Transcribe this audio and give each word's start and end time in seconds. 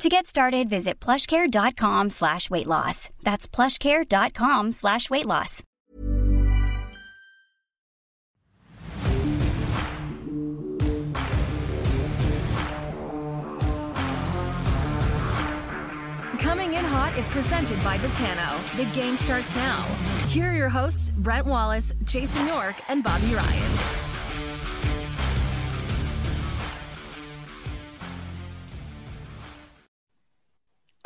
To 0.00 0.10
get 0.10 0.26
started, 0.26 0.68
visit 0.68 1.00
plushcare.com 1.00 2.10
slash 2.10 2.50
weight 2.50 2.66
loss. 2.66 3.08
That's 3.22 3.48
plushcare.com 3.48 4.72
slash 4.72 5.08
weight 5.08 5.24
loss. 5.24 5.62
Coming 16.38 16.74
in 16.74 16.84
Hot 16.84 17.16
is 17.18 17.28
presented 17.30 17.82
by 17.82 17.96
Betano. 17.96 18.76
The 18.76 18.84
game 18.92 19.16
starts 19.16 19.56
now. 19.56 19.82
Here 20.28 20.50
are 20.50 20.54
your 20.54 20.68
hosts, 20.68 21.10
Brent 21.16 21.46
Wallace, 21.46 21.94
Jason 22.04 22.46
York, 22.46 22.76
and 22.88 23.02
Bobby 23.02 23.34
Ryan. 23.34 23.95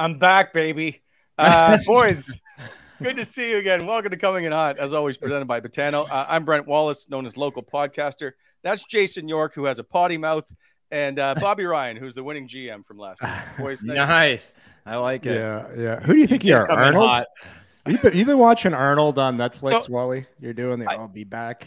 I'm 0.01 0.19
back, 0.19 0.55
baby. 0.55 1.03
Uh, 1.37 1.77
boys, 1.87 2.41
good 3.03 3.19
to 3.19 3.25
see 3.25 3.51
you 3.51 3.59
again. 3.59 3.85
Welcome 3.85 4.11
to 4.13 4.17
Coming 4.17 4.47
in 4.47 4.53
Hot, 4.53 4.79
as 4.79 4.95
always, 4.95 5.19
presented 5.19 5.45
by 5.45 5.61
Betano. 5.61 6.09
Uh, 6.11 6.25
I'm 6.27 6.47
Brent 6.47 6.67
Wallace, 6.67 7.11
known 7.11 7.27
as 7.27 7.37
local 7.37 7.63
podcaster. 7.63 8.33
That's 8.63 8.83
Jason 8.85 9.29
York, 9.29 9.53
who 9.55 9.67
has 9.67 9.79
a 9.79 9.85
potty 9.85 10.17
mouth, 10.17 10.49
and 10.91 11.19
uh, 11.19 11.35
Bobby 11.39 11.67
Ryan, 11.67 11.99
who's 11.99 12.15
the 12.15 12.25
winning 12.25 12.49
GM 12.49 12.83
from 12.87 12.97
last 12.97 13.21
week. 13.23 13.31
Boys, 13.59 13.83
thanks. 13.87 13.95
Nice. 14.09 14.55
I 14.87 14.97
like 14.97 15.27
it. 15.27 15.35
Yeah, 15.35 15.67
yeah. 15.77 16.01
Who 16.01 16.15
do 16.15 16.19
you 16.19 16.27
think 16.27 16.45
you 16.47 16.57
are, 16.57 16.71
Arnold? 16.71 17.07
hot. 17.07 17.27
You've 17.87 18.01
been, 18.01 18.17
you've 18.17 18.27
been 18.27 18.39
watching 18.39 18.73
Arnold 18.73 19.19
on 19.19 19.37
Netflix, 19.37 19.83
So- 19.85 19.93
Wally. 19.93 20.25
You're 20.41 20.55
doing 20.55 20.81
the 20.81 20.91
I- 20.91 20.95
I'll 20.95 21.09
be 21.09 21.25
back. 21.25 21.67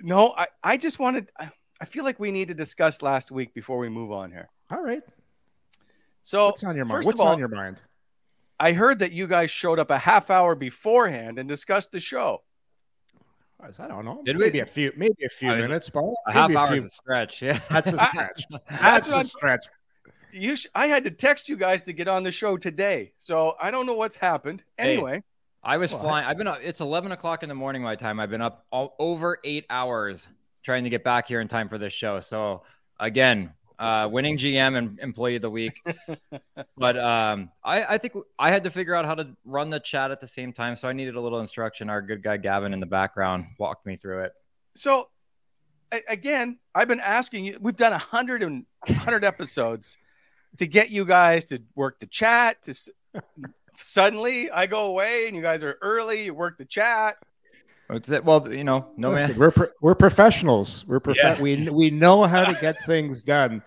No, 0.00 0.32
I, 0.34 0.46
I 0.64 0.76
just 0.78 0.98
wanted, 0.98 1.28
I, 1.38 1.50
I 1.78 1.84
feel 1.84 2.04
like 2.04 2.18
we 2.18 2.30
need 2.30 2.48
to 2.48 2.54
discuss 2.54 3.02
last 3.02 3.30
week 3.30 3.52
before 3.52 3.76
we 3.76 3.90
move 3.90 4.12
on 4.12 4.30
here. 4.30 4.48
All 4.70 4.82
right. 4.82 5.02
So, 6.26 6.46
What's 6.46 6.64
on 6.64 6.74
your 6.74 6.84
mind? 6.86 6.98
first 6.98 7.06
What's 7.06 7.20
of 7.20 7.26
all, 7.26 7.32
on 7.34 7.38
your 7.38 7.46
mind? 7.46 7.80
I 8.58 8.72
heard 8.72 8.98
that 8.98 9.12
you 9.12 9.28
guys 9.28 9.48
showed 9.48 9.78
up 9.78 9.92
a 9.92 9.98
half 9.98 10.28
hour 10.28 10.56
beforehand 10.56 11.38
and 11.38 11.48
discussed 11.48 11.92
the 11.92 12.00
show. 12.00 12.42
I 13.60 13.86
don't 13.86 14.04
know. 14.04 14.22
Did 14.24 14.36
we? 14.36 14.44
maybe 14.46 14.58
a 14.58 14.66
few, 14.66 14.92
maybe 14.96 15.24
a 15.24 15.28
few 15.28 15.52
I 15.52 15.56
was- 15.58 15.68
minutes, 15.68 15.88
but 15.88 16.02
A 16.26 16.32
half 16.32 16.50
hour 16.50 16.66
few- 16.68 16.78
is 16.78 16.84
a 16.86 16.88
stretch. 16.88 17.42
Yeah. 17.42 17.60
That's 17.70 17.92
a 17.92 17.98
stretch. 18.08 18.42
That's 18.50 18.80
That's 18.80 19.06
what 19.06 19.14
a 19.14 19.16
I'm- 19.18 19.24
stretch. 19.26 19.64
You, 20.32 20.56
sh- 20.56 20.66
I 20.74 20.88
had 20.88 21.04
to 21.04 21.12
text 21.12 21.48
you 21.48 21.56
guys 21.56 21.80
to 21.82 21.92
get 21.92 22.08
on 22.08 22.24
the 22.24 22.32
show 22.32 22.56
today, 22.56 23.12
so 23.18 23.54
I 23.60 23.70
don't 23.70 23.86
know 23.86 23.94
what's 23.94 24.16
happened. 24.16 24.64
Hey. 24.76 24.94
Anyway, 24.94 25.22
I 25.62 25.76
was 25.76 25.92
Well, 25.92 26.02
flying. 26.02 26.26
I've 26.26 26.36
been 26.36 26.48
up. 26.48 26.58
It's 26.60 26.80
11 26.80 27.12
o'clock 27.12 27.44
in 27.44 27.48
the 27.48 27.54
morning 27.54 27.82
my 27.82 27.94
time. 27.94 28.18
I've 28.18 28.30
been 28.30 28.42
up 28.42 28.66
all, 28.72 28.96
over 28.98 29.38
eight 29.44 29.64
hours 29.70 30.28
trying 30.64 30.82
to 30.82 30.90
get 30.90 31.04
back 31.04 31.28
here 31.28 31.40
in 31.40 31.46
time 31.46 31.68
for 31.68 31.78
this 31.78 31.92
show. 31.92 32.18
So 32.20 32.64
again, 32.98 33.52
uh, 33.78 34.08
winning 34.10 34.36
GM 34.36 34.76
and 34.76 34.98
employee 35.00 35.36
of 35.36 35.42
the 35.42 35.50
week. 35.50 35.82
but 36.76 36.98
um, 36.98 37.50
I, 37.62 37.84
I 37.84 37.98
think 37.98 38.14
I 38.38 38.50
had 38.50 38.64
to 38.64 38.70
figure 38.70 38.94
out 38.94 39.04
how 39.04 39.14
to 39.14 39.28
run 39.44 39.70
the 39.70 39.80
chat 39.80 40.10
at 40.10 40.20
the 40.20 40.28
same 40.28 40.52
time. 40.52 40.76
So 40.76 40.88
I 40.88 40.92
needed 40.92 41.16
a 41.16 41.20
little 41.20 41.40
instruction. 41.40 41.90
Our 41.90 42.02
good 42.02 42.22
guy 42.22 42.36
Gavin 42.36 42.72
in 42.72 42.80
the 42.80 42.86
background 42.86 43.46
walked 43.58 43.86
me 43.86 43.96
through 43.96 44.24
it. 44.24 44.32
So 44.74 45.08
again, 46.08 46.58
I've 46.74 46.88
been 46.88 47.00
asking 47.00 47.44
you. 47.44 47.58
We've 47.60 47.76
done 47.76 47.92
a 47.92 47.98
hundred 47.98 48.42
and 48.42 48.66
hundred 48.88 49.24
episodes 49.24 49.98
to 50.58 50.66
get 50.66 50.90
you 50.90 51.04
guys 51.04 51.44
to 51.46 51.62
work 51.74 52.00
the 52.00 52.06
chat. 52.06 52.62
To 52.64 52.74
suddenly 53.74 54.50
I 54.50 54.66
go 54.66 54.86
away 54.86 55.26
and 55.26 55.36
you 55.36 55.42
guys 55.42 55.64
are 55.64 55.78
early. 55.82 56.24
You 56.24 56.34
work 56.34 56.58
the 56.58 56.64
chat. 56.64 57.16
What's 57.88 58.10
it? 58.10 58.24
Well, 58.24 58.52
you 58.52 58.64
know, 58.64 58.88
no 58.96 59.10
Listen, 59.10 59.30
man. 59.30 59.38
We're 59.38 59.50
pro- 59.52 59.68
we're 59.80 59.94
professionals. 59.94 60.84
We're 60.86 61.00
prof- 61.00 61.16
Yeah. 61.16 61.40
we 61.40 61.68
we 61.68 61.90
know 61.90 62.24
how 62.24 62.44
to 62.44 62.58
get 62.60 62.84
things 62.84 63.22
done. 63.22 63.62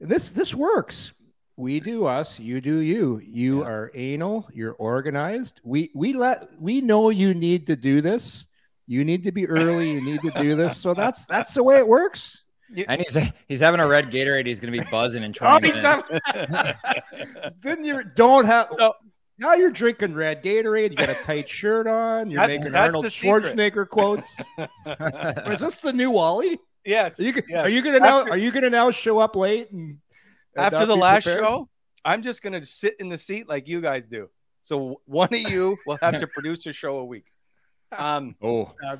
This 0.00 0.30
this 0.30 0.54
works. 0.54 1.12
We 1.56 1.80
do 1.80 2.04
us, 2.06 2.38
you 2.38 2.60
do 2.60 2.76
you. 2.78 3.18
You 3.24 3.60
Yeah. 3.60 3.66
are 3.68 3.90
anal, 3.94 4.46
you're 4.52 4.74
organized. 4.74 5.60
We 5.64 5.90
we 5.94 6.12
let 6.12 6.48
we 6.60 6.80
know 6.80 7.10
you 7.10 7.34
need 7.34 7.66
to 7.68 7.76
do 7.76 8.00
this. 8.00 8.46
You 8.86 9.04
need 9.04 9.24
to 9.24 9.32
be 9.32 9.48
early, 9.48 9.90
you 9.90 10.00
need 10.00 10.20
to 10.22 10.30
do 10.30 10.54
this. 10.54 10.76
So 10.76 10.94
that's 10.94 11.24
that's 11.24 11.54
the 11.54 11.64
way 11.64 11.78
it 11.78 11.88
works. 11.88 12.42
And 12.88 13.00
he's 13.00 13.16
he's 13.48 13.60
having 13.60 13.80
a 13.80 13.86
red 13.86 14.06
Gatorade. 14.06 14.46
He's 14.46 14.60
going 14.60 14.72
to 14.72 14.78
be 14.80 14.86
buzzing 14.90 15.22
in 15.22 15.30
Oh, 15.40 15.58
20 15.58 15.66
he's 15.72 15.82
minutes. 15.82 16.08
not- 16.50 16.76
then 17.62 17.84
you 17.84 18.02
don't 18.14 18.44
have 18.44 18.68
So- 18.78 18.94
now 19.38 19.54
you're 19.54 19.70
drinking 19.70 20.14
red 20.14 20.42
Gatorade, 20.42 20.90
you 20.90 20.96
got 20.96 21.08
a 21.10 21.14
tight 21.22 21.48
shirt 21.48 21.86
on, 21.86 22.30
you're 22.30 22.40
That- 22.40 22.48
making 22.60 22.74
Arnold 22.74 23.04
the 23.04 23.10
secret. 23.10 23.44
Schwarzenegger 23.56 23.88
quotes. 23.88 24.40
Is 25.52 25.60
this 25.60 25.80
the 25.80 25.92
new 25.92 26.10
Wally? 26.10 26.58
Yes. 26.84 27.18
Are 27.18 27.22
you, 27.24 27.32
yes. 27.48 27.64
are 27.64 27.68
you 27.68 27.82
gonna 27.82 27.98
now? 28.00 28.20
After- 28.20 28.32
Are 28.32 28.36
you 28.36 28.50
gonna 28.52 28.70
now 28.70 28.90
show 28.90 29.18
up 29.18 29.34
late 29.36 29.70
and, 29.72 29.98
and 30.56 30.64
after 30.74 30.86
the 30.86 30.96
last 30.96 31.24
prepared? 31.24 31.44
show? 31.44 31.68
I'm 32.04 32.22
just 32.22 32.42
gonna 32.42 32.62
sit 32.64 32.94
in 33.00 33.08
the 33.08 33.18
seat 33.18 33.48
like 33.48 33.66
you 33.66 33.80
guys 33.80 34.06
do. 34.06 34.28
So 34.62 35.00
one 35.06 35.28
of 35.32 35.40
you 35.50 35.76
will 35.86 35.98
have 36.00 36.18
to 36.20 36.26
produce 36.26 36.66
a 36.66 36.72
show 36.72 36.98
a 36.98 37.04
week. 37.04 37.26
Um, 37.96 38.34
oh, 38.42 38.72
Um, 38.84 38.98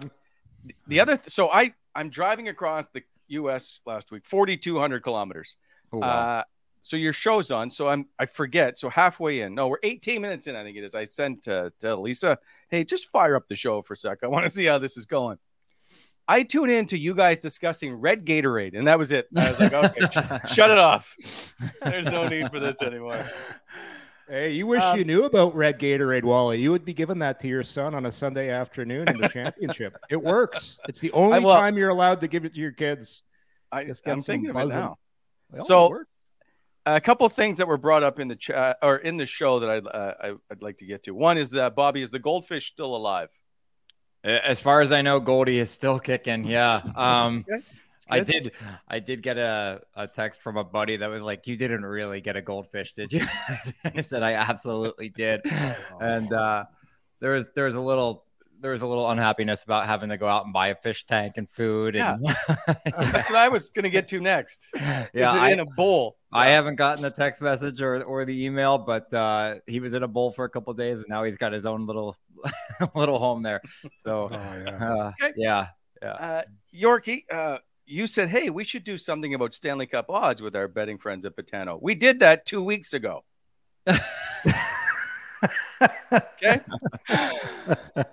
the 0.86 1.00
other, 1.00 1.16
th- 1.16 1.28
so 1.28 1.50
I 1.50 1.74
I'm 1.92 2.08
driving 2.08 2.46
across 2.48 2.86
the 2.86 3.02
U.S. 3.28 3.82
last 3.84 4.12
week, 4.12 4.24
4,200 4.26 5.02
kilometers. 5.02 5.56
oh 5.92 5.98
wow. 5.98 6.08
Uh, 6.08 6.42
so 6.86 6.96
your 6.96 7.12
show's 7.12 7.50
on. 7.50 7.68
So 7.70 7.88
I'm 7.88 8.06
I 8.18 8.26
forget. 8.26 8.78
So 8.78 8.88
halfway 8.88 9.40
in, 9.40 9.54
no, 9.54 9.68
we're 9.68 9.78
18 9.82 10.20
minutes 10.22 10.46
in. 10.46 10.56
I 10.56 10.62
think 10.62 10.76
it 10.76 10.84
is. 10.84 10.94
I 10.94 11.04
sent 11.04 11.42
to, 11.42 11.72
to 11.80 11.96
Lisa, 11.96 12.38
hey, 12.70 12.84
just 12.84 13.08
fire 13.10 13.36
up 13.36 13.48
the 13.48 13.56
show 13.56 13.82
for 13.82 13.94
a 13.94 13.96
sec. 13.96 14.18
I 14.22 14.26
want 14.28 14.44
to 14.44 14.50
see 14.50 14.64
how 14.64 14.78
this 14.78 14.96
is 14.96 15.06
going. 15.06 15.38
I 16.28 16.42
tune 16.42 16.70
in 16.70 16.86
to 16.86 16.98
you 16.98 17.14
guys 17.14 17.38
discussing 17.38 17.94
red 17.94 18.26
Gatorade, 18.26 18.76
and 18.76 18.88
that 18.88 18.98
was 18.98 19.12
it. 19.12 19.28
I 19.36 19.48
was 19.48 19.60
like, 19.60 19.72
okay, 19.72 20.06
sh- 20.10 20.52
shut 20.54 20.70
it 20.70 20.78
off. 20.78 21.16
There's 21.84 22.06
no 22.06 22.26
need 22.28 22.50
for 22.50 22.58
this 22.58 22.82
anymore. 22.82 23.24
Hey, 24.28 24.50
you 24.50 24.66
wish 24.66 24.82
Um, 24.82 24.98
you 24.98 25.04
knew 25.04 25.22
about 25.22 25.54
red 25.54 25.78
Gatorade, 25.78 26.24
Wally. 26.24 26.60
You 26.60 26.72
would 26.72 26.84
be 26.84 26.94
giving 26.94 27.20
that 27.20 27.38
to 27.40 27.46
your 27.48 27.62
son 27.62 27.94
on 27.94 28.06
a 28.06 28.10
Sunday 28.12 28.50
afternoon 28.50 29.08
in 29.08 29.18
the 29.20 29.28
championship. 29.28 29.96
It 30.10 30.16
works. 30.20 30.80
It's 30.88 30.98
the 30.98 31.12
only 31.12 31.38
will- 31.44 31.52
time 31.54 31.76
you're 31.78 31.90
allowed 31.90 32.18
to 32.20 32.26
give 32.28 32.44
it 32.44 32.54
to 32.54 32.60
your 32.60 32.72
kids. 32.72 33.22
i 33.70 33.84
just 33.84 34.02
i'm 34.08 34.18
some 34.18 34.24
thinking 34.24 34.50
of 34.50 34.56
it 34.56 34.68
now. 34.74 34.98
Well, 35.52 35.62
So- 35.62 35.86
it 35.86 35.90
works. 35.90 36.10
A 36.86 37.00
couple 37.00 37.28
things 37.28 37.58
that 37.58 37.66
were 37.66 37.76
brought 37.76 38.02
up 38.02 38.20
in 38.20 38.28
the 38.28 38.36
chat 38.36 38.78
or 38.80 38.96
in 38.96 39.16
the 39.16 39.26
show 39.26 39.58
that 39.58 39.68
I'd, 39.68 39.86
uh, 39.86 40.14
I, 40.20 40.28
I'd 40.50 40.62
like 40.62 40.78
to 40.78 40.86
get 40.86 41.02
to. 41.04 41.14
One 41.14 41.36
is 41.36 41.50
that 41.50 41.74
Bobby 41.74 42.00
is 42.00 42.10
the 42.10 42.18
goldfish 42.18 42.66
still 42.66 42.94
alive? 42.94 43.28
As 44.22 44.60
far 44.60 44.80
as 44.80 44.92
I 44.92 45.02
know, 45.02 45.20
Goldie 45.20 45.58
is 45.58 45.70
still 45.70 45.98
kicking. 45.98 46.44
Yeah. 46.44 46.82
Um, 46.96 47.44
Okay. 47.48 47.62
I 48.08 48.20
did. 48.20 48.52
I 48.86 49.00
did 49.00 49.20
get 49.20 49.36
a, 49.36 49.80
a 49.96 50.06
text 50.06 50.40
from 50.40 50.56
a 50.56 50.62
buddy 50.62 50.96
that 50.98 51.08
was 51.08 51.22
like, 51.22 51.48
"You 51.48 51.56
didn't 51.56 51.84
really 51.84 52.20
get 52.20 52.36
a 52.36 52.42
goldfish, 52.42 52.92
did 52.92 53.12
you?" 53.12 53.22
I 53.84 54.00
said, 54.00 54.22
"I 54.22 54.34
absolutely 54.34 55.08
did," 55.08 55.40
and 56.00 56.32
uh, 56.32 56.66
there 57.18 57.32
was 57.32 57.50
there 57.56 57.64
was 57.64 57.74
a 57.74 57.80
little 57.80 58.24
there 58.60 58.70
was 58.70 58.82
a 58.82 58.86
little 58.86 59.10
unhappiness 59.10 59.62
about 59.64 59.86
having 59.86 60.08
to 60.10 60.16
go 60.16 60.26
out 60.26 60.44
and 60.44 60.52
buy 60.52 60.68
a 60.68 60.74
fish 60.74 61.04
tank 61.04 61.34
and 61.36 61.48
food. 61.48 61.96
And, 61.96 62.24
That's 62.66 63.28
what 63.28 63.36
I 63.36 63.48
was 63.48 63.70
going 63.70 63.84
to 63.84 63.90
get 63.90 64.08
to 64.08 64.20
next. 64.20 64.68
yeah, 64.74 65.06
it 65.12 65.24
I, 65.24 65.52
in 65.52 65.60
a 65.60 65.66
bowl? 65.66 66.16
I 66.36 66.48
haven't 66.48 66.76
gotten 66.76 67.02
the 67.02 67.10
text 67.10 67.40
message 67.42 67.80
or, 67.82 68.02
or 68.04 68.24
the 68.24 68.44
email, 68.44 68.78
but 68.78 69.12
uh, 69.12 69.56
he 69.66 69.80
was 69.80 69.94
in 69.94 70.02
a 70.02 70.08
bowl 70.08 70.30
for 70.30 70.44
a 70.44 70.48
couple 70.50 70.72
days, 70.74 70.98
and 70.98 71.06
now 71.08 71.24
he's 71.24 71.36
got 71.36 71.52
his 71.52 71.64
own 71.66 71.86
little 71.86 72.16
little 72.94 73.18
home 73.18 73.42
there. 73.42 73.60
So, 73.98 74.24
uh, 74.32 75.12
Okay. 75.22 75.32
yeah, 75.36 75.68
Uh, 76.02 76.42
Yorkie, 76.74 77.24
uh, 77.30 77.58
you 77.86 78.06
said, 78.06 78.28
hey, 78.28 78.50
we 78.50 78.64
should 78.64 78.84
do 78.84 78.96
something 78.98 79.34
about 79.34 79.54
Stanley 79.54 79.86
Cup 79.86 80.06
odds 80.10 80.42
with 80.42 80.54
our 80.56 80.68
betting 80.68 80.98
friends 80.98 81.24
at 81.24 81.36
Betano. 81.36 81.78
We 81.80 81.94
did 81.94 82.20
that 82.20 82.44
two 82.44 82.62
weeks 82.62 82.92
ago. 82.92 83.24
okay. 86.12 86.60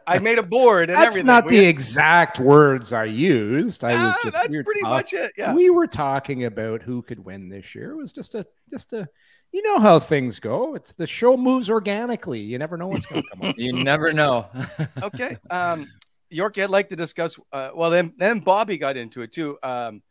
I 0.07 0.19
made 0.19 0.37
a 0.39 0.43
board 0.43 0.89
and 0.89 0.97
That's 0.97 1.07
everything. 1.07 1.27
not 1.27 1.45
We- 1.45 1.57
the 1.57 1.65
exact 1.65 2.39
words 2.39 2.93
I 2.93 3.05
used. 3.05 3.83
I 3.83 3.93
was 3.93 4.15
Ah, 4.15 4.19
just 4.23 4.33
that's 4.33 4.57
we 4.57 4.63
pretty 4.63 4.81
talk- 4.81 4.89
much 4.89 5.13
it. 5.13 5.31
Yeah. 5.37 5.53
We 5.53 5.69
were 5.69 5.87
talking 5.87 6.45
about 6.45 6.81
who 6.81 7.01
could 7.01 7.19
win 7.23 7.49
this 7.49 7.75
year. 7.75 7.91
It 7.91 7.97
was 7.97 8.11
just 8.11 8.35
a 8.35 8.45
just 8.69 8.93
a 8.93 9.07
you 9.51 9.61
know 9.61 9.79
how 9.79 9.99
things 9.99 10.39
go. 10.39 10.73
It's 10.75 10.93
the 10.93 11.05
show 11.05 11.37
moves 11.37 11.69
organically. 11.69 12.39
You 12.39 12.57
never 12.57 12.75
know 12.77 12.87
what's 12.87 13.05
going 13.05 13.21
to 13.21 13.29
come 13.29 13.49
up. 13.49 13.55
you 13.57 13.71
never 13.73 14.11
know. 14.11 14.47
okay. 15.03 15.37
Um, 15.49 15.87
Yorkie, 16.33 16.63
I'd 16.63 16.71
like 16.71 16.89
to 16.89 16.95
discuss. 16.95 17.37
Uh, 17.51 17.69
well, 17.75 17.91
then, 17.91 18.13
then 18.17 18.39
Bobby 18.39 18.79
got 18.79 18.97
into 18.97 19.21
it 19.21 19.31
too. 19.31 19.59
Um, 19.61 20.01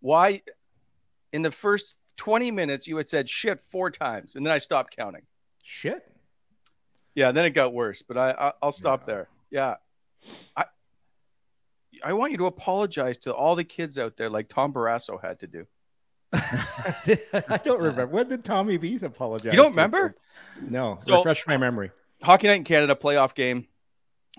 why 0.00 0.42
in 1.32 1.40
the 1.40 1.50
first 1.50 1.96
20 2.18 2.50
minutes 2.50 2.86
you 2.86 2.98
had 2.98 3.08
said 3.08 3.26
shit 3.30 3.62
four 3.62 3.90
times 3.90 4.36
and 4.36 4.44
then 4.44 4.52
I 4.52 4.58
stopped 4.58 4.94
counting. 4.94 5.22
Shit. 5.62 6.06
Yeah, 7.14 7.32
then 7.32 7.44
it 7.44 7.50
got 7.50 7.72
worse, 7.72 8.02
but 8.02 8.16
I, 8.16 8.30
I 8.30 8.52
I'll 8.62 8.72
stop 8.72 9.06
there. 9.06 9.28
Yeah. 9.50 9.76
I 10.56 10.64
I 12.04 12.12
want 12.14 12.32
you 12.32 12.38
to 12.38 12.46
apologize 12.46 13.18
to 13.18 13.34
all 13.34 13.56
the 13.56 13.64
kids 13.64 13.98
out 13.98 14.16
there 14.16 14.30
like 14.30 14.48
Tom 14.48 14.72
Barrasso 14.72 15.20
had 15.20 15.40
to 15.40 15.46
do. 15.46 15.66
I 16.32 17.60
don't 17.62 17.80
remember. 17.80 18.06
When 18.06 18.28
did 18.28 18.44
Tommy 18.44 18.76
Bees 18.76 19.02
apologize? 19.02 19.52
You 19.52 19.56
don't 19.56 19.66
to? 19.66 19.70
remember? 19.70 20.16
No. 20.60 20.96
So- 21.00 21.16
refresh 21.18 21.46
my 21.46 21.56
memory. 21.56 21.90
Hockey 22.22 22.48
Night 22.48 22.56
in 22.58 22.64
Canada 22.64 22.94
playoff 22.94 23.34
game. 23.34 23.66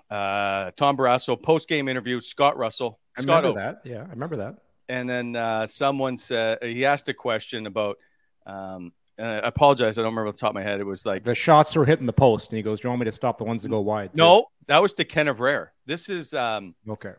Uh, 0.10 0.72
Tom 0.78 0.96
Barrasso 0.96 1.42
post 1.42 1.68
game 1.68 1.88
interview. 1.88 2.20
Scott 2.22 2.56
Russell. 2.58 3.00
I 3.18 3.22
Scott 3.22 3.44
remember 3.44 3.60
O. 3.60 3.64
that. 3.64 3.82
Yeah, 3.84 4.04
I 4.08 4.10
remember 4.12 4.38
that. 4.38 4.58
And 4.88 5.10
then 5.10 5.36
uh, 5.36 5.66
someone 5.68 6.16
said 6.18 6.60
he 6.64 6.86
asked 6.86 7.10
a 7.10 7.14
question 7.14 7.66
about. 7.66 7.98
Um, 8.46 8.94
and 9.22 9.30
I 9.46 9.48
apologize. 9.48 9.98
I 9.98 10.02
don't 10.02 10.12
remember 10.12 10.30
off 10.30 10.36
the 10.36 10.42
top 10.42 10.50
of 10.52 10.56
my 10.56 10.64
head. 10.64 10.80
It 10.80 10.86
was 10.86 11.06
like 11.06 11.24
The 11.24 11.36
shots 11.36 11.76
were 11.76 11.86
hitting 11.86 12.06
the 12.06 12.14
post, 12.14 12.50
and 12.50 12.58
he 12.58 12.64
goes, 12.64 12.80
"Do 12.82 12.88
you 12.88 12.90
want 12.90 13.00
me 13.02 13.06
to 13.06 13.12
stop 13.12 13.38
the 13.38 13.44
ones 13.44 13.62
that 13.64 13.70
go 13.70 13.80
wide?" 13.82 14.12
too?" 14.14 14.18
no, 14.18 14.46
that 14.68 14.82
was 14.82 14.94
to 14.96 15.06
Ken 15.06 15.28
of 15.28 15.40
Rare. 15.40 15.74
This 15.86 16.10
is 16.10 16.34
um, 16.34 16.76
Okay. 16.90 17.14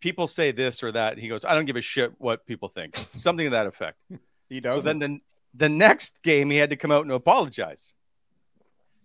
people 0.00 0.26
say 0.28 0.52
this 0.52 0.82
or 0.82 0.92
that. 0.92 1.18
He 1.18 1.28
goes, 1.28 1.44
I 1.44 1.54
don't 1.54 1.64
give 1.66 1.76
a 1.76 1.80
shit 1.82 2.12
what 2.18 2.44
people 2.46 2.68
think. 2.68 2.96
Something 3.16 3.46
to 3.46 3.50
that 3.50 3.66
effect. 3.66 3.98
He 4.48 4.60
So 4.62 4.80
then 4.80 4.98
the, 5.00 5.18
the 5.54 5.68
next 5.68 6.22
game, 6.22 6.50
he 6.50 6.56
had 6.56 6.70
to 6.70 6.76
come 6.76 6.92
out 6.92 7.02
and 7.02 7.10
apologize. 7.10 7.92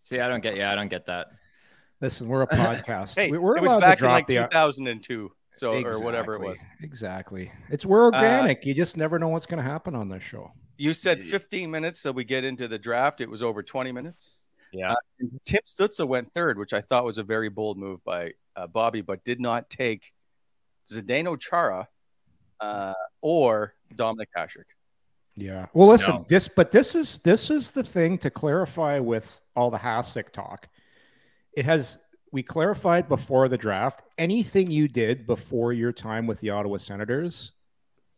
See, 0.03 0.19
I 0.19 0.27
don't 0.27 0.41
get. 0.41 0.55
Yeah, 0.55 0.71
I 0.71 0.75
don't 0.75 0.87
get 0.89 1.05
that. 1.07 1.27
listen, 1.99 2.27
we're 2.27 2.43
a 2.43 2.47
podcast. 2.65 3.15
Hey, 3.15 3.31
We- 3.31 3.37
we're 3.39 3.57
it 3.57 3.61
was 3.61 3.71
allowed 3.71 3.79
back 3.81 3.97
to 3.99 4.03
in 4.03 4.07
drop 4.07 4.13
like 4.13 4.27
the 4.27 4.35
2002, 4.35 5.31
so 5.51 5.83
or 5.83 5.99
whatever 6.03 6.33
it 6.35 6.41
was. 6.41 6.63
Exactly. 6.81 7.51
It's 7.69 7.85
we're 7.85 8.03
organic. 8.05 8.65
you 8.65 8.73
just 8.73 8.97
never 8.97 9.17
know 9.19 9.29
what's 9.29 9.45
going 9.47 9.63
to 9.63 9.69
happen 9.69 9.95
on 9.95 10.09
this 10.09 10.21
show. 10.23 10.51
You 10.81 10.95
said 10.95 11.21
15 11.21 11.69
minutes, 11.69 11.99
so 11.99 12.11
we 12.11 12.23
get 12.23 12.43
into 12.43 12.67
the 12.67 12.79
draft. 12.79 13.21
It 13.21 13.29
was 13.29 13.43
over 13.43 13.61
20 13.61 13.91
minutes. 13.91 14.47
Yeah. 14.73 14.93
Uh, 14.93 15.25
Tim 15.45 15.59
Stützle 15.63 16.07
went 16.07 16.33
third, 16.33 16.57
which 16.57 16.73
I 16.73 16.81
thought 16.81 17.05
was 17.05 17.19
a 17.19 17.23
very 17.23 17.49
bold 17.49 17.77
move 17.77 18.03
by 18.03 18.31
uh, 18.55 18.65
Bobby, 18.65 19.01
but 19.01 19.23
did 19.23 19.39
not 19.39 19.69
take 19.69 20.11
Zdeno 20.91 21.39
Chara 21.39 21.87
uh, 22.59 22.93
or 23.21 23.75
Dominik 23.93 24.29
Hasek. 24.35 24.63
Yeah. 25.35 25.67
Well, 25.75 25.87
listen, 25.87 26.15
No. 26.15 26.25
this, 26.27 26.47
but 26.47 26.71
this 26.71 26.95
is 26.95 27.19
this 27.23 27.51
is 27.51 27.69
the 27.69 27.83
thing 27.83 28.17
to 28.17 28.31
clarify 28.31 28.97
with 28.97 29.39
all 29.55 29.69
the 29.69 29.77
Hasek 29.77 30.31
talk. 30.31 30.67
It 31.53 31.65
has 31.65 31.99
we 32.31 32.41
clarified 32.41 33.07
before 33.07 33.49
the 33.49 33.57
draft. 33.57 34.01
Anything 34.17 34.71
you 34.71 34.87
did 34.87 35.27
before 35.27 35.73
your 35.73 35.91
time 35.91 36.25
with 36.25 36.39
the 36.39 36.49
Ottawa 36.49 36.77
Senators 36.77 37.51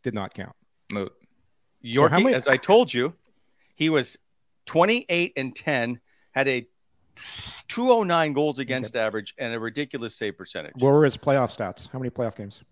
did 0.02 0.14
not 0.14 0.32
count. 0.32 0.56
Moot. 0.90 1.12
Yorkie, 1.84 2.10
how 2.10 2.18
many- 2.20 2.34
as 2.34 2.48
I 2.48 2.56
told 2.56 2.92
you, 2.92 3.14
he 3.74 3.90
was 3.90 4.16
28 4.66 5.32
and 5.36 5.54
10, 5.54 6.00
had 6.32 6.48
a 6.48 6.66
209 7.68 8.32
goals 8.32 8.58
against 8.58 8.96
average 8.96 9.34
and 9.38 9.54
a 9.54 9.60
ridiculous 9.60 10.16
save 10.16 10.36
percentage. 10.36 10.72
What 10.78 10.90
were 10.92 11.04
his 11.04 11.16
playoff 11.16 11.56
stats? 11.56 11.88
How 11.92 11.98
many 11.98 12.10
playoff 12.10 12.36
games? 12.36 12.62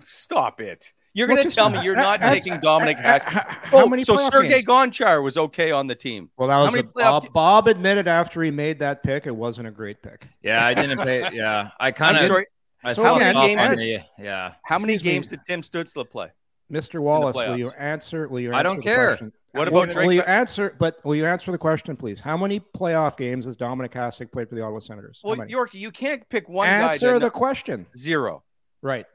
Stop 0.00 0.60
it. 0.60 0.92
You're 1.12 1.26
Well, 1.26 1.38
going 1.38 1.48
to 1.48 1.54
tell 1.54 1.70
me 1.70 1.82
you're 1.82 1.96
not 1.96 2.20
taking 2.22 2.54
Dominik 2.54 3.02
Hasek. 3.02 3.26
uh, 3.36 3.44
How 3.48 3.84
Oh, 3.84 3.88
many? 3.88 4.04
so 4.04 4.14
playoff 4.16 4.30
Sergei 4.30 4.48
games? 4.62 4.64
Gonchar 4.66 5.22
was 5.22 5.36
okay 5.36 5.72
on 5.72 5.86
the 5.88 5.94
team. 5.96 6.30
Well, 6.36 6.48
that 6.48 6.58
was 6.58 6.74
a, 6.80 6.84
playoff- 6.84 6.92
Bob, 7.24 7.32
Bob 7.32 7.66
admitted 7.68 8.06
after 8.06 8.42
he 8.42 8.50
made 8.52 8.78
that 8.78 9.02
pick, 9.02 9.26
it 9.26 9.34
wasn't 9.34 9.66
a 9.66 9.70
great 9.72 10.00
pick. 10.02 10.26
Yeah, 10.42 10.64
I 10.64 10.72
didn't 10.74 10.98
pay. 10.98 11.28
Yeah, 11.32 11.70
I 11.80 11.90
kind 11.90 12.16
of. 12.16 12.22
sorry. 12.22 12.46
I 12.84 12.92
So 12.94 13.02
saw 13.02 13.16
again, 13.16 13.30
it 13.30 13.36
off 13.36 13.46
games 13.46 13.76
did- 13.76 14.04
Yeah. 14.18 14.52
How 14.64 14.78
many 14.78 14.94
Excuse 14.94 15.10
me. 15.10 15.14
games 15.16 15.28
did 15.28 15.40
Tim 15.46 15.62
Stützle 15.62 16.08
play? 16.08 16.28
Mr. 16.70 17.00
Wallace, 17.00 17.36
will 17.36 17.58
you 17.58 17.70
answer? 17.72 18.28
Will 18.28 18.40
you? 18.40 18.54
I 18.54 18.62
don't 18.62 18.76
the 18.76 18.82
care. 18.82 19.08
question? 19.08 19.32
What 19.52 19.68
Will- 19.70 19.82
about 19.82 19.92
Drake 19.92 20.06
Will 20.06 20.12
you 20.12 20.22
answer? 20.22 20.76
But 20.78 21.04
will 21.04 21.16
you 21.16 21.26
answer 21.26 21.50
the 21.50 21.58
question, 21.58 21.96
please? 21.96 22.20
How 22.20 22.36
many 22.36 22.60
playoff 22.60 23.16
games 23.16 23.46
has 23.46 23.56
Dominik 23.56 23.92
Hasek 23.92 24.30
played 24.30 24.48
for 24.48 24.54
the 24.54 24.62
Ottawa 24.62 24.78
Senators? 24.78 25.20
Well? 25.24 25.36
Yorkie, 25.36 25.74
you 25.74 25.90
can't 25.90 26.28
pick 26.28 26.48
one 26.48 26.68
answer 26.68 27.18
the 27.18 27.30
question. 27.30 27.86
zero. 27.96 28.44
Right. 28.82 29.06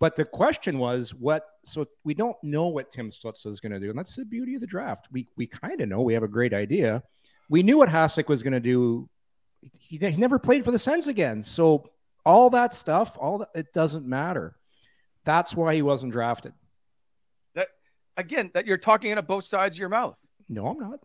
But 0.00 0.16
the 0.16 0.24
question 0.24 0.78
was 0.78 1.14
what? 1.14 1.46
So 1.64 1.86
we 2.04 2.14
don't 2.14 2.36
know 2.42 2.68
what 2.68 2.90
Tim 2.90 3.10
Stutz 3.10 3.46
is 3.46 3.60
going 3.60 3.72
to 3.72 3.78
do, 3.78 3.90
and 3.90 3.98
that's 3.98 4.16
the 4.16 4.24
beauty 4.24 4.54
of 4.54 4.60
the 4.60 4.66
draft. 4.66 5.08
We 5.12 5.28
we 5.36 5.46
kind 5.46 5.80
of 5.80 5.88
know. 5.88 6.00
We 6.00 6.14
have 6.14 6.22
a 6.22 6.28
great 6.28 6.54
idea. 6.54 7.02
We 7.48 7.62
knew 7.62 7.78
what 7.78 7.88
Hasek 7.88 8.28
was 8.28 8.42
going 8.42 8.54
to 8.54 8.60
do. 8.60 9.08
He, 9.78 9.98
he 9.98 10.16
never 10.16 10.38
played 10.38 10.64
for 10.64 10.70
the 10.72 10.78
Sens 10.78 11.06
again, 11.06 11.44
so 11.44 11.88
all 12.24 12.50
that 12.50 12.74
stuff, 12.74 13.16
all 13.20 13.38
that, 13.38 13.48
it 13.54 13.72
doesn't 13.72 14.06
matter. 14.06 14.56
That's 15.24 15.54
why 15.54 15.74
he 15.74 15.82
wasn't 15.82 16.12
drafted. 16.12 16.52
Again, 18.16 18.50
that 18.54 18.66
you're 18.66 18.78
talking 18.78 19.12
out 19.12 19.18
of 19.18 19.26
both 19.26 19.44
sides 19.44 19.76
of 19.76 19.80
your 19.80 19.88
mouth. 19.88 20.18
No, 20.48 20.66
I'm 20.68 20.78
not. 20.78 21.00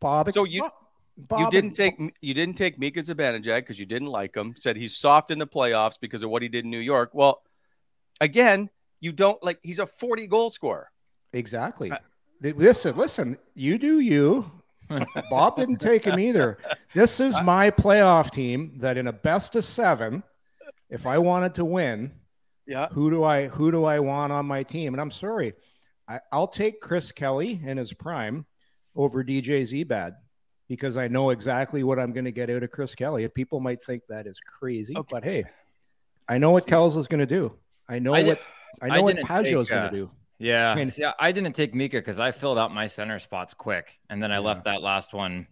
Bob. 0.00 0.30
So 0.32 0.44
you- 0.44 0.68
Bob- 1.16 1.40
you 1.40 1.50
didn't 1.50 1.74
take 1.74 1.96
you 2.22 2.32
didn't 2.32 2.56
take 2.56 2.78
Mika 2.78 3.00
Zibanejad 3.00 3.58
because 3.58 3.78
you 3.78 3.84
didn't 3.84 4.08
like 4.08 4.34
him. 4.34 4.54
Said 4.56 4.76
he's 4.76 4.96
soft 4.96 5.30
in 5.30 5.38
the 5.38 5.46
playoffs 5.46 5.98
because 6.00 6.22
of 6.22 6.30
what 6.30 6.40
he 6.40 6.48
did 6.48 6.64
in 6.64 6.70
New 6.70 6.78
York. 6.78 7.10
Well, 7.12 7.42
again, 8.22 8.70
you 9.00 9.12
don't 9.12 9.42
like. 9.42 9.58
He's 9.62 9.78
a 9.80 9.86
40 9.86 10.26
goal 10.28 10.48
scorer. 10.50 10.90
Exactly. 11.32 11.90
Uh, 11.90 11.98
Th- 12.42 12.56
Listen, 12.56 12.96
listen. 12.96 13.36
You 13.54 13.76
do 13.76 14.00
you. 14.00 14.50
Bob 15.30 15.56
didn't 15.56 15.76
take 15.78 16.04
him 16.04 16.18
either. 16.18 16.56
This 16.94 17.20
is 17.20 17.36
uh, 17.36 17.42
my 17.42 17.70
playoff 17.70 18.30
team. 18.30 18.72
That 18.78 18.96
in 18.96 19.06
a 19.06 19.12
best 19.12 19.54
of 19.56 19.64
seven, 19.64 20.22
if 20.88 21.04
I 21.06 21.18
wanted 21.18 21.54
to 21.56 21.64
win, 21.66 22.12
Yeah, 22.66 22.88
who 22.88 23.10
do 23.10 23.24
I 23.24 23.48
who 23.48 23.70
do 23.70 23.84
I 23.84 24.00
want 24.00 24.32
on 24.32 24.46
my 24.46 24.62
team? 24.62 24.94
And 24.94 25.00
I'm 25.02 25.10
sorry, 25.10 25.52
I, 26.10 26.20
I'll 26.32 26.48
take 26.48 26.80
Chris 26.80 27.12
Kelly 27.12 27.60
in 27.64 27.76
his 27.76 27.92
prime 27.92 28.44
over 28.96 29.22
DJ 29.22 29.62
Zbad 29.62 30.16
because 30.68 30.96
I 30.96 31.06
know 31.08 31.30
exactly 31.30 31.84
what 31.84 31.98
I'm 31.98 32.12
going 32.12 32.24
to 32.24 32.32
get 32.32 32.50
out 32.50 32.62
of 32.62 32.70
Chris 32.70 32.94
Kelly. 32.94 33.26
People 33.28 33.60
might 33.60 33.84
think 33.84 34.02
that 34.08 34.26
is 34.26 34.40
crazy, 34.40 34.96
Okay. 34.96 35.08
but 35.10 35.24
hey, 35.24 35.44
I 36.28 36.38
know 36.38 36.50
what 36.50 36.66
Kells 36.66 36.96
is 36.96 37.06
going 37.06 37.20
to 37.20 37.26
do. 37.26 37.52
I 37.88 37.98
know 38.00 38.14
I 38.14 38.22
di- 38.22 38.28
what 38.28 38.40
I 38.82 38.86
I 38.86 38.96
know 38.96 39.02
what 39.02 39.16
didn't 39.16 39.28
Pageau's 39.28 39.68
going 39.68 39.82
uh, 39.82 39.90
to 39.90 39.96
do. 39.96 40.10
Yeah. 40.38 40.70
I 40.70 40.74
mean- 40.74 40.88
See, 40.90 41.04
I- 41.04 41.14
I 41.20 41.32
didn't 41.32 41.52
take 41.54 41.74
Mika 41.74 41.98
because 41.98 42.18
I 42.18 42.30
filled 42.32 42.58
out 42.58 42.72
my 42.74 42.86
center 42.86 43.18
spots 43.18 43.54
quick, 43.54 43.98
and 44.08 44.22
then 44.22 44.30
I 44.32 44.36
Yeah. 44.36 44.40
left 44.40 44.64
that 44.64 44.80
last 44.82 45.12
one 45.12 45.46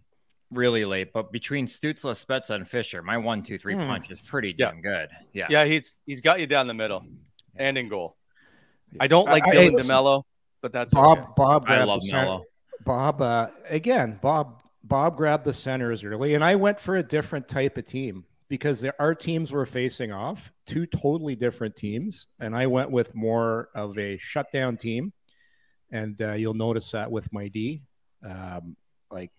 really 0.51 0.83
late. 0.83 1.13
But 1.13 1.31
between 1.31 1.67
Stützle, 1.67 2.11
Spezza, 2.25 2.51
and 2.55 2.67
Fisher, 2.67 3.01
my 3.03 3.17
one, 3.17 3.43
two, 3.43 3.57
three 3.57 3.75
Hmm. 3.75 3.81
punch 3.87 4.09
is 4.11 4.19
pretty 4.19 4.55
Yeah. 4.57 4.71
damn 4.71 4.81
good. 4.81 5.09
Yeah. 5.33 5.47
yeah. 5.49 5.65
He's 5.65 5.95
he's 6.05 6.21
got 6.21 6.39
you 6.39 6.47
down 6.47 6.67
the 6.67 6.73
middle 6.73 7.05
and 7.55 7.77
in 7.77 7.87
goal. 7.87 8.15
I 8.99 9.07
don't 9.07 9.25
like 9.25 9.43
I- 9.43 9.51
hey, 9.51 9.69
Dylan 9.69 9.73
listen, 9.75 9.95
DeMelo, 9.95 10.23
but 10.61 10.71
that's 10.71 10.93
Bob 10.93 11.17
okay. 11.17 11.27
Bob 11.35 11.63
I 11.63 11.65
grabbed 11.67 11.87
love 11.87 12.01
the 12.01 12.07
center- 12.07 12.39
Bob 12.85 13.21
uh, 13.21 13.47
again. 13.67 14.19
Bob 14.21 14.61
Bob 14.83 15.17
grabbed 15.17 15.43
the 15.43 15.53
centers 15.53 16.03
early, 16.03 16.35
and 16.35 16.43
I 16.43 16.55
went 16.55 16.79
for 16.79 16.95
a 16.95 17.03
different 17.03 17.47
type 17.47 17.77
of 17.77 17.85
team 17.85 18.25
because 18.47 18.81
there, 18.81 18.99
our 18.99 19.13
teams 19.13 19.51
were 19.51 19.65
facing 19.65 20.11
off, 20.11 20.51
two 20.65 20.85
totally 20.85 21.35
different 21.35 21.75
teams, 21.75 22.27
and 22.39 22.55
I 22.55 22.67
went 22.67 22.91
with 22.91 23.15
more 23.15 23.69
of 23.75 23.97
a 23.97 24.17
shutdown 24.17 24.77
team. 24.77 25.13
And 25.91 26.21
uh, 26.21 26.33
you'll 26.33 26.53
notice 26.53 26.91
that 26.91 27.09
with 27.09 27.31
my 27.33 27.47
D, 27.47 27.81
um, 28.23 28.75
like 29.09 29.31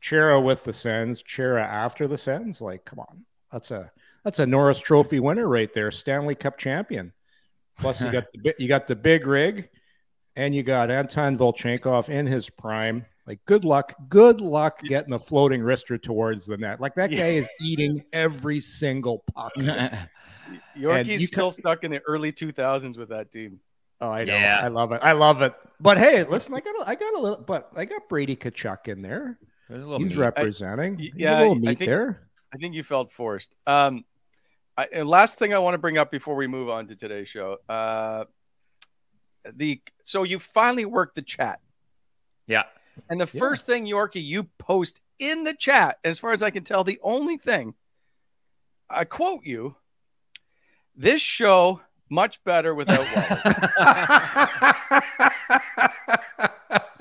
Chara 0.00 0.40
with 0.40 0.64
the 0.64 0.72
Sens, 0.72 1.22
Chara 1.22 1.62
after 1.62 2.08
the 2.08 2.18
Sens. 2.18 2.60
Like, 2.60 2.84
come 2.84 2.98
on, 2.98 3.24
that's 3.52 3.70
a 3.70 3.92
that's 4.24 4.38
a 4.40 4.46
Norris 4.46 4.80
Trophy 4.80 5.20
winner 5.20 5.46
right 5.46 5.72
there, 5.72 5.90
Stanley 5.90 6.34
Cup 6.34 6.58
champion. 6.58 7.12
Plus, 7.78 8.00
you 8.00 8.10
got 8.12 8.24
the 8.32 8.54
you 8.58 8.66
got 8.66 8.88
the 8.88 8.96
big 8.96 9.26
rig, 9.26 9.68
and 10.36 10.54
you 10.54 10.62
got 10.62 10.90
Anton 10.90 11.36
Volchenkov 11.38 12.08
in 12.08 12.26
his 12.26 12.48
prime. 12.50 13.04
Like, 13.26 13.44
good 13.46 13.64
luck, 13.64 13.94
good 14.08 14.40
luck 14.40 14.80
getting 14.82 15.14
a 15.14 15.18
floating 15.18 15.60
wrister 15.62 16.00
towards 16.02 16.46
the 16.46 16.56
net. 16.58 16.80
Like 16.80 16.94
that 16.96 17.10
guy 17.10 17.30
is 17.30 17.48
eating 17.60 18.04
every 18.12 18.60
single 18.60 19.24
puck. 19.34 19.52
Yorkie's 20.76 21.20
you 21.22 21.26
still 21.26 21.46
ca- 21.46 21.50
stuck 21.52 21.84
in 21.84 21.90
the 21.90 22.02
early 22.06 22.32
2000s 22.32 22.98
with 22.98 23.08
that 23.08 23.30
team. 23.30 23.60
Oh, 24.00 24.10
I 24.10 24.24
know. 24.24 24.34
Yeah. 24.34 24.60
I 24.62 24.68
love 24.68 24.92
it. 24.92 25.00
I 25.02 25.12
love 25.12 25.40
it. 25.40 25.54
But 25.80 25.96
hey, 25.98 26.24
listen, 26.24 26.52
I 26.54 26.60
got 26.60 26.74
a, 26.80 26.88
I 26.88 26.94
got 26.94 27.14
a 27.14 27.18
little, 27.20 27.38
but 27.38 27.70
I 27.76 27.84
got 27.86 28.08
Brady 28.08 28.36
Tkachuk 28.36 28.88
in 28.88 29.00
there. 29.00 29.38
A 29.70 29.78
He's 29.98 30.10
meat. 30.10 30.16
representing. 30.18 31.00
I- 31.00 31.10
yeah, 31.14 31.38
a 31.38 31.48
little 31.48 31.68
I 31.68 31.74
think- 31.74 31.78
there. 31.80 32.28
I 32.52 32.56
think 32.56 32.74
you 32.74 32.84
felt 32.84 33.10
forced. 33.10 33.56
Um, 33.66 34.04
I, 34.76 34.86
and 34.92 35.08
last 35.08 35.38
thing 35.40 35.54
I 35.54 35.58
want 35.58 35.74
to 35.74 35.78
bring 35.78 35.98
up 35.98 36.10
before 36.12 36.36
we 36.36 36.46
move 36.46 36.68
on 36.68 36.86
to 36.88 36.94
today's 36.94 37.28
show. 37.28 37.56
Uh, 37.68 38.24
the 39.52 39.80
so 40.02 40.22
you 40.22 40.38
finally 40.38 40.84
worked 40.84 41.14
the 41.14 41.22
chat, 41.22 41.60
yeah. 42.46 42.62
and 43.08 43.20
the 43.20 43.28
Yeah. 43.32 43.38
first 43.38 43.66
thing 43.66 43.86
Yorkie 43.86 44.24
you 44.24 44.44
post 44.58 45.00
in 45.18 45.44
the 45.44 45.54
chat, 45.54 45.98
as 46.04 46.18
far 46.18 46.32
as 46.32 46.42
I 46.42 46.50
can 46.50 46.64
tell, 46.64 46.84
the 46.84 47.00
only 47.02 47.36
thing 47.36 47.74
I 48.90 49.04
quote 49.04 49.44
you: 49.44 49.76
"This 50.96 51.20
show 51.20 51.80
much 52.10 52.42
better 52.44 52.74
without 52.74 52.98
Wallace." 53.14 54.44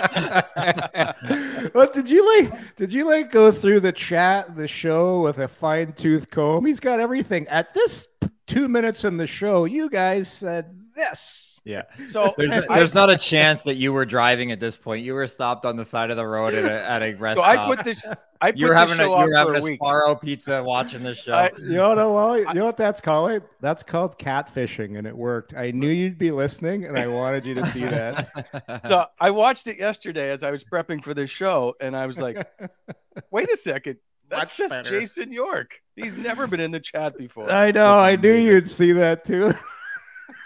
well, 1.74 1.90
did 1.92 2.10
you 2.10 2.38
like? 2.38 2.76
Did 2.76 2.94
you 2.94 3.08
like 3.08 3.32
go 3.32 3.52
through 3.52 3.80
the 3.82 3.92
chat, 3.92 4.56
the 4.56 4.68
show 4.68 5.22
with 5.22 5.38
a 5.40 5.48
fine 5.48 5.94
tooth 5.94 6.30
comb? 6.30 6.66
He's 6.66 6.80
got 6.80 7.00
everything. 7.00 7.48
At 7.48 7.74
this 7.74 8.08
two 8.48 8.68
minutes 8.68 9.04
in 9.04 9.18
the 9.18 9.28
show, 9.28 9.66
you 9.66 9.90
guys 9.90 10.32
said 10.32 10.80
this. 10.96 11.53
Yeah. 11.66 11.84
so 12.08 12.34
There's, 12.38 12.52
I- 12.52 12.78
there's 12.80 12.94
not 12.94 13.10
a 13.10 13.18
chance 13.18 13.64
that 13.64 13.76
you 13.76 13.94
were 13.94 14.06
driving 14.06 14.52
at 14.52 14.60
this 14.60 14.76
point. 14.76 15.06
You 15.06 15.14
were 15.14 15.28
stopped 15.28 15.66
on 15.66 15.78
the 15.78 15.86
side 15.86 16.12
of 16.12 16.18
the 16.18 16.28
road 16.28 16.54
at 16.54 16.66
a, 16.66 16.90
at 16.90 17.02
a 17.02 17.14
rest 17.14 17.38
so 17.38 17.44
I 17.44 17.66
put 17.68 17.86
this. 17.86 18.04
I 18.42 18.52
put 18.52 18.60
you 18.60 18.68
were 18.68 18.74
this 18.74 18.90
having 18.90 19.00
a 19.06 19.10
you're 19.26 19.38
having 19.38 19.56
a 19.56 19.60
a 19.60 19.62
week. 19.64 19.80
Sbarro 19.80 20.22
pizza 20.22 20.62
watching 20.62 21.04
this 21.04 21.22
show. 21.24 21.34
I- 21.34 21.52
You 21.58 21.78
know, 21.78 21.94
no, 21.94 22.12
well, 22.14 22.38
you 22.38 22.54
know 22.54 22.66
what 22.66 22.76
that's 22.76 23.00
called? 23.00 23.42
That's 23.62 23.82
called 23.82 24.20
catfishing, 24.20 24.98
and 24.98 25.08
it 25.08 25.16
worked. 25.16 25.54
I 25.56 25.72
knew 25.72 25.88
you'd 25.88 26.18
be 26.18 26.32
listening, 26.32 26.84
and 26.84 26.98
I 27.00 27.08
wanted 27.08 27.46
you 27.46 27.56
to 27.56 27.66
see 27.68 27.86
that. 27.86 28.82
so 28.86 29.06
I 29.20 29.32
watched 29.32 29.68
it 29.68 29.78
yesterday 29.80 30.32
as 30.32 30.44
I 30.44 30.52
was 30.52 30.66
prepping 30.66 31.02
for 31.02 31.14
this 31.14 31.30
show, 31.30 31.76
and 31.80 31.96
I 31.96 32.06
was 32.08 32.20
like, 32.20 32.46
"Wait 33.32 33.50
a 33.50 33.56
second, 33.56 34.00
that's 34.28 34.60
Much 34.60 34.70
just 34.70 34.76
better. 34.84 35.00
Jason 35.00 35.32
York. 35.32 35.80
He's 35.96 36.18
never 36.18 36.46
been 36.46 36.60
in 36.60 36.72
the 36.72 36.82
chat 36.82 37.18
before." 37.18 37.50
I 37.50 37.72
know. 37.72 37.98
I 37.98 38.18
knew 38.18 38.34
you'd 38.36 38.70
see 38.70 38.92
that 38.92 39.24
too. 39.24 39.54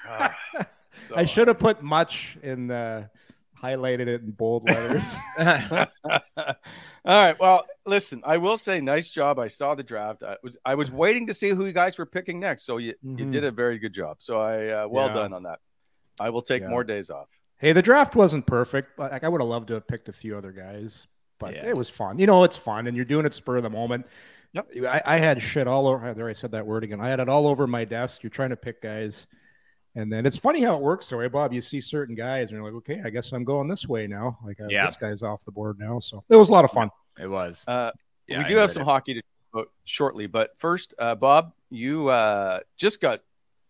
Ah, 0.09 0.33
so- 1.07 1.15
I 1.15 1.25
should 1.25 1.47
have 1.47 1.59
put 1.59 1.81
much 1.83 2.37
in 2.43 2.67
the 2.67 3.09
highlighted 3.61 4.07
it 4.07 4.21
in 4.21 4.31
bold 4.31 4.63
letters. 4.69 5.17
All 5.39 6.55
right. 7.05 7.39
Well, 7.39 7.65
listen. 7.85 8.21
I 8.25 8.37
will 8.37 8.57
say, 8.57 8.81
nice 8.81 9.09
job. 9.09 9.39
I 9.39 9.47
saw 9.47 9.75
the 9.75 9.83
draft. 9.83 10.23
I 10.23 10.35
was 10.43 10.57
I 10.65 10.75
was 10.75 10.91
waiting 10.91 11.27
to 11.27 11.33
see 11.33 11.49
who 11.49 11.65
you 11.65 11.71
guys 11.71 11.97
were 11.97 12.05
picking 12.05 12.39
next. 12.39 12.63
So 12.63 12.77
you 12.77 12.93
you 13.01 13.25
Mhm. 13.25 13.31
did 13.31 13.43
a 13.43 13.51
very 13.51 13.79
good 13.79 13.93
job. 13.93 14.17
So 14.19 14.37
I 14.39 14.67
uh, 14.67 14.87
well 14.87 15.07
Yeah. 15.07 15.13
done 15.13 15.33
on 15.33 15.43
that. 15.43 15.59
I 16.19 16.29
will 16.29 16.41
take 16.41 16.61
Yeah. 16.63 16.69
more 16.69 16.83
days 16.83 17.09
off. 17.09 17.27
hey, 17.59 17.73
the 17.73 17.81
draft 17.81 18.15
wasn't 18.15 18.45
perfect, 18.45 18.89
but 18.97 19.11
like, 19.11 19.23
I 19.23 19.27
would 19.29 19.41
have 19.41 19.47
loved 19.47 19.69
to 19.69 19.73
have 19.75 19.87
picked 19.87 20.09
a 20.09 20.13
few 20.13 20.37
other 20.37 20.51
guys. 20.51 21.07
But 21.39 21.55
Yeah. 21.55 21.69
it 21.69 21.75
was 21.77 21.89
fun. 21.89 22.19
You 22.19 22.27
know, 22.27 22.43
it's 22.43 22.55
fun, 22.57 22.85
and 22.85 22.95
you're 22.95 23.03
doing 23.05 23.25
it 23.25 23.33
spur 23.33 23.57
of 23.57 23.63
the 23.63 23.69
moment. 23.71 24.05
Yep. 24.53 24.69
I, 24.85 25.01
I 25.05 25.17
had 25.17 25.41
shit 25.41 25.67
all 25.67 25.87
over. 25.87 26.13
There, 26.13 26.29
I 26.29 26.33
said 26.33 26.51
that 26.51 26.67
word 26.67 26.83
again. 26.83 27.01
I 27.01 27.09
had 27.09 27.19
it 27.19 27.27
all 27.29 27.47
over 27.47 27.65
my 27.65 27.83
desk. 27.83 28.21
You're 28.21 28.29
trying 28.29 28.51
to 28.51 28.55
pick 28.55 28.81
guys, 28.83 29.25
and 29.97 30.11
then 30.13 30.25
it's 30.25 30.37
funny 30.37 30.61
how 30.61 30.75
it 30.75 30.81
works. 30.81 31.07
So, 31.07 31.19
hey, 31.19 31.27
Bob, 31.27 31.51
you 31.53 31.61
see 31.61 31.81
certain 31.81 32.15
guys, 32.15 32.49
and 32.49 32.57
you're 32.57 32.63
like, 32.63 32.77
okay, 32.77 33.01
I 33.03 33.09
guess 33.09 33.31
I'm 33.31 33.43
going 33.43 33.67
this 33.67 33.87
way 33.87 34.07
now. 34.07 34.37
Like, 34.45 34.59
uh, 34.61 34.67
Yeah. 34.69 34.85
this 34.85 34.95
guy's 34.95 35.23
off 35.23 35.43
the 35.43 35.51
board 35.51 35.77
now. 35.79 35.99
So 35.99 36.23
it 36.29 36.35
was 36.35 36.49
a 36.49 36.51
lot 36.51 36.63
of 36.65 36.71
fun. 36.71 36.89
it 37.19 37.27
was. 37.27 37.63
Uh, 37.67 37.91
Yeah, 38.27 38.39
we 38.39 38.45
I 38.45 38.47
do 38.47 38.57
have 38.57 38.71
some 38.71 38.83
it. 38.83 38.85
hockey 38.85 39.13
to 39.15 39.21
talk 39.21 39.29
about 39.53 39.67
shortly, 39.85 40.27
but 40.27 40.51
first, 40.57 40.93
uh, 40.99 41.15
Bob, 41.15 41.53
you 41.69 42.09
uh, 42.09 42.59
just 42.77 43.01
got 43.01 43.21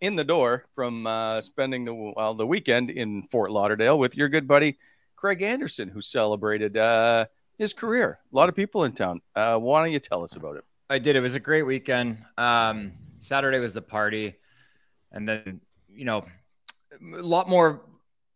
in 0.01 0.15
the 0.15 0.23
door 0.23 0.65
from 0.75 1.07
uh, 1.07 1.39
spending 1.41 1.85
the 1.85 1.93
well 1.93 2.33
the 2.35 2.45
weekend 2.45 2.89
in 2.91 3.23
Fort 3.23 3.49
Lauderdale 3.51 3.97
with 3.97 4.15
your 4.17 4.29
good 4.29 4.47
buddy 4.47 4.77
Craig 5.15 5.41
Anderson, 5.41 5.87
who 5.89 6.01
celebrated 6.01 6.75
uh, 6.77 7.25
his 7.57 7.73
career. 7.73 8.19
A 8.31 8.35
lot 8.35 8.49
of 8.49 8.55
people 8.55 8.83
in 8.83 8.91
town. 8.91 9.21
Uh, 9.35 9.57
why 9.57 9.81
don't 9.83 9.91
you 9.93 9.99
tell 9.99 10.23
us 10.23 10.35
about 10.35 10.57
it? 10.57 10.63
I 10.89 10.99
did. 10.99 11.15
It 11.15 11.21
was 11.21 11.35
a 11.35 11.39
great 11.39 11.63
weekend. 11.63 12.17
Um, 12.37 12.93
Saturday 13.19 13.59
was 13.59 13.73
the 13.73 13.81
party, 13.81 14.35
and 15.11 15.27
then 15.27 15.61
you 15.89 16.05
know, 16.05 16.25
a 17.01 17.21
lot 17.21 17.49
more, 17.49 17.81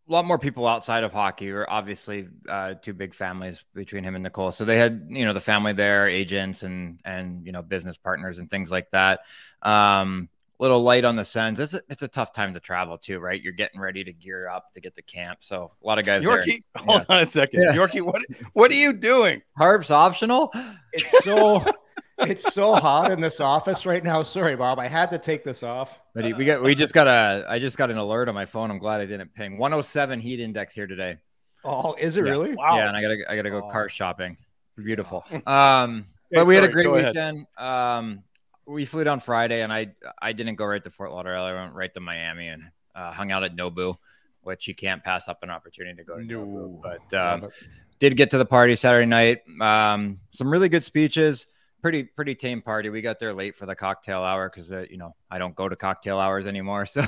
a 0.08 0.12
lot 0.12 0.24
more 0.24 0.38
people 0.38 0.66
outside 0.66 1.04
of 1.04 1.12
hockey. 1.12 1.52
Were 1.52 1.68
obviously 1.68 2.28
uh, 2.48 2.74
two 2.74 2.92
big 2.92 3.14
families 3.14 3.64
between 3.74 4.04
him 4.04 4.14
and 4.14 4.22
Nicole, 4.22 4.52
so 4.52 4.64
they 4.64 4.78
had 4.78 5.06
you 5.08 5.24
know 5.24 5.32
the 5.32 5.40
family 5.40 5.72
there, 5.72 6.08
agents 6.08 6.62
and 6.62 7.00
and 7.04 7.46
you 7.46 7.52
know 7.52 7.62
business 7.62 7.96
partners 7.96 8.38
and 8.38 8.50
things 8.50 8.70
like 8.70 8.90
that. 8.90 9.20
Um, 9.62 10.28
little 10.62 10.82
light 10.82 11.04
on 11.04 11.16
the 11.16 11.24
Sens. 11.24 11.58
It's 11.58 11.74
a, 11.74 11.82
it's 11.88 12.02
a 12.02 12.08
tough 12.08 12.32
time 12.32 12.54
to 12.54 12.60
travel 12.60 12.96
too, 12.96 13.18
right? 13.18 13.42
You're 13.42 13.52
getting 13.52 13.80
ready 13.80 14.04
to 14.04 14.12
gear 14.12 14.48
up 14.48 14.72
to 14.74 14.80
get 14.80 14.94
to 14.94 15.02
camp, 15.02 15.38
so 15.42 15.72
a 15.82 15.86
lot 15.86 15.98
of 15.98 16.06
guys. 16.06 16.22
there. 16.22 16.42
Yorkie, 16.42 16.60
hold 16.76 17.04
on 17.08 17.20
a 17.20 17.26
second. 17.26 17.62
Yeah. 17.62 17.74
Yorkie, 17.74 18.00
what 18.00 18.22
what 18.52 18.70
are 18.70 18.76
you 18.76 18.92
doing? 18.92 19.42
Carbs 19.58 19.90
optional. 19.90 20.52
It's 20.92 21.24
so 21.24 21.64
it's 22.28 22.52
so 22.54 22.74
hot 22.74 23.10
in 23.10 23.20
this 23.20 23.40
office 23.40 23.84
right 23.86 24.02
now. 24.02 24.22
Sorry, 24.22 24.56
Bob. 24.56 24.78
I 24.78 24.86
had 24.88 25.10
to 25.10 25.18
take 25.18 25.44
this 25.44 25.62
off. 25.62 25.98
But 26.14 26.36
we 26.36 26.44
got 26.44 26.62
we 26.62 26.74
just 26.74 26.94
got 26.94 27.06
a 27.06 27.44
I 27.48 27.58
just 27.58 27.76
got 27.78 27.90
an 27.90 27.98
alert 27.98 28.28
on 28.28 28.34
my 28.34 28.44
phone. 28.44 28.70
I'm 28.70 28.78
glad 28.78 29.00
I 29.00 29.06
didn't 29.06 29.34
ping. 29.34 29.58
107 29.58 30.20
heat 30.20 30.40
index 30.40 30.74
here 30.74 30.86
today. 30.86 31.18
Oh, 31.64 31.94
is 31.94 32.16
it 32.16 32.24
Yeah. 32.24 32.30
really? 32.32 32.54
Wow. 32.54 32.76
Yeah, 32.76 32.88
and 32.88 32.96
I 32.96 33.02
gotta 33.02 33.16
I 33.28 33.36
gotta 33.36 33.50
go 33.50 33.62
Oh. 33.64 33.68
cart 33.70 33.90
shopping. 33.90 34.36
Beautiful. 34.76 35.24
Um, 35.46 36.06
Hey, 36.30 36.38
but 36.38 36.46
we 36.46 36.54
had 36.54 36.64
a 36.64 36.68
great 36.68 36.84
go 36.84 36.94
ahead. 36.94 37.08
weekend. 37.08 37.46
Um, 37.58 38.24
we 38.66 38.86
flew 38.86 39.04
down 39.04 39.20
Friday, 39.20 39.60
and 39.62 39.70
I 39.72 39.88
I 40.20 40.32
didn't 40.32 40.54
go 40.54 40.64
right 40.64 40.82
to 40.82 40.88
Fort 40.90 41.10
Lauderdale. 41.12 41.42
I 41.42 41.52
went 41.52 41.74
right 41.74 41.92
to 41.92 42.00
Miami 42.00 42.48
and 42.48 42.62
uh, 42.94 43.12
hung 43.12 43.30
out 43.32 43.44
at 43.44 43.54
Nobu, 43.54 43.96
which 44.40 44.66
you 44.66 44.74
can't 44.74 45.04
pass 45.04 45.28
up 45.28 45.42
an 45.42 45.50
opportunity 45.50 45.96
to 45.96 46.04
go 46.04 46.16
to 46.18 46.24
No. 46.24 46.40
Nobu. 46.46 46.80
But 46.82 47.14
um, 47.18 47.50
did 47.98 48.16
get 48.16 48.30
to 48.30 48.38
the 48.38 48.46
party 48.46 48.74
Saturday 48.76 49.04
night. 49.06 49.40
Um, 49.60 50.20
some 50.30 50.50
really 50.50 50.70
good 50.70 50.84
speeches. 50.84 51.46
Pretty 51.82 52.04
pretty 52.04 52.34
tame 52.34 52.62
party. 52.62 52.88
We 52.88 53.02
got 53.02 53.18
there 53.18 53.34
late 53.34 53.56
for 53.56 53.66
the 53.66 53.74
cocktail 53.74 54.22
hour 54.22 54.48
because 54.48 54.70
uh, 54.72 54.86
you 54.88 54.96
know 54.96 55.14
I 55.30 55.38
don't 55.38 55.54
go 55.54 55.68
to 55.68 55.76
cocktail 55.76 56.18
hours 56.18 56.46
anymore. 56.46 56.86
So, 56.92 57.02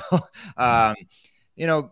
um, 0.57 0.95
you 1.55 1.65
know, 1.65 1.91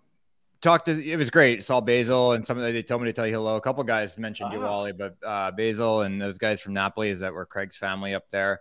talked 0.62 0.86
to 0.86 1.04
it 1.04 1.16
was 1.16 1.30
great. 1.30 1.64
Saw 1.64 1.80
Basil 1.80 2.34
and 2.34 2.46
some 2.46 2.58
of 2.58 2.66
the, 2.66 2.72
they 2.72 2.84
told 2.84 3.02
me 3.02 3.08
to 3.08 3.14
tell 3.14 3.26
you 3.26 3.34
hello. 3.36 3.56
A 3.56 3.62
couple 3.62 3.84
guys 3.84 4.18
mentioned 4.18 4.52
you, 4.54 4.60
Ah. 4.62 4.68
Wally, 4.70 4.92
but 4.92 5.16
uh, 5.26 5.52
Basil 5.52 6.02
and 6.02 6.22
those 6.22 6.38
guys 6.38 6.60
from 6.62 6.74
Napoli 6.74 7.10
is 7.10 7.22
that 7.22 7.34
were 7.34 7.46
Craig's 7.46 7.78
family 7.78 8.14
up 8.14 8.30
there. 8.30 8.60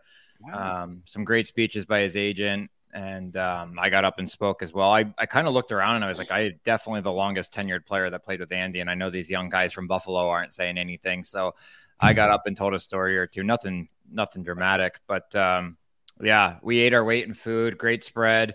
Um, 0.52 1.02
some 1.04 1.24
great 1.24 1.46
speeches 1.46 1.84
by 1.84 2.00
his 2.00 2.16
agent. 2.16 2.70
And 2.94 3.36
um, 3.38 3.78
I 3.78 3.88
got 3.88 4.04
up 4.04 4.18
and 4.18 4.30
spoke 4.30 4.62
as 4.62 4.72
well. 4.74 4.92
I, 4.92 5.12
I 5.16 5.24
kind 5.24 5.46
of 5.46 5.54
looked 5.54 5.72
around 5.72 5.96
and 5.96 6.04
I 6.04 6.08
was 6.08 6.18
like, 6.18 6.30
I 6.30 6.54
definitely 6.62 7.00
the 7.00 7.12
longest 7.12 7.54
tenured 7.54 7.86
player 7.86 8.10
that 8.10 8.22
played 8.22 8.40
with 8.40 8.52
Andy. 8.52 8.80
And 8.80 8.90
I 8.90 8.94
know 8.94 9.08
these 9.08 9.30
young 9.30 9.48
guys 9.48 9.72
from 9.72 9.86
Buffalo 9.86 10.28
aren't 10.28 10.52
saying 10.52 10.76
anything. 10.76 11.24
So 11.24 11.54
I 11.98 12.12
got 12.12 12.30
up 12.30 12.46
and 12.46 12.56
told 12.56 12.74
a 12.74 12.80
story 12.80 13.16
or 13.16 13.26
two. 13.26 13.44
Nothing, 13.44 13.88
nothing 14.12 14.42
dramatic. 14.42 15.00
But 15.06 15.34
um, 15.34 15.76
yeah, 16.20 16.58
we 16.62 16.78
ate 16.80 16.94
our 16.94 17.04
weight 17.04 17.26
in 17.26 17.34
food. 17.34 17.78
Great 17.78 18.04
spread. 18.04 18.54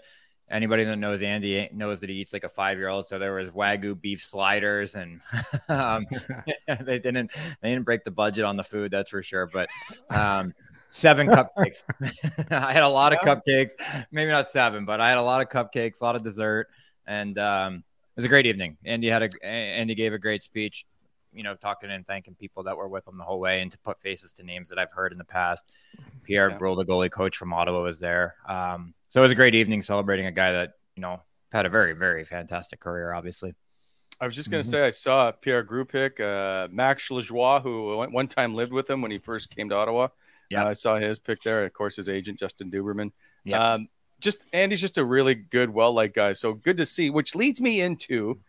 Anybody 0.50 0.86
that 0.86 0.96
knows 0.96 1.22
Andy 1.22 1.70
knows 1.74 2.00
that 2.00 2.10
he 2.10 2.16
eats 2.16 2.32
like 2.32 2.46
a 2.46 2.50
five 2.50 2.78
year 2.78 2.88
old. 2.88 3.06
So 3.06 3.20
there 3.20 3.34
was 3.34 3.50
wagyu 3.50 4.00
beef 4.00 4.24
sliders, 4.24 4.96
and 4.96 5.20
um, 5.70 6.06
they 6.68 7.00
didn't 7.00 7.32
they 7.62 7.70
didn't 7.70 7.84
break 7.84 8.04
the 8.04 8.12
budget 8.12 8.46
on 8.46 8.56
the 8.56 8.64
food, 8.64 8.92
that's 8.92 9.10
for 9.10 9.22
sure. 9.22 9.48
But 9.48 9.68
um, 10.10 10.54
seven 10.90 11.28
cupcakes. 11.28 11.84
I 12.52 12.72
had 12.72 12.84
a 12.84 12.90
lot 12.90 13.12
of 13.12 13.20
cupcakes, 13.20 13.72
maybe 14.12 14.32
not 14.32 14.48
seven, 14.48 14.86
but 14.86 15.02
I 15.02 15.10
had 15.10 15.18
a 15.18 15.22
lot 15.22 15.42
of 15.42 15.50
cupcakes, 15.50 16.00
a 16.00 16.04
lot 16.06 16.16
of 16.16 16.24
dessert, 16.24 16.68
and 17.06 17.38
um, 17.38 17.76
it 17.76 17.82
was 18.16 18.26
a 18.26 18.30
great 18.30 18.46
evening. 18.46 18.78
Andy 18.86 19.08
had 19.08 19.24
a 19.24 19.46
Andy 19.46 19.96
gave 19.96 20.14
a 20.14 20.20
great 20.20 20.44
speech. 20.44 20.86
You 21.34 21.44
know, 21.44 21.56
talking 21.56 21.92
and 21.92 22.06
thanking 22.08 22.36
people 22.36 22.64
that 22.64 22.78
were 22.78 22.88
with 22.88 23.08
him 23.08 23.18
the 23.18 23.24
whole 23.24 23.40
way, 23.40 23.62
and 23.62 23.72
to 23.72 23.78
put 23.80 24.00
faces 24.00 24.34
to 24.34 24.44
names 24.44 24.70
that 24.70 24.80
I've 24.80 24.92
heard 24.92 25.12
in 25.12 25.18
the 25.18 25.24
past. 25.26 25.72
Pierre 26.24 26.50
Yeah. 26.50 26.58
Brill, 26.58 26.76
the 26.76 26.86
goalie 26.86 27.12
coach 27.12 27.38
from 27.38 27.54
Ottawa, 27.54 27.82
was 27.84 28.00
there. 28.00 28.36
Um, 28.48 28.94
so 29.10 29.22
it 29.22 29.24
was 29.24 29.32
a 29.32 29.36
great 29.36 29.54
evening 29.56 29.82
celebrating 29.82 30.26
a 30.26 30.32
guy 30.32 30.52
that 30.54 30.74
you 30.96 31.02
know 31.02 31.22
had 31.52 31.66
a 31.66 31.70
very, 31.70 31.94
very 31.94 32.24
fantastic 32.26 32.80
career. 32.80 33.14
Obviously, 33.14 33.54
I 34.20 34.26
was 34.26 34.36
just 34.36 34.50
going 34.50 34.64
to 34.64 34.68
Mhm. 34.68 34.72
say 34.72 34.86
I 34.86 34.90
saw 34.90 35.32
Pierre 35.32 35.64
Gruppic, 35.64 36.20
uh, 36.20 36.68
Max 36.72 37.10
Lajoie, 37.10 37.62
who 37.62 37.98
one, 37.98 38.12
one 38.12 38.28
time 38.28 38.56
lived 38.56 38.74
with 38.74 38.90
him 38.90 39.02
when 39.02 39.12
he 39.12 39.18
first 39.20 39.50
came 39.50 39.70
to 39.70 39.76
Ottawa. 39.76 40.08
Yeah. 40.50 40.64
Uh, 40.66 40.70
I 40.70 40.74
saw 40.74 40.96
his 40.98 41.20
pick 41.20 41.42
there. 41.44 41.64
Of 41.66 41.74
course, 41.74 41.98
his 41.98 42.10
agent 42.10 42.40
Justin 42.40 42.72
Duberman. 42.72 43.12
Yeah. 43.44 43.74
Um, 43.74 43.90
just 44.20 44.46
Andy's 44.54 44.82
just 44.82 44.98
a 44.98 45.06
really 45.06 45.36
good, 45.36 45.70
well 45.70 45.94
liked 45.94 46.16
guy. 46.16 46.34
So 46.34 46.54
good 46.54 46.78
to 46.78 46.86
see. 46.86 47.10
Which 47.12 47.36
leads 47.36 47.62
me 47.62 47.82
into 47.82 48.42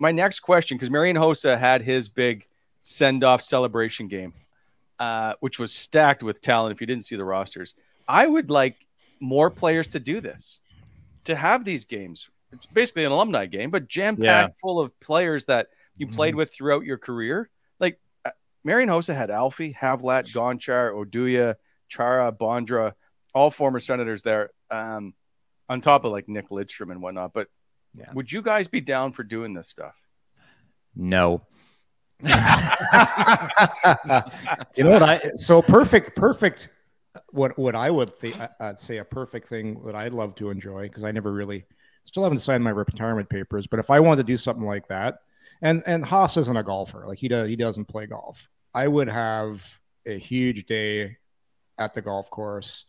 my 0.00 0.10
next 0.10 0.40
question 0.40 0.76
because 0.76 0.90
Marian 0.90 1.16
Hossa 1.16 1.56
had 1.56 1.82
his 1.82 2.08
big 2.08 2.46
send 2.80 3.22
off 3.22 3.42
celebration 3.42 4.08
game, 4.08 4.32
uh, 4.98 5.34
which 5.40 5.58
was 5.58 5.72
stacked 5.72 6.22
with 6.22 6.40
talent. 6.40 6.72
If 6.72 6.80
you 6.80 6.86
didn't 6.86 7.04
see 7.04 7.16
the 7.16 7.24
rosters, 7.24 7.74
I 8.08 8.26
would 8.26 8.50
like 8.50 8.76
more 9.20 9.50
players 9.50 9.86
to 9.88 10.00
do 10.00 10.20
this, 10.20 10.60
to 11.24 11.36
have 11.36 11.64
these 11.64 11.84
games. 11.84 12.30
It's 12.50 12.66
basically 12.66 13.04
an 13.04 13.12
alumni 13.12 13.46
game, 13.46 13.70
but 13.70 13.86
jam 13.86 14.16
packed 14.16 14.58
full 14.58 14.80
of 14.80 14.98
players 14.98 15.44
that 15.44 15.68
you 15.96 16.08
played 16.08 16.34
with 16.34 16.52
throughout 16.52 16.84
your 16.84 16.98
career. 16.98 17.48
Like 17.78 18.00
uh, 18.24 18.30
Marian 18.64 18.88
Hossa 18.88 19.14
had 19.14 19.30
Alfie, 19.30 19.76
Havlat, 19.78 20.32
Gonchar, 20.32 20.92
Oduya, 20.92 21.56
Chara, 21.88 22.32
Bondra, 22.32 22.94
all 23.34 23.50
former 23.50 23.78
senators 23.78 24.22
there, 24.22 24.50
um, 24.70 25.14
on 25.68 25.80
top 25.80 26.04
of 26.04 26.10
like 26.10 26.28
Nick 26.28 26.48
Lidstrom 26.48 26.90
and 26.90 27.02
whatnot. 27.02 27.32
But 27.34 27.48
Yeah. 27.94 28.12
would 28.14 28.30
you 28.30 28.40
guys 28.42 28.68
be 28.68 28.80
down 28.80 29.12
for 29.12 29.24
doing 29.24 29.54
this 29.54 29.68
stuff? 29.68 29.94
No. 30.94 31.42
you 32.22 32.28
know 34.84 34.90
what 34.90 35.02
I 35.02 35.20
so 35.36 35.62
perfect 35.62 36.14
perfect 36.14 36.68
what 37.30 37.58
what 37.58 37.74
I 37.74 37.90
would 37.90 38.10
think 38.18 38.36
I'd 38.60 38.78
say 38.78 38.98
a 38.98 39.04
perfect 39.04 39.48
thing 39.48 39.80
that 39.86 39.94
I'd 39.94 40.12
love 40.12 40.34
to 40.36 40.50
enjoy 40.50 40.82
because 40.82 41.02
I 41.02 41.12
never 41.12 41.32
really 41.32 41.64
still 42.04 42.22
haven't 42.22 42.40
signed 42.40 42.62
my 42.62 42.70
retirement 42.70 43.30
papers 43.30 43.66
but 43.66 43.80
if 43.80 43.90
I 43.90 44.00
wanted 44.00 44.26
to 44.26 44.32
do 44.32 44.36
something 44.36 44.66
like 44.66 44.86
that 44.88 45.20
and 45.62 45.82
and 45.86 46.04
Haas 46.04 46.36
isn't 46.36 46.56
a 46.58 46.62
golfer 46.62 47.06
like 47.06 47.18
he 47.18 47.28
does 47.28 47.48
he 47.48 47.56
doesn't 47.56 47.86
play 47.86 48.04
golf 48.04 48.46
I 48.74 48.86
would 48.86 49.08
have 49.08 49.66
a 50.06 50.18
huge 50.18 50.66
day 50.66 51.16
at 51.78 51.94
the 51.94 52.02
golf 52.02 52.28
course 52.28 52.84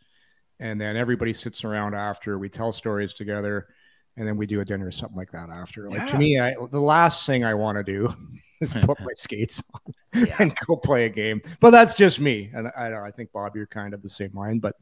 and 0.60 0.78
then 0.78 0.96
everybody 0.96 1.32
sits 1.32 1.64
around 1.64 1.94
after 1.94 2.38
we 2.38 2.50
tell 2.50 2.72
stories 2.72 3.14
together 3.14 3.68
and 4.16 4.26
then 4.28 4.36
we 4.36 4.46
do 4.46 4.60
a 4.60 4.64
dinner 4.64 4.86
or 4.86 4.90
something 4.90 5.16
like 5.16 5.30
that 5.32 5.48
after 5.50 5.88
like 5.88 6.06
to 6.08 6.18
me 6.18 6.38
I, 6.38 6.54
the 6.70 6.80
last 6.80 7.26
thing 7.26 7.44
I 7.44 7.54
want 7.54 7.78
to 7.78 7.84
do 7.84 8.08
is 8.60 8.72
put 8.74 9.00
my 9.00 9.12
skates 9.14 9.62
on 9.74 9.94
Yeah. 10.26 10.36
and 10.38 10.54
go 10.66 10.76
play 10.76 11.06
a 11.06 11.08
game. 11.08 11.40
But 11.60 11.70
that's 11.70 11.94
just 11.94 12.20
me. 12.20 12.50
And 12.54 12.68
I, 12.76 12.92
I 13.06 13.10
think 13.10 13.32
Bob, 13.32 13.56
you're 13.56 13.66
kind 13.66 13.94
of 13.94 14.02
the 14.02 14.08
same 14.08 14.30
mind. 14.34 14.60
But 14.62 14.76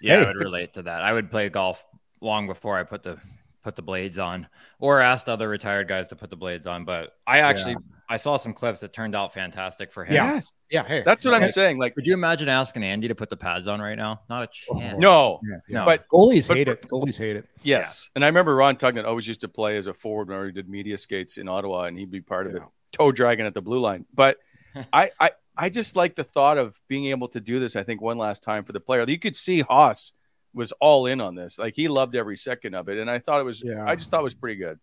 Yeah, 0.00 0.18
Hey, 0.18 0.24
I 0.24 0.26
would 0.28 0.36
relate 0.36 0.74
to 0.74 0.82
that. 0.82 1.02
I 1.02 1.12
would 1.12 1.30
play 1.30 1.48
golf 1.48 1.84
long 2.20 2.46
before 2.46 2.78
I 2.78 2.82
put 2.84 3.02
the 3.02 3.18
put 3.66 3.74
the 3.74 3.82
blades 3.82 4.16
on, 4.16 4.46
or 4.78 5.00
asked 5.00 5.28
other 5.28 5.48
retired 5.48 5.88
guys 5.88 6.06
to 6.06 6.14
put 6.14 6.30
the 6.30 6.36
blades 6.36 6.68
on. 6.68 6.84
But 6.84 7.16
I 7.26 7.40
actually 7.40 7.74
I 8.08 8.16
saw 8.16 8.36
some 8.36 8.52
clips 8.52 8.78
that 8.78 8.92
turned 8.92 9.16
out 9.16 9.34
fantastic 9.34 9.90
for 9.92 10.04
him. 10.04 10.14
Yes, 10.14 10.52
yeah, 10.70 10.84
hey, 10.86 11.02
that's 11.04 11.24
what 11.24 11.34
I'm 11.34 11.48
saying. 11.48 11.76
Like, 11.76 11.96
Could 11.96 12.06
you 12.06 12.14
imagine 12.14 12.48
asking 12.48 12.84
Andy 12.84 13.08
to 13.08 13.16
put 13.16 13.28
the 13.28 13.36
pads 13.36 13.66
on 13.66 13.80
right 13.80 13.96
now? 13.96 14.20
Not 14.30 14.44
a 14.44 14.48
oh, 14.70 14.78
chance. 14.78 15.00
no, 15.00 15.40
Yeah, 15.42 15.56
yeah. 15.68 15.78
No. 15.80 15.84
but 15.84 16.06
goalies 16.06 16.46
But- 16.46 16.58
hate 16.58 16.68
it. 16.68 16.82
Goalies 16.82 17.18
hate 17.18 17.34
it. 17.34 17.48
Yes, 17.64 18.08
and 18.14 18.24
I 18.24 18.28
remember 18.28 18.54
Ron 18.54 18.76
Tugnutt 18.76 19.04
always 19.04 19.26
used 19.26 19.40
to 19.40 19.48
play 19.48 19.76
as 19.76 19.88
a 19.88 19.94
forward 19.94 20.28
whenever 20.28 20.46
he 20.46 20.52
did 20.52 20.68
media 20.68 20.96
skates 20.96 21.36
in 21.36 21.48
Ottawa, 21.48 21.86
and 21.86 21.98
he'd 21.98 22.12
be 22.12 22.20
part 22.20 22.46
of 22.46 22.54
it, 22.54 22.62
toe 22.92 23.10
dragging 23.10 23.46
at 23.46 23.54
the 23.54 23.62
blue 23.62 23.80
line. 23.80 24.06
But 24.14 24.38
I, 24.92 25.10
I, 25.18 25.30
I 25.56 25.70
just 25.70 25.96
like 25.96 26.14
the 26.14 26.22
thought 26.24 26.58
of 26.58 26.80
being 26.86 27.06
able 27.06 27.26
to 27.28 27.40
do 27.40 27.58
this. 27.58 27.74
I 27.74 27.82
think 27.82 28.00
one 28.00 28.18
last 28.18 28.44
time 28.44 28.62
for 28.62 28.70
the 28.70 28.80
player. 28.80 29.04
You 29.08 29.18
could 29.18 29.34
see 29.34 29.62
Haas 29.62 30.12
was 30.56 30.72
all 30.72 31.06
in 31.06 31.20
on 31.20 31.34
this; 31.34 31.58
like 31.58 31.76
he 31.76 31.86
loved 31.88 32.16
every 32.16 32.36
second 32.36 32.74
of 32.74 32.88
it, 32.88 32.98
and 32.98 33.08
I 33.10 33.18
thought 33.20 33.40
it 33.40 33.44
was. 33.44 33.62
Yeah. 33.62 33.84
I 33.86 33.94
just 33.94 34.10
thought 34.10 34.20
it 34.20 34.24
was 34.24 34.34
pretty 34.34 34.56
good. 34.56 34.80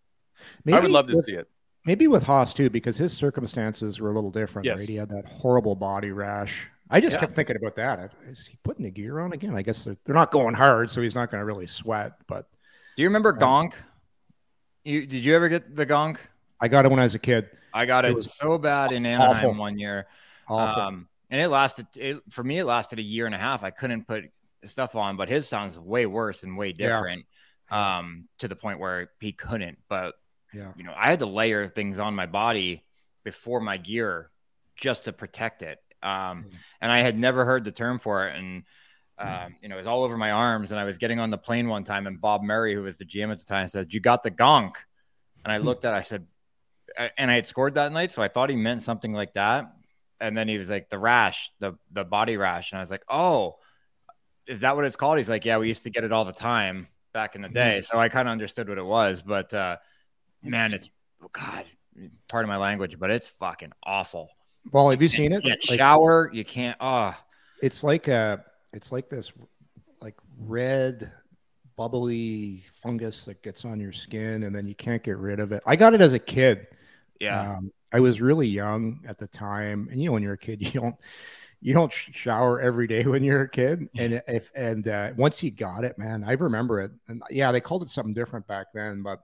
Maybe 0.64 0.78
I 0.78 0.80
would 0.80 0.90
love 0.90 1.08
to 1.08 1.16
with, 1.16 1.24
see 1.26 1.34
it. 1.34 1.48
Maybe 1.84 2.06
with 2.06 2.22
Haas 2.22 2.54
too, 2.54 2.70
because 2.70 2.96
his 2.96 3.12
circumstances 3.12 4.00
were 4.00 4.10
a 4.10 4.14
little 4.14 4.30
different. 4.30 4.64
Yes. 4.64 4.80
Right? 4.80 4.88
He 4.88 4.96
had 4.96 5.10
that 5.10 5.26
horrible 5.26 5.74
body 5.74 6.12
rash. 6.12 6.66
I 6.90 7.00
just 7.00 7.14
Yeah. 7.16 7.20
kept 7.20 7.34
thinking 7.34 7.56
about 7.56 7.76
that. 7.76 8.12
Is 8.26 8.46
he 8.46 8.58
putting 8.62 8.84
the 8.84 8.90
gear 8.90 9.18
on 9.20 9.32
again? 9.32 9.54
I 9.54 9.62
guess 9.62 9.84
they're, 9.84 9.96
they're 10.04 10.14
not 10.14 10.30
going 10.30 10.54
hard, 10.54 10.90
so 10.90 11.00
he's 11.00 11.14
not 11.14 11.30
going 11.30 11.40
to 11.40 11.44
really 11.44 11.66
sweat. 11.66 12.12
But 12.26 12.46
Do 12.96 13.02
you 13.02 13.08
remember 13.08 13.32
Gonk? 13.32 13.74
You 14.84 15.06
did 15.06 15.24
you 15.24 15.34
ever 15.34 15.48
get 15.48 15.74
the 15.74 15.86
Gonk? 15.86 16.18
I 16.60 16.68
got 16.68 16.84
it 16.84 16.90
when 16.90 17.00
I 17.00 17.04
was 17.04 17.14
a 17.14 17.18
kid. 17.18 17.48
I 17.72 17.86
got 17.86 18.04
It 18.04 18.10
it, 18.10 18.14
was 18.14 18.34
so 18.34 18.58
bad 18.58 18.92
in 18.92 19.04
Anaheim 19.06 19.50
awful. 19.50 19.54
one 19.60 19.78
year. 19.78 20.06
Awful. 20.46 20.82
Um, 20.82 21.08
and 21.30 21.40
it 21.40 21.48
lasted 21.48 21.86
it, 21.96 22.18
for 22.30 22.44
me. 22.44 22.58
It 22.58 22.64
lasted 22.64 22.98
a 22.98 23.02
year 23.02 23.26
and 23.26 23.34
a 23.34 23.38
half. 23.38 23.64
I 23.64 23.70
couldn't 23.70 24.06
put 24.06 24.24
stuff 24.70 24.96
on, 24.96 25.16
but 25.16 25.28
his 25.28 25.48
sounds 25.48 25.78
way 25.78 26.06
worse 26.06 26.42
and 26.42 26.56
way 26.56 26.68
Yeah. 26.76 26.88
different. 26.88 27.26
Um, 27.70 28.28
to 28.38 28.46
the 28.46 28.54
point 28.56 28.78
where 28.78 29.10
he 29.20 29.32
couldn't. 29.32 29.78
But 29.88 30.14
yeah. 30.52 30.72
you 30.76 30.84
know, 30.84 30.92
I 30.94 31.10
had 31.10 31.20
to 31.20 31.26
layer 31.26 31.66
things 31.68 31.98
on 31.98 32.14
my 32.14 32.26
body 32.26 32.84
before 33.24 33.58
my 33.60 33.78
gear 33.78 34.30
just 34.76 35.04
to 35.04 35.12
protect 35.12 35.62
it. 35.62 35.78
Um, 36.02 36.44
and 36.80 36.92
I 36.92 37.00
had 37.00 37.18
never 37.18 37.44
heard 37.44 37.64
the 37.64 37.72
term 37.72 37.98
for 37.98 38.28
it. 38.28 38.36
And, 38.36 38.64
um, 39.18 39.56
you 39.62 39.68
know, 39.70 39.76
it 39.76 39.78
was 39.78 39.86
all 39.86 40.04
over 40.04 40.18
my 40.18 40.30
arms. 40.32 40.70
And 40.70 40.78
I 40.78 40.84
was 40.84 40.98
getting 40.98 41.18
on 41.20 41.30
the 41.30 41.38
plane 41.38 41.68
one 41.68 41.84
time, 41.84 42.06
and 42.06 42.20
Bob 42.20 42.42
Murray, 42.42 42.74
who 42.74 42.82
was 42.82 42.98
the 42.98 43.06
GM 43.06 43.32
at 43.32 43.38
the 43.38 43.46
time, 43.46 43.66
said, 43.68 43.94
You 43.94 44.00
got 44.00 44.22
the 44.22 44.30
gonk. 44.30 44.74
And 45.44 45.50
I 45.52 45.58
looked 45.58 45.84
at 45.86 45.94
it, 45.94 45.96
I 45.96 46.02
said, 46.02 46.26
and 47.16 47.30
I 47.30 47.34
had 47.34 47.46
scored 47.46 47.74
that 47.74 47.92
night. 47.92 48.12
So 48.12 48.22
I 48.22 48.28
thought 48.28 48.50
he 48.50 48.56
meant 48.56 48.82
something 48.82 49.12
like 49.12 49.32
that. 49.34 49.72
And 50.20 50.36
then 50.36 50.48
he 50.48 50.58
was 50.58 50.68
like, 50.68 50.90
The 50.90 50.98
rash, 50.98 51.50
the, 51.60 51.78
the 51.90 52.04
body 52.04 52.36
rash. 52.36 52.72
And 52.72 52.78
I 52.78 52.82
was 52.82 52.90
like, 52.90 53.04
Oh, 53.08 53.56
is 54.46 54.60
that 54.60 54.76
what 54.76 54.84
it's 54.84 54.96
called? 54.96 55.18
He's 55.18 55.28
like, 55.28 55.44
Yeah, 55.44 55.58
we 55.58 55.68
used 55.68 55.82
to 55.84 55.90
get 55.90 56.04
it 56.04 56.12
all 56.12 56.24
the 56.24 56.32
time 56.32 56.88
back 57.12 57.36
in 57.36 57.42
the 57.42 57.48
day. 57.48 57.80
So 57.80 57.98
I 57.98 58.08
kind 58.08 58.28
of 58.28 58.32
understood 58.32 58.68
what 58.68 58.78
it 58.78 58.84
was. 58.84 59.22
But, 59.22 59.52
uh, 59.54 59.76
man, 60.42 60.72
it's, 60.74 60.90
oh 61.22 61.30
God, 61.32 61.64
part 62.28 62.44
of 62.44 62.48
my 62.48 62.56
language, 62.56 62.98
but 62.98 63.10
it's 63.10 63.28
fucking 63.28 63.72
awful. 63.84 64.30
Well, 64.72 64.90
have 64.90 65.00
you 65.02 65.08
seen 65.08 65.30
You 65.32 65.38
it? 65.38 65.42
can't 65.42 65.70
Like, 65.70 65.78
shower. 65.78 66.30
You 66.32 66.44
can't. 66.44 66.76
Oh, 66.80 67.14
it's 67.62 67.82
like 67.84 68.08
a 68.08 68.44
it's 68.72 68.92
like 68.92 69.08
this 69.08 69.32
like 70.00 70.16
red 70.38 71.10
bubbly 71.76 72.62
fungus 72.82 73.24
that 73.24 73.42
gets 73.42 73.64
on 73.64 73.80
your 73.80 73.92
skin 73.92 74.42
and 74.42 74.54
then 74.54 74.66
you 74.66 74.74
can't 74.74 75.02
get 75.02 75.16
rid 75.16 75.40
of 75.40 75.50
it 75.50 75.62
i 75.66 75.74
got 75.74 75.94
it 75.94 76.00
as 76.00 76.12
a 76.12 76.18
kid 76.18 76.66
yeah. 77.20 77.56
um, 77.56 77.72
i 77.92 77.98
was 77.98 78.20
really 78.20 78.46
young 78.46 79.00
at 79.08 79.18
the 79.18 79.26
time 79.26 79.88
and 79.90 80.00
you 80.00 80.06
know 80.06 80.12
when 80.12 80.22
you're 80.22 80.34
a 80.34 80.38
kid 80.38 80.60
you 80.74 80.80
don't 80.80 80.96
you 81.64 81.72
don't 81.72 81.92
shower 81.92 82.60
every 82.60 82.86
day 82.86 83.02
when 83.12 83.24
you're 83.24 83.42
a 83.42 83.48
kid 83.48 83.88
and 83.96 84.22
if 84.28 84.50
and 84.54 84.86
uh, 84.86 85.10
once 85.16 85.42
you 85.42 85.50
got 85.50 85.82
it 85.82 85.96
man 85.98 86.22
i 86.22 86.32
remember 86.32 86.80
it 86.82 86.92
and 87.08 87.22
yeah 87.30 87.50
they 87.50 87.60
called 87.60 87.82
it 87.82 87.88
something 87.88 88.12
different 88.14 88.46
back 88.46 88.66
then 88.74 89.02
but 89.02 89.20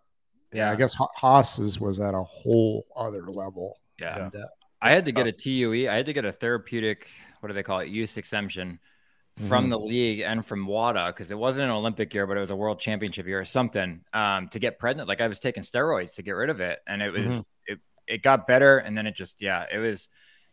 yeah, 0.53 0.66
Yeah. 0.68 0.72
i 0.72 0.76
guess 0.76 0.96
haas's 1.16 1.79
was 1.79 2.00
at 2.00 2.14
a 2.14 2.22
whole 2.22 2.87
other 2.96 3.24
level 3.31 3.79
yeah. 3.98 4.24
and 4.24 4.35
uh, 4.35 4.46
I 4.83 4.92
had 4.92 5.05
to 5.05 5.12
get 5.12 5.26
a 5.26 5.33
TUE. 5.33 5.90
I 5.90 5.94
had 5.94 6.07
to 6.07 6.14
get 6.14 6.24
a 6.24 6.33
therapeutic, 6.33 7.07
what 7.40 7.48
do 7.48 7.53
they 7.53 7.62
call 7.62 7.81
it, 7.81 7.88
use 7.90 8.16
exemption 8.16 8.79
from 9.37 9.66
Mhm. 9.66 9.70
the 9.72 9.79
league 9.79 10.20
and 10.20 10.44
from 10.46 10.66
WADA 10.66 11.09
because 11.09 11.31
it 11.31 11.37
wasn't 11.37 11.64
an 11.64 11.70
Olympic 11.70 12.14
year, 12.14 12.26
but 12.26 12.38
it 12.38 12.40
was 12.40 12.48
a 12.48 12.57
world 12.57 12.81
championship 12.81 13.26
year 13.26 13.40
or 13.40 13.44
something 13.44 14.03
um, 14.14 14.48
to 14.48 14.59
get 14.59 14.79
pregnant. 14.79 15.07
Like 15.07 15.20
I 15.20 15.29
was 15.29 15.38
taking 15.38 15.62
steroids 15.64 16.14
to 16.14 16.22
get 16.22 16.31
rid 16.31 16.48
of 16.48 16.62
it. 16.62 16.79
And 16.87 17.03
it 17.03 17.11
was, 17.11 17.22
Mhm. 17.24 17.44
it, 17.66 17.79
it 18.07 18.22
got 18.22 18.46
better. 18.46 18.79
And 18.79 18.96
then 18.96 19.07
it 19.07 19.14
just, 19.14 19.42
yeah, 19.42 19.66
it 19.70 19.76
was, 19.76 20.09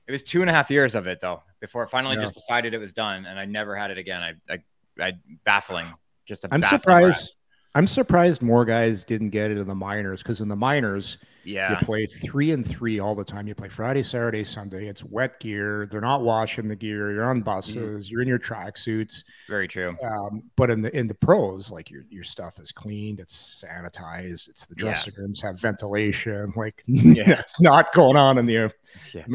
it 0.08 0.12
was 0.12 0.24
two 0.24 0.42
and 0.42 0.50
a 0.50 0.54
half 0.54 0.70
years 0.70 0.94
of 0.96 1.08
it 1.08 1.22
though, 1.22 1.42
before 1.60 1.84
I 1.84 1.88
finally 1.88 2.16
Yeah. 2.16 2.24
just 2.24 2.36
decided 2.36 2.74
it 2.74 2.78
was 2.80 2.94
done. 2.94 3.26
And 3.26 3.40
I 3.40 3.46
never 3.46 3.76
had 3.76 3.92
it 3.92 3.98
again. 3.98 4.22
I, 4.22 4.34
I, 4.54 4.60
I 5.00 5.14
baffling, 5.44 5.94
just 6.26 6.44
a 6.44 6.54
i'm 6.54 6.62
baffling 6.62 6.80
surprised 6.82 7.36
i'm 7.76 7.88
surprised 7.88 8.42
more 8.42 8.66
guys 8.66 9.06
didn't 9.06 9.30
get 9.30 9.52
it 9.52 9.58
in 9.58 9.68
the 9.68 9.76
minors 9.76 10.22
because 10.24 10.42
in 10.42 10.48
the 10.48 10.56
minors. 10.56 11.18
Yeah. 11.48 11.72
You 11.80 11.86
play 11.86 12.06
three 12.06 12.52
and 12.52 12.66
three 12.66 13.00
all 13.00 13.16
the 13.16 13.24
time. 13.24 13.48
You 13.48 13.56
play 13.56 13.70
Friday, 13.70 14.04
Saturday, 14.04 14.44
Sunday. 14.44 14.88
It's 14.88 15.04
wet 15.04 15.40
gear. 15.40 15.88
They're 15.90 16.02
not 16.02 16.22
washing 16.22 16.68
the 16.68 16.76
gear. 16.76 17.12
You're 17.14 17.30
on 17.30 17.42
buses. 17.42 18.12
You're 18.12 18.22
in 18.22 18.28
your 18.28 18.38
tracksuits. 18.40 19.24
Very 19.48 19.68
true. 19.68 19.96
Um, 20.04 20.44
but 20.58 20.70
in 20.70 20.82
the 20.82 20.96
in 20.96 21.08
the 21.08 21.14
pros, 21.14 21.72
like 21.72 21.90
your 21.90 22.04
your 22.10 22.24
stuff 22.26 22.60
is 22.60 22.72
cleaned. 22.72 23.20
It's 23.22 23.64
sanitized. 23.66 24.50
It's 24.50 24.66
the 24.66 24.76
Yeah. 24.78 24.82
dressing 24.84 25.14
rooms 25.18 25.42
have 25.42 25.60
ventilation. 25.60 26.52
Like 26.58 26.84
Yeah. 26.86 27.24
that's 27.28 27.62
not 27.62 27.94
going 27.94 28.18
on 28.18 28.38
in 28.38 28.46
the 28.46 28.72
Yeah. 29.14 29.26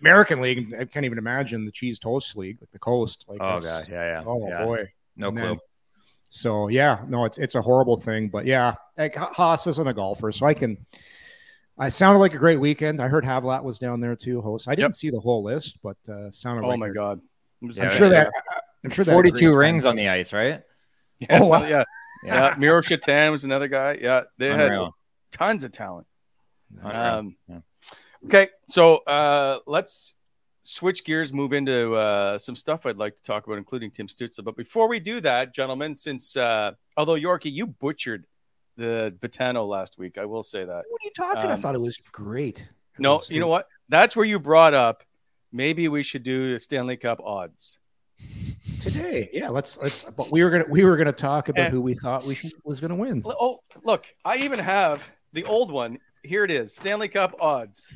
American 0.00 0.40
League. 0.42 0.74
I 0.78 0.84
can't 0.84 1.06
even 1.06 1.18
imagine 1.18 1.64
the 1.64 1.72
Cheese 1.72 1.98
Toast 1.98 2.36
League, 2.36 2.58
like 2.60 2.70
the 2.72 2.78
Coast. 2.78 3.24
Like 3.28 3.38
Oh, 3.40 3.60
God. 3.60 3.88
Yeah. 3.88 3.94
Yeah. 4.20 4.22
Oh 4.26 4.46
yeah. 4.48 4.64
boy. 4.64 4.92
No 5.16 5.28
And 5.28 5.38
clue. 5.38 5.46
then- 5.48 5.58
so 6.30 6.66
yeah, 6.68 6.98
no, 7.08 7.24
it's 7.26 7.38
it's 7.38 7.54
a 7.54 7.62
horrible 7.62 7.96
thing, 7.96 8.28
but 8.28 8.44
yeah, 8.44 8.74
like 8.98 9.14
Haas 9.14 9.66
isn't 9.68 9.86
a 9.86 9.94
golfer, 9.94 10.32
so 10.32 10.46
I 10.46 10.52
can. 10.54 10.76
I 11.78 11.88
sounded 11.88 12.20
like 12.20 12.34
a 12.34 12.38
great 12.38 12.60
weekend. 12.60 13.00
I 13.02 13.08
heard 13.08 13.24
Havlat 13.24 13.62
was 13.64 13.78
down 13.78 14.00
there 14.00 14.14
too, 14.14 14.40
host. 14.40 14.68
I 14.68 14.74
didn't 14.74 14.94
see 14.94 15.10
the 15.10 15.18
whole 15.20 15.42
list, 15.42 15.78
but 15.82 15.96
uh, 16.08 16.30
sounded 16.30 16.64
Oh 16.64 16.68
like 16.68 16.78
my 16.78 16.88
a- 16.88 16.92
god! 16.92 17.20
I'm 17.62 17.70
Yeah, 17.70 17.88
sure 17.88 18.06
yeah. 18.12 18.24
that 18.24 18.32
I'm 18.84 18.90
sure 18.90 19.04
that 19.04 19.10
42 19.12 19.54
rings 19.56 19.82
time. 19.84 19.90
on 19.90 19.96
the 19.96 20.08
ice, 20.08 20.32
right? 20.32 20.62
Yeah, 21.20 21.38
Oh, 21.40 21.44
so- 21.44 21.50
wow. 21.52 21.66
yeah, 21.66 21.84
yeah. 22.24 22.54
Miro 22.58 22.80
Šatan 22.80 23.30
was 23.30 23.44
another 23.44 23.68
guy. 23.68 23.98
Yeah, 24.00 24.22
they 24.38 24.50
had 24.50 24.72
tons 25.30 25.62
of 25.64 25.72
talent. 25.72 26.06
Um, 26.82 27.36
Yeah. 27.48 27.60
Okay, 28.26 28.48
so 28.68 28.96
uh, 29.06 29.58
let's 29.66 30.14
switch 30.64 31.04
gears, 31.04 31.32
move 31.32 31.52
into 31.52 31.94
uh, 31.94 32.38
some 32.38 32.56
stuff 32.56 32.84
I'd 32.86 32.96
like 32.96 33.16
to 33.16 33.22
talk 33.22 33.46
about, 33.46 33.58
including 33.58 33.90
Tim 33.90 34.06
Stützle. 34.08 34.42
But 34.42 34.56
before 34.56 34.88
we 34.88 34.98
do 34.98 35.20
that, 35.20 35.54
gentlemen, 35.54 35.94
since 35.94 36.36
uh, 36.36 36.72
although 36.96 37.14
Yorkie, 37.16 37.52
you 37.52 37.66
butchered 37.66 38.26
the 38.76 39.14
Betano 39.20 39.66
last 39.68 39.98
week. 39.98 40.18
I 40.18 40.24
will 40.24 40.42
say 40.42 40.64
that. 40.64 40.84
What 40.88 41.00
are 41.02 41.04
you 41.04 41.10
talking? 41.16 41.50
I 41.50 41.54
Um, 41.54 41.60
thought 41.60 41.74
it 41.74 41.80
was 41.80 41.96
great. 42.12 42.60
It 42.60 43.00
No, 43.00 43.16
was 43.16 43.30
you 43.30 43.40
know 43.40 43.46
what? 43.48 43.68
That's 43.88 44.16
where 44.16 44.26
you 44.26 44.38
brought 44.38 44.74
up. 44.74 45.02
Maybe 45.52 45.88
we 45.88 46.02
should 46.02 46.22
do 46.22 46.52
the 46.52 46.58
Stanley 46.58 46.96
Cup 46.96 47.20
odds. 47.24 47.78
Today, 48.82 49.30
yeah. 49.32 49.48
Let's 49.48 49.78
let's. 49.78 50.04
But 50.04 50.30
we 50.30 50.42
were 50.44 50.50
gonna 50.50 50.66
we 50.68 50.84
were 50.84 50.96
gonna 50.96 51.12
talk 51.12 51.48
about 51.48 51.66
Eh. 51.66 51.70
who 51.70 51.80
we 51.80 51.94
thought 51.94 52.24
we 52.24 52.34
should, 52.34 52.52
was 52.64 52.80
gonna 52.80 52.94
win. 52.96 53.22
Oh, 53.24 53.60
look, 53.82 54.06
I 54.24 54.36
even 54.38 54.58
have 54.58 55.08
the 55.32 55.44
old 55.44 55.70
one. 55.70 55.98
Here 56.22 56.44
it 56.44 56.50
is 56.50 56.74
Stanley 56.74 57.08
Cup 57.08 57.34
odds 57.40 57.92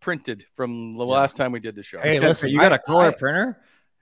printed 0.00 0.44
from 0.54 0.96
the 0.96 1.04
last 1.04 1.36
time 1.36 1.52
we 1.52 1.60
did 1.60 1.74
the 1.74 1.82
show. 1.82 1.98
Hey, 1.98 2.14
Listen, 2.14 2.28
listen, 2.28 2.48
you 2.50 2.60
got 2.60 2.72
I- 2.72 2.76
a 2.76 2.78
color 2.78 3.06
I- 3.06 3.10
printer? 3.14 3.60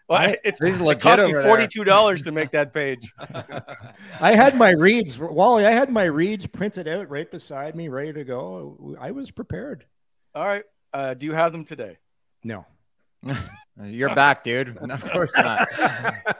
Well, 0.09 0.19
I- 0.21 0.37
it's, 0.45 0.61
This 0.61 0.75
is 0.75 0.81
it 0.83 1.01
cost 1.01 1.23
me 1.25 1.33
$42 1.33 2.25
to 2.25 2.33
make 2.33 2.51
that 2.51 2.75
page. 2.75 3.11
I 4.21 4.35
had 4.35 4.57
my 4.57 4.71
reads, 4.71 5.19
Wally. 5.19 5.65
I 5.67 5.73
had 5.73 5.91
my 5.91 6.05
reads 6.05 6.47
printed 6.47 6.87
out 6.89 7.09
right 7.09 7.31
beside 7.31 7.75
me, 7.75 7.89
ready 7.89 8.13
to 8.13 8.25
go. 8.25 8.97
I 9.01 9.13
was 9.13 9.31
prepared. 9.31 9.87
All 10.35 10.45
right. 10.45 10.65
Uh, 10.93 11.15
do 11.15 11.27
you 11.27 11.33
have 11.33 11.53
them 11.53 11.65
today? 11.65 11.99
No, 12.45 12.67
You're 13.83 14.15
back, 14.15 14.45
dude. 14.45 14.79
Of 14.91 15.11
course 15.11 15.33
not. 15.37 15.67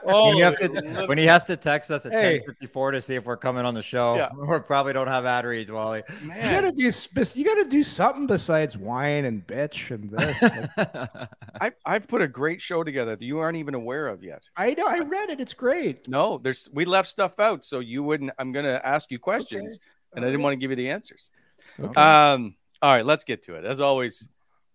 Oh, 0.05 0.27
when, 0.27 0.37
you 0.37 0.43
have 0.45 0.57
to, 0.57 1.05
when 1.07 1.17
he 1.17 1.25
has 1.25 1.43
to 1.45 1.57
text 1.57 1.91
us 1.91 2.05
at 2.05 2.13
Hey. 2.13 2.41
10:54 2.61 2.93
to 2.93 3.01
see 3.01 3.15
if 3.15 3.25
we're 3.25 3.35
coming 3.35 3.65
on 3.65 3.73
the 3.73 3.81
show, 3.81 4.15
Yeah. 4.15 4.29
we 4.37 4.59
probably 4.59 4.93
don't 4.93 5.07
have 5.07 5.25
ad 5.25 5.45
reads, 5.45 5.69
Wally. 5.69 6.03
you 6.23 6.29
gotta 6.29 6.71
do 6.71 6.83
you 6.83 7.45
gotta 7.45 7.65
do 7.69 7.83
something 7.83 8.25
besides 8.25 8.77
whine 8.77 9.25
and 9.25 9.45
bitch 9.45 9.91
and 9.91 10.09
this. 10.09 10.41
Like, 10.77 11.29
I, 11.59 11.71
I've 11.85 12.07
put 12.07 12.21
a 12.21 12.27
great 12.27 12.61
show 12.61 12.83
together 12.83 13.15
that 13.17 13.25
you 13.25 13.39
aren't 13.39 13.57
even 13.57 13.73
aware 13.75 14.07
of 14.07 14.23
yet. 14.23 14.47
I 14.55 14.73
know. 14.73 14.87
I 14.87 14.99
read 14.99 15.29
it. 15.29 15.41
It's 15.41 15.53
great. 15.53 16.07
No, 16.07 16.37
there's 16.37 16.69
we 16.71 16.85
left 16.85 17.09
stuff 17.09 17.39
out, 17.39 17.65
so 17.65 17.79
you 17.79 18.01
wouldn't. 18.03 18.31
I'm 18.39 18.53
gonna 18.53 18.79
ask 18.83 19.11
you 19.11 19.19
questions, 19.19 19.79
and 20.15 20.23
I 20.23 20.27
didn't 20.29 20.41
want 20.41 20.53
to 20.53 20.57
give 20.57 20.69
you 20.69 20.77
the 20.77 20.89
answers. 20.89 21.31
Okay. 21.79 21.99
Um, 22.01 22.55
all 22.81 22.93
right, 22.93 23.05
let's 23.05 23.23
get 23.25 23.41
to 23.43 23.55
it. 23.55 23.65
As 23.65 23.81
always, 23.81 24.27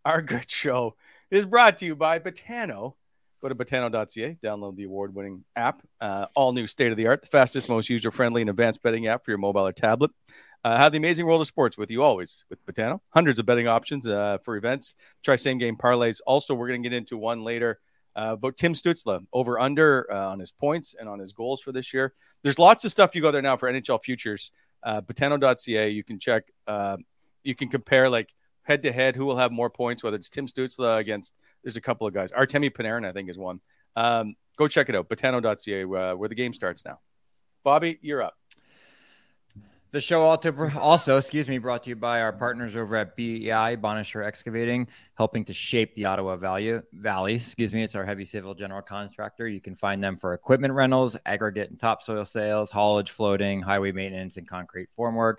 our 0.04 0.20
good 0.20 0.50
show 0.50 0.94
is 1.30 1.46
brought 1.46 1.78
to 1.78 1.86
you 1.86 1.94
by 1.94 2.18
Betano. 2.18 2.94
Go 3.40 3.48
to 3.48 3.54
betano.ca, 3.54 4.36
download 4.44 4.76
the 4.76 4.84
award 4.84 5.14
winning 5.14 5.44
app. 5.56 5.80
Uh, 5.98 6.26
all 6.34 6.52
new 6.52 6.66
state 6.66 6.90
of 6.90 6.98
the 6.98 7.06
art, 7.06 7.22
the 7.22 7.28
fastest, 7.28 7.70
most 7.70 7.88
user 7.88 8.10
friendly, 8.10 8.42
and 8.42 8.50
advanced 8.50 8.82
betting 8.82 9.06
app 9.06 9.24
for 9.24 9.30
your 9.30 9.38
mobile 9.38 9.66
or 9.66 9.72
tablet. 9.72 10.10
Uh, 10.62 10.76
have 10.76 10.92
the 10.92 10.98
amazing 10.98 11.24
world 11.24 11.40
of 11.40 11.46
sports 11.46 11.78
with 11.78 11.90
you 11.90 12.02
always 12.02 12.44
with 12.50 12.64
Betano. 12.66 13.00
Hundreds 13.08 13.38
of 13.38 13.46
betting 13.46 13.66
options 13.66 14.06
uh, 14.06 14.36
for 14.44 14.56
events. 14.56 14.94
Try 15.24 15.36
same 15.36 15.56
game 15.56 15.76
parlays. 15.76 16.20
Also, 16.26 16.54
we're 16.54 16.68
going 16.68 16.82
to 16.82 16.88
get 16.88 16.94
into 16.94 17.16
one 17.16 17.42
later 17.42 17.80
uh, 18.14 18.32
about 18.32 18.58
Tim 18.58 18.74
Stützle 18.74 19.24
over 19.32 19.58
under 19.58 20.06
uh, 20.12 20.28
on 20.28 20.38
his 20.38 20.52
points 20.52 20.94
and 20.98 21.08
on 21.08 21.18
his 21.18 21.32
goals 21.32 21.62
for 21.62 21.72
this 21.72 21.94
year. 21.94 22.12
There's 22.42 22.58
lots 22.58 22.84
of 22.84 22.90
stuff 22.90 23.14
you 23.14 23.22
go 23.22 23.30
there 23.30 23.40
now 23.40 23.56
for 23.56 23.72
NHL 23.72 24.02
futures. 24.02 24.52
Uh, 24.82 25.00
Betano.ca. 25.00 25.88
You 25.88 26.04
can 26.04 26.18
check. 26.18 26.44
Uh, 26.66 26.98
you 27.42 27.54
can 27.54 27.68
compare 27.68 28.10
like 28.10 28.34
head 28.70 28.84
to 28.84 28.92
head 28.92 29.16
who 29.16 29.26
will 29.26 29.36
have 29.36 29.50
more 29.50 29.68
points, 29.68 30.04
whether 30.04 30.16
it's 30.16 30.28
Tim 30.28 30.46
Stützle 30.46 30.98
against. 30.98 31.34
There's 31.64 31.76
a 31.76 31.80
couple 31.80 32.06
of 32.06 32.14
guys. 32.14 32.30
Artemi 32.30 32.70
Panarin, 32.70 33.04
I 33.04 33.10
think, 33.10 33.28
is 33.28 33.36
one. 33.36 33.60
Um, 33.96 34.36
go 34.56 34.68
check 34.68 34.88
it 34.88 34.94
out. 34.94 35.08
Betano.ca, 35.08 35.82
uh, 35.82 36.14
where 36.14 36.28
the 36.28 36.36
game 36.36 36.52
starts 36.52 36.84
now. 36.84 37.00
Bobby, 37.64 37.98
you're 38.00 38.22
up. 38.22 38.34
The 39.92 40.00
show 40.00 40.22
also, 40.22 41.16
excuse 41.16 41.48
me, 41.48 41.58
brought 41.58 41.82
to 41.82 41.88
you 41.90 41.96
by 41.96 42.20
our 42.20 42.32
partners 42.32 42.76
over 42.76 42.94
at 42.94 43.16
BEI, 43.16 43.76
Bonnechere 43.76 44.24
Excavating, 44.24 44.86
helping 45.16 45.44
to 45.46 45.52
shape 45.52 45.96
the 45.96 46.04
Ottawa 46.04 46.36
Valley. 46.36 46.80
Valley, 46.92 47.34
excuse 47.34 47.72
me, 47.72 47.82
it's 47.82 47.96
our 47.96 48.04
heavy 48.04 48.24
civil 48.24 48.54
general 48.54 48.82
contractor. 48.82 49.48
You 49.48 49.60
can 49.60 49.74
find 49.74 50.02
them 50.02 50.16
for 50.16 50.32
equipment 50.32 50.74
rentals, 50.74 51.16
aggregate 51.26 51.70
and 51.70 51.80
topsoil 51.80 52.24
sales, 52.24 52.70
haulage, 52.70 53.10
floating, 53.10 53.62
highway 53.62 53.90
maintenance, 53.90 54.36
and 54.36 54.46
concrete 54.46 54.90
formwork. 54.96 55.38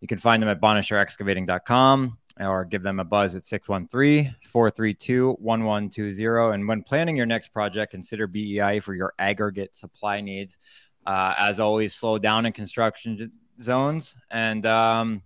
You 0.00 0.06
can 0.06 0.18
find 0.18 0.40
them 0.40 0.48
at 0.48 0.60
bonnechereexcavating.com 0.60 2.18
or 2.40 2.64
give 2.64 2.82
them 2.82 3.00
a 3.00 3.04
buzz 3.04 3.34
at 3.34 3.44
613 3.44 4.34
432 4.48 5.32
1120. 5.40 6.54
And 6.54 6.68
when 6.68 6.82
planning 6.82 7.16
your 7.16 7.26
next 7.26 7.48
project, 7.48 7.92
consider 7.92 8.26
BEI 8.26 8.80
for 8.80 8.94
your 8.94 9.14
aggregate 9.18 9.76
supply 9.76 10.20
needs. 10.20 10.58
Uh, 11.06 11.34
as 11.38 11.58
always, 11.58 11.94
slow 11.94 12.18
down 12.18 12.46
in 12.46 12.52
construction 12.52 13.32
zones 13.60 14.14
and 14.30 14.64
um, 14.66 15.22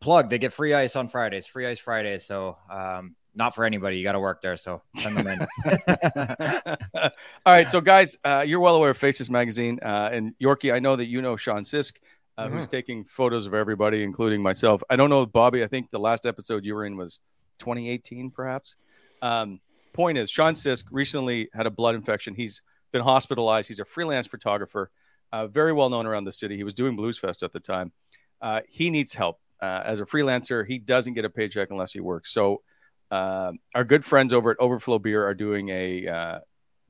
plug. 0.00 0.28
They 0.28 0.38
get 0.38 0.52
free 0.52 0.74
ice 0.74 0.96
on 0.96 1.08
Fridays, 1.08 1.46
free 1.46 1.66
ice 1.66 1.78
Fridays. 1.78 2.24
So, 2.24 2.58
um, 2.70 3.16
not 3.34 3.54
for 3.54 3.64
anybody. 3.64 3.96
You 3.96 4.04
got 4.04 4.12
to 4.12 4.20
work 4.20 4.42
there. 4.42 4.56
So, 4.56 4.82
send 4.96 5.16
them 5.16 5.26
in. 5.26 5.40
All 6.94 7.10
right, 7.46 7.70
so 7.70 7.80
guys, 7.80 8.18
uh, 8.24 8.44
you're 8.46 8.60
well 8.60 8.76
aware 8.76 8.90
of 8.90 8.98
Faces 8.98 9.30
Magazine, 9.30 9.80
uh, 9.82 10.10
and 10.12 10.34
Yorkie. 10.40 10.72
I 10.72 10.78
know 10.78 10.96
that 10.96 11.06
you 11.06 11.22
know 11.22 11.36
Sean 11.36 11.62
Sisk, 11.62 11.94
uh, 12.36 12.48
who's 12.48 12.66
taking 12.66 13.04
photos 13.04 13.46
of 13.46 13.54
everybody, 13.54 14.02
including 14.02 14.42
myself. 14.42 14.82
I 14.90 14.96
don't 14.96 15.10
know 15.10 15.24
Bobby. 15.26 15.62
I 15.62 15.66
think 15.66 15.90
the 15.90 16.00
last 16.00 16.26
episode 16.26 16.64
you 16.64 16.74
were 16.74 16.84
in 16.84 16.96
was 16.96 17.20
2018, 17.58 18.30
perhaps. 18.30 18.76
Um, 19.22 19.60
point 19.92 20.18
is, 20.18 20.30
Sean 20.30 20.54
Sisk 20.54 20.86
recently 20.90 21.48
had 21.52 21.66
a 21.66 21.70
blood 21.70 21.94
infection. 21.94 22.34
He's 22.34 22.62
been 22.92 23.02
hospitalized. 23.02 23.68
He's 23.68 23.80
a 23.80 23.84
freelance 23.84 24.26
photographer, 24.26 24.90
uh, 25.32 25.46
very 25.46 25.72
well 25.72 25.90
known 25.90 26.06
around 26.06 26.24
the 26.24 26.32
city. 26.32 26.56
He 26.56 26.64
was 26.64 26.74
doing 26.74 26.96
Blues 26.96 27.18
Fest 27.18 27.42
at 27.42 27.52
the 27.52 27.60
time. 27.60 27.92
Uh, 28.40 28.60
he 28.68 28.90
needs 28.90 29.14
help 29.14 29.38
uh, 29.62 29.82
as 29.84 30.00
a 30.00 30.04
freelancer. 30.04 30.66
He 30.66 30.78
doesn't 30.78 31.14
get 31.14 31.24
a 31.24 31.30
paycheck 31.30 31.70
unless 31.70 31.92
he 31.92 32.00
works. 32.00 32.32
So, 32.32 32.62
uh, 33.10 33.52
our 33.74 33.84
good 33.84 34.04
friends 34.04 34.32
over 34.32 34.50
at 34.50 34.56
Overflow 34.58 34.98
Beer 34.98 35.24
are 35.24 35.34
doing 35.34 35.68
a 35.68 36.08
uh, 36.08 36.38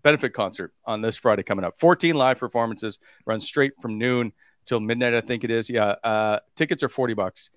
benefit 0.03 0.33
concert 0.33 0.73
on 0.87 1.03
this 1.03 1.17
Friday 1.17 1.43
coming 1.43 1.65
up. 1.65 1.79
14 1.79 2.15
live 2.15 2.39
performances, 2.39 2.99
run 3.27 3.41
straight 3.41 3.73
from 3.81 3.99
noon 3.99 4.33
till 4.67 4.81
midnight, 4.81 5.15
I 5.15 5.21
think 5.21 5.45
it 5.45 5.51
is. 5.51 5.69
Yeah, 5.69 5.95
uh, 6.05 6.41
tickets 6.55 6.83
are 6.83 6.89
40 6.89 7.15
bucks. 7.15 7.51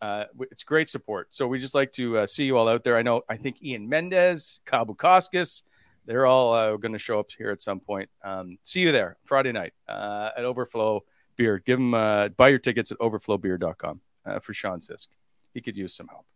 Uh, 0.00 0.24
it's 0.50 0.64
great 0.64 0.88
support. 0.88 1.34
So 1.34 1.46
we 1.46 1.58
just 1.58 1.74
like 1.74 1.92
to 1.92 2.18
uh, 2.18 2.26
see 2.26 2.44
you 2.44 2.58
all 2.58 2.68
out 2.68 2.84
there. 2.84 2.98
I 2.98 3.02
know, 3.02 3.22
I 3.28 3.36
think 3.36 3.62
Ian 3.62 3.88
Mendes, 3.88 4.60
Kabu 4.66 4.96
Koskis, 4.96 5.62
they're 6.04 6.26
all 6.26 6.52
uh, 6.52 6.76
going 6.76 6.92
to 6.92 6.98
show 6.98 7.18
up 7.18 7.30
here 7.36 7.50
at 7.50 7.62
some 7.62 7.80
point. 7.80 8.10
Um, 8.22 8.58
see 8.62 8.80
you 8.80 8.92
there 8.92 9.16
Friday 9.24 9.52
night 9.52 9.72
uh, 9.88 10.30
at 10.36 10.44
Overflow 10.44 11.04
Beer. 11.36 11.62
Give 11.64 11.78
them, 11.78 11.94
uh, 11.94 12.28
buy 12.28 12.50
your 12.50 12.58
tickets 12.58 12.92
at 12.92 12.98
overflowbeer.com 12.98 14.00
uh, 14.26 14.38
for 14.40 14.52
Sean 14.52 14.80
Sisk. 14.80 15.08
He 15.54 15.62
could 15.62 15.76
use 15.76 15.94
some 15.94 16.08
help. 16.08 16.26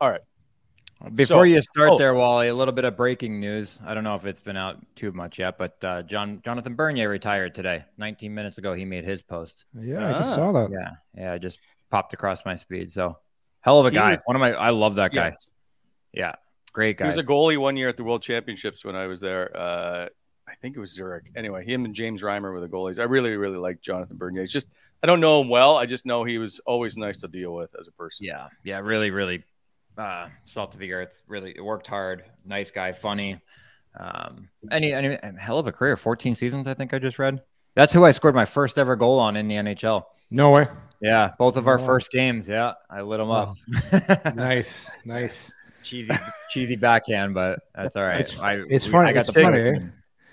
All 0.00 0.10
right. 0.10 0.20
Before 1.14 1.24
So- 1.38 1.42
you 1.44 1.62
start 1.62 1.90
oh. 1.92 1.98
there, 1.98 2.14
Wally, 2.14 2.48
a 2.48 2.54
little 2.54 2.72
bit 2.72 2.84
of 2.84 2.94
breaking 2.96 3.40
news. 3.40 3.80
I 3.84 3.94
don't 3.94 4.04
know 4.04 4.14
if 4.16 4.26
it's 4.26 4.40
been 4.40 4.56
out 4.58 4.78
too 4.96 5.12
much 5.12 5.38
yet, 5.38 5.56
but 5.56 5.82
uh, 5.82 6.02
John 6.02 6.42
Jonathan 6.44 6.74
Bernier 6.74 7.08
retired 7.08 7.54
today. 7.54 7.84
19 7.96 8.34
minutes 8.34 8.58
ago, 8.58 8.74
he 8.74 8.84
made 8.84 9.04
his 9.04 9.22
post. 9.22 9.64
Yeah, 9.78 10.06
I 10.08 10.12
just 10.18 10.32
Ah. 10.32 10.36
saw 10.36 10.52
that. 10.52 10.70
Yeah, 10.70 10.90
yeah, 11.16 11.32
I 11.32 11.38
just 11.38 11.58
popped 11.90 12.12
across 12.12 12.44
my 12.44 12.54
speed. 12.56 12.92
So, 12.92 13.16
hell 13.62 13.80
of 13.80 13.86
a 13.86 13.90
He 13.90 13.94
guy. 13.96 14.10
was- 14.10 14.20
One 14.26 14.36
of 14.36 14.40
my, 14.40 14.52
I 14.52 14.70
love 14.70 14.96
that 14.96 15.12
guy. 15.12 15.28
Yes. 15.28 15.50
Yeah, 16.12 16.34
great 16.74 16.98
guy. 16.98 17.06
He 17.06 17.08
was 17.08 17.16
a 17.16 17.24
goalie 17.24 17.56
one 17.56 17.76
year 17.78 17.88
at 17.88 17.96
the 17.96 18.04
World 18.04 18.22
Championships 18.22 18.84
when 18.84 18.94
I 18.94 19.06
was 19.06 19.20
there. 19.20 19.56
Uh, 19.56 20.08
I 20.46 20.54
think 20.56 20.76
it 20.76 20.80
was 20.80 20.92
Zurich. 20.92 21.30
Anyway, 21.34 21.64
him 21.64 21.84
and 21.86 21.94
James 21.94 22.22
Reimer 22.22 22.52
were 22.52 22.60
the 22.60 22.68
goalies. 22.68 22.98
I 22.98 23.04
really, 23.04 23.36
really 23.36 23.56
like 23.56 23.80
Jonathan 23.80 24.16
Bernier. 24.18 24.42
It's 24.42 24.52
just 24.52 24.68
I 25.02 25.06
don't 25.06 25.20
know 25.20 25.40
him 25.40 25.48
well. 25.48 25.76
I 25.76 25.86
just 25.86 26.04
know 26.04 26.24
he 26.24 26.36
was 26.36 26.58
always 26.66 26.98
nice 26.98 27.18
to 27.22 27.28
deal 27.28 27.54
with 27.54 27.74
as 27.80 27.88
a 27.88 27.92
person. 27.92 28.26
Yeah, 28.26 28.48
yeah, 28.64 28.80
really, 28.80 29.10
really 29.10 29.44
uh, 30.00 30.28
salt 30.44 30.74
of 30.74 30.80
the 30.80 30.92
earth. 30.92 31.22
Really 31.28 31.58
worked 31.60 31.86
hard. 31.86 32.24
Nice 32.44 32.70
guy, 32.70 32.92
funny. 32.92 33.40
Um, 33.98 34.48
any, 34.70 34.92
any 34.92 35.18
hell 35.38 35.58
of 35.58 35.66
a 35.66 35.72
career. 35.72 35.96
14 35.96 36.34
seasons, 36.34 36.66
I 36.66 36.74
think 36.74 36.94
I 36.94 36.98
just 36.98 37.18
read. 37.18 37.40
That's 37.74 37.92
who 37.92 38.04
I 38.04 38.10
scored 38.12 38.34
my 38.34 38.44
first 38.44 38.78
ever 38.78 38.96
goal 38.96 39.18
on 39.18 39.36
in 39.36 39.48
the 39.48 39.56
NHL. 39.56 40.04
No 40.30 40.50
way. 40.52 40.68
Yeah, 41.00 41.32
both 41.38 41.56
of 41.56 41.66
our 41.66 41.78
Wow. 41.78 41.86
first 41.86 42.10
games. 42.10 42.48
Yeah, 42.48 42.74
I 42.90 43.00
lit 43.02 43.18
them 43.18 43.30
up. 43.30 43.56
nice, 44.34 44.90
nice. 45.04 45.50
cheesy, 45.82 46.12
cheesy 46.50 46.76
backhand, 46.76 47.32
but 47.34 47.60
that's 47.74 47.96
all 47.96 48.02
right. 48.04 48.20
It's- 48.20 48.38
I, 48.38 48.54
it's 48.68 48.86
we- 48.86 48.92
funny- 48.92 49.08
I 49.10 49.12
got 49.12 49.20
it's 49.26 49.34
the 49.34 49.42
funny, 49.42 49.58
eh? 49.60 49.78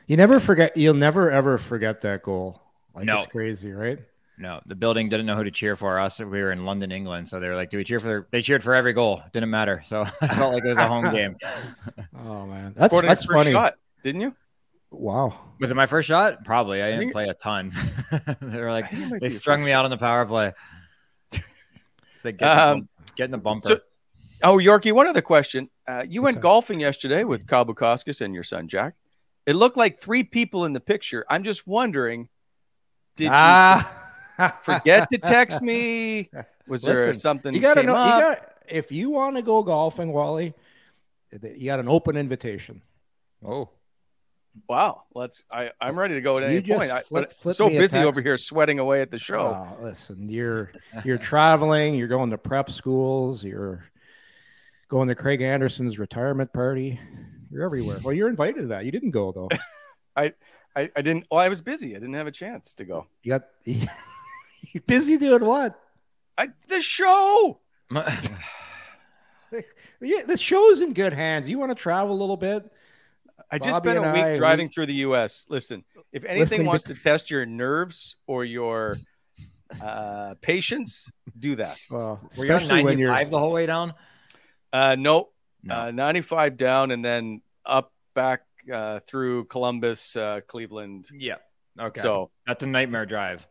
You 0.08 0.18
never 0.18 0.40
forget. 0.40 0.76
You'll 0.78 0.94
never 0.94 1.32
ever 1.32 1.58
forget 1.58 2.02
that 2.02 2.24
goal. 2.24 2.62
Like 2.96 3.06
No. 3.06 3.20
it's 3.20 3.28
crazy, 3.32 3.72
right? 3.72 4.00
No, 4.40 4.62
the 4.68 4.76
building 4.76 5.10
didn't 5.10 5.26
know 5.26 5.36
who 5.36 5.44
to 5.44 5.52
cheer 5.52 5.76
for. 5.76 5.98
Us, 6.00 6.20
we 6.20 6.26
were 6.26 6.52
in 6.52 6.64
London, 6.64 6.92
England, 6.92 7.28
so 7.28 7.40
they 7.40 7.48
were 7.48 7.56
like, 7.56 7.72
"Do 7.72 7.78
we 7.78 7.84
cheer 7.84 7.98
for?" 7.98 8.28
They 8.32 8.42
cheered 8.44 8.64
for 8.64 8.76
every 8.76 8.94
goal. 8.94 9.24
Didn't 9.34 9.50
matter. 9.50 9.82
So 9.86 10.02
I 10.22 10.28
felt 10.28 10.54
like 10.54 10.64
it 10.64 10.68
was 10.68 10.78
a 10.78 10.88
home 10.88 11.10
game. 11.12 11.36
Oh 12.26 12.46
man, 12.46 12.74
that's 12.76 12.86
Scored 12.86 13.06
that's 13.06 13.26
funny. 13.26 13.52
shot, 13.52 13.76
didn't 14.04 14.22
you? 14.22 14.36
Wow. 14.92 15.34
Was 15.60 15.72
it 15.72 15.76
my 15.76 15.86
first 15.86 16.08
shot? 16.08 16.44
Probably. 16.46 16.82
I 16.82 16.88
didn't 16.88 17.00
think- 17.00 17.12
play 17.14 17.28
a 17.30 17.34
ton. 17.34 17.72
they 18.42 18.60
were 18.62 18.72
like, 18.72 18.86
I 18.86 18.88
think 18.90 19.02
it 19.04 19.10
might 19.10 19.22
they 19.22 19.30
strung 19.30 19.60
first 19.60 19.66
me 19.66 19.72
out 19.72 19.86
on 19.86 19.92
the 19.92 19.98
power 19.98 20.26
play. 20.26 20.54
It's 21.32 22.26
like 22.26 22.38
getting, 22.38 22.60
Um, 22.60 22.70
the, 22.70 22.76
bump- 22.82 23.16
getting 23.16 23.32
the 23.32 23.38
bumper. 23.38 23.66
so- 23.68 23.80
Oh, 24.44 24.58
Yorkie, 24.58 24.92
one 24.92 25.08
other 25.08 25.22
question. 25.22 25.70
Uh, 25.88 26.06
you 26.08 26.22
What's 26.22 26.36
went 26.36 26.38
up? 26.38 26.44
golfing 26.44 26.80
yesterday 26.80 27.24
with 27.24 27.48
Kabu 27.48 27.74
Koskis 27.74 28.22
and 28.22 28.34
your 28.36 28.44
son 28.44 28.68
Jack. 28.68 28.94
It 29.48 29.56
looked 29.56 29.78
like 29.78 30.00
three 30.00 30.24
people 30.24 30.66
in 30.66 30.74
the 30.74 30.80
picture. 30.80 31.26
I'm 31.30 31.44
just 31.44 31.66
wondering, 31.66 32.30
did 33.16 33.30
ah. 33.32 33.80
you 33.80 34.07
forget 34.62 35.10
to 35.10 35.18
text 35.18 35.62
me? 35.62 36.30
Was 36.68 36.82
there 36.84 37.14
something 37.14 37.54
You 37.54 37.62
gotta 37.62 37.82
came 37.82 37.88
know. 37.88 37.96
up? 37.96 38.16
You 38.22 38.22
got 38.36 38.54
if 38.70 38.92
you 38.92 39.10
want 39.10 39.36
to 39.38 39.42
go 39.42 39.64
golfing, 39.64 40.12
Wally. 40.12 40.54
You 41.32 41.66
got 41.66 41.80
an 41.80 41.88
open 41.88 42.16
invitation. 42.18 42.82
oh, 43.46 43.70
Wow, 44.68 45.04
let's. 45.14 45.44
I 45.52 45.72
I'm 45.80 45.98
ready 46.00 46.16
to 46.16 46.22
go 46.22 46.40
at 46.40 46.50
You 46.50 46.58
any 46.58 46.62
point. 46.62 46.90
Flip- 46.90 47.06
but 47.10 47.34
flip 47.34 47.56
so 47.56 47.70
busy 47.70 48.00
over 48.00 48.22
here 48.22 48.38
sweating 48.40 48.80
away 48.80 49.02
at 49.02 49.12
the 49.12 49.20
show. 49.20 49.40
Oh, 49.40 49.78
listen, 49.84 50.30
you're 50.30 50.72
you're 51.06 51.20
traveling, 51.20 51.94
you're 51.94 52.08
going 52.08 52.32
to 52.32 52.38
prep 52.40 52.72
schools, 52.72 53.44
you're 53.44 53.86
going 54.90 55.10
to 55.10 55.16
Craig 55.16 55.42
Anderson's 55.42 56.00
retirement 56.00 56.52
party. 56.54 57.00
You're 57.52 57.64
everywhere. 57.64 57.98
Well, 58.04 58.14
you're 58.14 58.30
invited 58.30 58.62
to 58.62 58.68
that. 58.70 58.84
You 58.86 58.92
didn't 58.92 59.12
go 59.12 59.32
though. 59.32 59.50
I, 60.16 60.34
I 60.96 61.02
didn't. 61.02 61.26
Well, 61.32 61.40
I 61.40 61.50
was 61.50 61.62
busy. 61.62 61.92
I 61.96 62.00
didn't 62.00 62.16
have 62.16 62.28
a 62.28 62.32
chance 62.32 62.74
to 62.76 62.86
go. 62.86 63.06
You 63.24 63.32
got 63.34 63.44
you 64.74 64.82
busy 64.82 65.18
doing 65.18 65.46
what? 65.46 65.80
I 66.38 66.50
the 66.68 66.82
show. 66.82 67.60
Yeah, 70.00 70.24
the 70.28 70.38
show's 70.38 70.82
in 70.82 70.94
good 70.94 71.14
hands. 71.14 71.50
You 71.50 71.58
want 71.58 71.72
to 71.72 71.76
travel 71.76 72.14
a 72.14 72.20
little 72.20 72.38
bit? 72.38 72.70
I 73.50 73.58
just 73.58 73.84
Bobby 73.84 73.98
spent 73.98 74.06
a 74.06 74.12
week 74.12 74.24
I, 74.24 74.32
we- 74.32 74.38
driving 74.38 74.70
through 74.70 74.88
the 74.88 74.94
U.S. 74.96 75.48
Listen, 75.50 75.84
if 76.12 76.24
anything 76.24 76.40
Listening 76.40 76.62
to- 76.62 76.68
wants 76.68 76.84
to 76.86 76.96
test 76.96 77.32
your 77.32 77.46
nerves 77.46 78.18
or 78.28 78.44
your 78.46 78.98
uh, 79.82 80.36
patience, 80.42 81.10
do 81.40 81.56
that. 81.56 81.78
Well, 81.90 82.22
Were 82.38 82.46
you 82.46 82.52
on 82.52 82.58
especially 82.62 82.84
when 82.84 83.00
you're 83.00 83.10
95 83.10 83.32
the 83.32 83.40
whole 83.40 83.52
way 83.54 83.66
down? 83.66 83.94
Uh, 84.72 84.96
nope. 85.00 85.34
No. 85.64 85.76
Uh, 85.76 85.92
95 85.92 86.58
down 86.58 86.92
and 86.92 87.04
then 87.04 87.42
up 87.66 87.92
back 88.14 88.42
uh, 88.72 89.00
through 89.08 89.46
Columbus, 89.46 90.16
uh, 90.16 90.42
Cleveland. 90.46 91.08
Yeah. 91.12 91.36
Okay. 91.80 92.02
So 92.02 92.32
that's 92.46 92.64
a 92.64 92.68
nightmare 92.68 93.06
drive. 93.06 93.48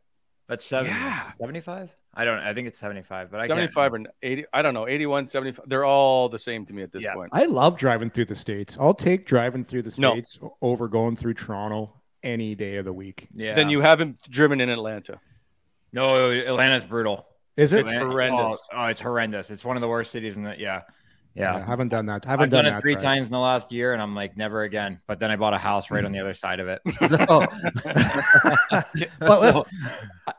That's 0.49 0.65
seven, 0.65 0.91
Yeah. 0.91 1.33
75? 1.41 1.95
I 2.15 2.25
don't 2.25 2.39
I 2.39 2.55
think 2.55 2.69
it's 2.69 2.79
75, 2.79 3.31
but 3.31 3.41
I 3.41 3.47
75 3.47 3.93
or 3.95 4.01
80. 4.23 4.45
I 4.53 4.63
don't 4.63 4.75
know. 4.75 4.87
81, 4.89 5.27
75. 5.27 5.69
They're 5.69 5.85
all 5.85 6.29
the 6.29 6.39
same 6.39 6.65
to 6.67 6.73
me 6.73 6.83
at 6.83 6.93
this 6.93 7.05
Yeah. 7.05 7.15
point. 7.15 7.31
I 7.33 7.45
love 7.47 7.77
driving 7.77 8.11
through 8.11 8.27
the 8.27 8.35
states. 8.35 8.79
I'll 8.81 8.95
take 8.95 9.27
driving 9.27 9.65
through 9.65 9.83
the 9.83 9.95
No. 9.99 10.13
states 10.13 10.39
over 10.63 10.89
going 10.89 11.17
through 11.17 11.35
Toronto 11.35 11.93
any 12.23 12.55
day 12.55 12.77
of 12.77 12.85
the 12.85 12.93
week. 12.93 13.29
Yeah. 13.35 13.55
Then 13.55 13.69
you 13.71 13.81
haven't 13.81 14.23
driven 14.31 14.61
in 14.61 14.69
Atlanta. 14.71 15.21
No, 15.93 16.31
Atlanta's 16.31 16.85
brutal. 16.87 17.27
Is 17.57 17.73
it? 17.73 17.81
It's 17.81 17.89
Atlanta- 17.91 18.11
horrendous. 18.11 18.69
Oh, 18.73 18.77
oh, 18.79 18.85
it's 18.87 19.01
horrendous. 19.01 19.51
It's 19.51 19.65
one 19.65 19.77
of 19.77 19.81
the 19.81 19.89
worst 19.89 20.11
cities 20.13 20.37
in 20.37 20.43
the 20.45 20.55
yeah. 20.59 20.83
Yeah. 21.37 21.55
I 21.57 21.61
haven't 21.61 21.89
done 21.89 22.07
that. 22.07 22.27
I 22.27 22.31
haven't 22.31 22.45
I've 22.45 22.51
done, 22.51 22.67
it 22.67 22.81
three 22.81 22.95
drive. 22.95 23.03
times 23.03 23.27
in 23.29 23.33
the 23.33 23.39
last 23.39 23.71
year, 23.71 23.93
and 23.93 24.01
I'm 24.01 24.15
like, 24.15 24.37
never 24.37 24.63
again. 24.63 25.01
But 25.07 25.19
then 25.19 25.31
I 25.31 25.37
bought 25.37 25.53
a 25.55 25.59
house 25.59 25.91
right 25.91 26.05
on 26.05 26.11
the 26.13 26.19
other 26.21 26.35
side 26.35 26.61
of 26.61 26.69
it. 26.69 26.81
So, 27.09 27.17
But 29.21 29.41
listen, 29.41 29.63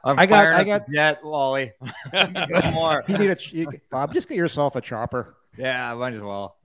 I'm 0.04 0.20
I 0.20 0.26
got- 0.26 0.48
I 0.48 0.64
got- 0.64 0.90
jet, 0.90 1.24
Wally. 1.24 1.72
no 2.14 2.72
more. 2.74 3.04
You 3.08 3.18
need 3.18 3.30
a 3.32 3.38
you, 3.52 3.68
Bob. 3.92 4.14
Just 4.14 4.28
get 4.28 4.38
yourself 4.38 4.76
a 4.76 4.82
chopper. 4.82 5.36
Yeah, 5.58 5.94
might 5.96 6.14
as 6.14 6.22
well. 6.22 6.58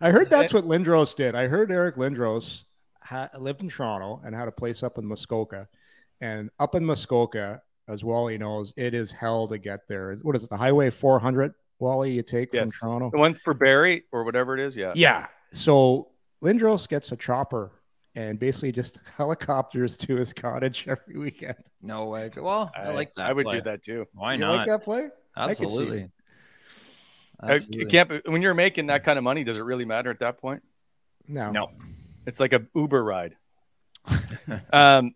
I 0.00 0.10
heard 0.10 0.30
that's 0.30 0.54
what 0.54 0.64
Lindros 0.66 1.14
did. 1.16 1.34
I 1.34 1.46
heard 1.48 1.70
Eric 1.72 1.96
Lindros 1.96 2.64
ha- 3.02 3.30
lived 3.38 3.60
in 3.62 3.68
Toronto 3.68 4.20
and 4.24 4.34
had 4.34 4.46
a 4.48 4.52
place 4.52 4.82
up 4.82 4.98
in 4.98 5.04
Muskoka, 5.06 5.68
and 6.20 6.50
up 6.60 6.74
in 6.74 6.84
Muskoka, 6.84 7.62
as 7.88 8.04
Wally 8.04 8.38
knows, 8.38 8.72
it 8.76 8.94
is 8.94 9.10
hell 9.10 9.48
to 9.48 9.58
get 9.58 9.88
there. 9.88 10.14
What 10.22 10.36
is 10.36 10.44
it? 10.44 10.50
The 10.50 10.56
Highway 10.56 10.90
400, 10.90 11.54
Wally? 11.80 12.12
You 12.12 12.22
take 12.22 12.52
Yes. 12.52 12.74
from 12.74 12.88
Toronto. 12.88 13.10
The 13.10 13.18
one 13.18 13.34
for 13.34 13.54
Barrie 13.54 14.04
or 14.12 14.24
whatever 14.24 14.54
it 14.54 14.60
is. 14.60 14.76
Yeah. 14.76 14.92
Yeah. 14.94 15.26
So 15.52 16.08
Lindros 16.42 16.88
gets 16.88 17.12
a 17.12 17.16
chopper 17.16 17.72
and 18.14 18.38
basically 18.38 18.72
just 18.72 18.98
helicopters 19.16 19.96
to 19.98 20.16
his 20.16 20.32
cottage 20.32 20.86
every 20.88 21.18
weekend. 21.18 21.58
No 21.82 22.06
way. 22.06 22.30
Well, 22.36 22.70
I, 22.76 22.90
like 22.90 23.14
that. 23.14 23.30
I 23.30 23.32
would 23.32 23.46
play. 23.46 23.58
do 23.58 23.62
that 23.62 23.82
too. 23.82 24.06
Why 24.14 24.34
you 24.34 24.40
not? 24.40 24.56
like 24.56 24.66
that 24.66 24.84
play? 24.84 25.08
I 25.36 25.50
Absolutely. 25.50 26.02
it. 26.02 26.10
Uh, 27.42 27.46
Absolutely. 27.52 27.80
You 27.80 27.86
can't. 27.86 28.28
When 28.28 28.42
you're 28.42 28.54
making 28.54 28.88
that 28.88 29.04
kind 29.04 29.18
of 29.18 29.24
money, 29.24 29.44
does 29.44 29.58
it 29.58 29.62
really 29.62 29.84
matter 29.84 30.10
at 30.10 30.20
that 30.20 30.38
point? 30.38 30.62
No. 31.26 31.50
No. 31.50 31.70
It's 32.26 32.40
like 32.40 32.52
a 32.52 32.66
Uber 32.74 33.02
ride. 33.02 33.36
um. 34.72 35.14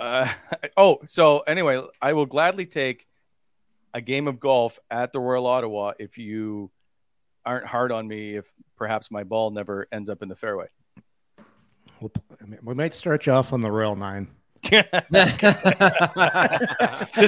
Uh, 0.00 0.28
oh, 0.76 0.98
so 1.06 1.40
anyway, 1.40 1.80
I 2.00 2.14
will 2.14 2.26
gladly 2.26 2.66
take 2.66 3.06
a 3.94 4.00
game 4.00 4.26
of 4.28 4.40
golf 4.40 4.78
at 4.90 5.12
the 5.12 5.20
Royal 5.20 5.46
Ottawa 5.46 5.92
if 5.98 6.18
you 6.18 6.70
aren't 7.44 7.66
hard 7.66 7.92
on 7.92 8.06
me. 8.08 8.36
If 8.36 8.52
perhaps 8.76 9.10
my 9.10 9.24
ball 9.24 9.50
never 9.50 9.86
ends 9.92 10.08
up 10.10 10.22
in 10.22 10.28
the 10.28 10.36
fairway. 10.36 10.66
We'll, 12.00 12.10
I 12.40 12.46
mean, 12.46 12.58
we 12.62 12.74
might 12.74 12.94
start 12.94 13.26
you 13.26 13.32
off 13.32 13.52
on 13.52 13.60
the 13.60 13.70
Royal 13.70 13.94
Nine. 13.96 14.28
Just 14.72 14.94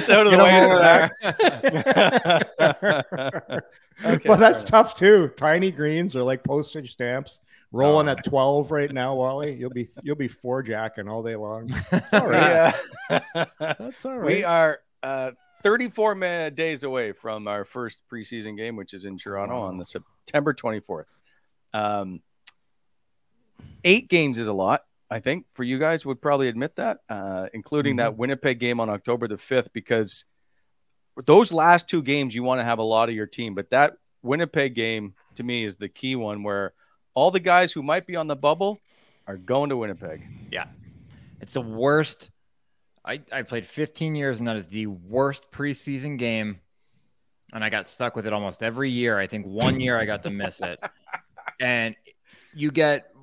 out 0.09 0.25
of 0.25 0.31
the 0.31 0.37
Get 0.37 0.39
'em 0.39 0.43
way. 0.43 0.65
over 3.51 3.61
Okay, 4.05 4.27
well, 4.29 4.37
that's 4.37 4.63
tough 4.63 4.95
too. 4.95 5.29
Tiny 5.37 5.71
greens 5.71 6.15
are 6.15 6.23
like 6.23 6.43
postage 6.43 6.91
stamps. 6.93 7.39
Rolling 7.71 8.07
at 8.09 8.23
twelve 8.25 8.71
right 8.71 8.91
now, 8.91 9.15
Wally. 9.15 9.53
You'll 9.53 9.69
be 9.69 9.89
you'll 10.03 10.15
be 10.15 10.27
four 10.27 10.63
jacking 10.63 11.07
all 11.09 11.23
day 11.23 11.35
long. 11.35 11.73
That's 11.91 12.13
all 12.13 12.27
right. 12.27 12.73
Yeah. 13.09 13.45
That's 13.59 14.05
all 14.05 14.17
right. 14.17 14.25
We 14.25 14.43
are 14.43 14.79
uh, 15.03 15.31
34 15.65 16.13
ma- 16.13 16.49
days 16.51 16.83
away 16.83 17.11
from 17.11 17.47
our 17.47 17.65
first 17.65 17.99
preseason 18.07 18.55
game, 18.55 18.75
which 18.75 18.93
is 18.93 19.03
in 19.03 19.17
Toronto 19.17 19.57
on 19.61 19.79
the 19.79 19.83
September 19.83 20.53
24th. 20.53 21.05
Um, 21.73 22.21
eight 23.83 24.07
games 24.07 24.37
is 24.37 24.47
a 24.47 24.53
lot, 24.53 24.83
I 25.09 25.21
think, 25.21 25.47
for 25.53 25.63
you 25.63 25.79
guys 25.79 26.05
would 26.05 26.21
probably 26.21 26.49
admit 26.49 26.75
that, 26.75 26.99
uh, 27.09 27.47
including 27.51 27.95
that 27.95 28.15
Winnipeg 28.15 28.59
game 28.59 28.79
on 28.79 28.91
October 28.91 29.27
the 29.27 29.37
5th, 29.37 29.69
because 29.73 30.25
those 31.25 31.51
last 31.51 31.89
two 31.89 32.03
games 32.03 32.35
you 32.35 32.43
want 32.43 32.59
to 32.59 32.63
have 32.63 32.77
a 32.77 32.83
lot 32.83 33.09
of 33.09 33.15
your 33.15 33.25
team, 33.25 33.55
but 33.55 33.71
that 33.71 33.97
Winnipeg 34.21 34.75
game 34.75 35.15
to 35.33 35.41
me 35.41 35.63
is 35.63 35.77
the 35.77 35.89
key 35.89 36.15
one 36.15 36.43
where 36.43 36.73
all 37.15 37.31
the 37.31 37.39
guys 37.39 37.73
who 37.73 37.81
might 37.81 38.05
be 38.05 38.15
on 38.15 38.27
the 38.27 38.35
bubble 38.35 38.81
are 39.25 39.37
going 39.37 39.71
to 39.71 39.77
Winnipeg. 39.77 40.27
Yeah. 40.51 40.67
It's 41.41 41.53
the 41.53 41.61
worst. 41.61 42.29
I, 43.05 43.21
I 43.31 43.43
played 43.43 43.65
15 43.65 44.15
years, 44.15 44.39
and 44.39 44.47
that 44.47 44.55
is 44.55 44.67
the 44.67 44.87
worst 44.87 45.51
preseason 45.51 46.17
game. 46.17 46.59
And 47.53 47.63
I 47.63 47.69
got 47.69 47.87
stuck 47.87 48.15
with 48.15 48.25
it 48.25 48.33
almost 48.33 48.63
every 48.63 48.89
year. 48.89 49.19
I 49.19 49.27
think 49.27 49.45
one 49.45 49.79
year 49.79 49.99
I 49.99 50.05
got 50.05 50.23
to 50.23 50.29
miss 50.29 50.61
it. 50.61 50.79
And 51.61 51.95
you 52.53 52.69
get 52.69 53.13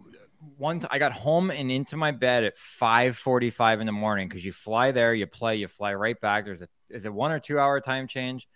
one. 0.57 0.81
T- 0.81 0.87
I 0.90 0.99
got 0.99 1.12
home 1.12 1.51
and 1.51 1.71
into 1.71 1.99
my 1.99 2.12
bed 2.12 2.45
at 2.45 2.57
5:45 2.57 3.81
in 3.81 3.87
the 3.87 3.92
morning 3.92 4.29
because 4.29 4.45
you 4.45 4.53
fly 4.53 4.90
there, 4.90 5.12
you 5.12 5.27
play, 5.27 5.57
you 5.57 5.68
fly 5.68 5.92
right 5.92 6.18
back. 6.18 6.47
There's 6.47 6.62
a 6.62 6.68
is 6.88 7.05
it 7.05 7.12
one 7.12 7.31
or 7.31 7.40
two 7.40 7.59
hour 7.59 7.81
time 7.81 8.07
change? 8.07 8.49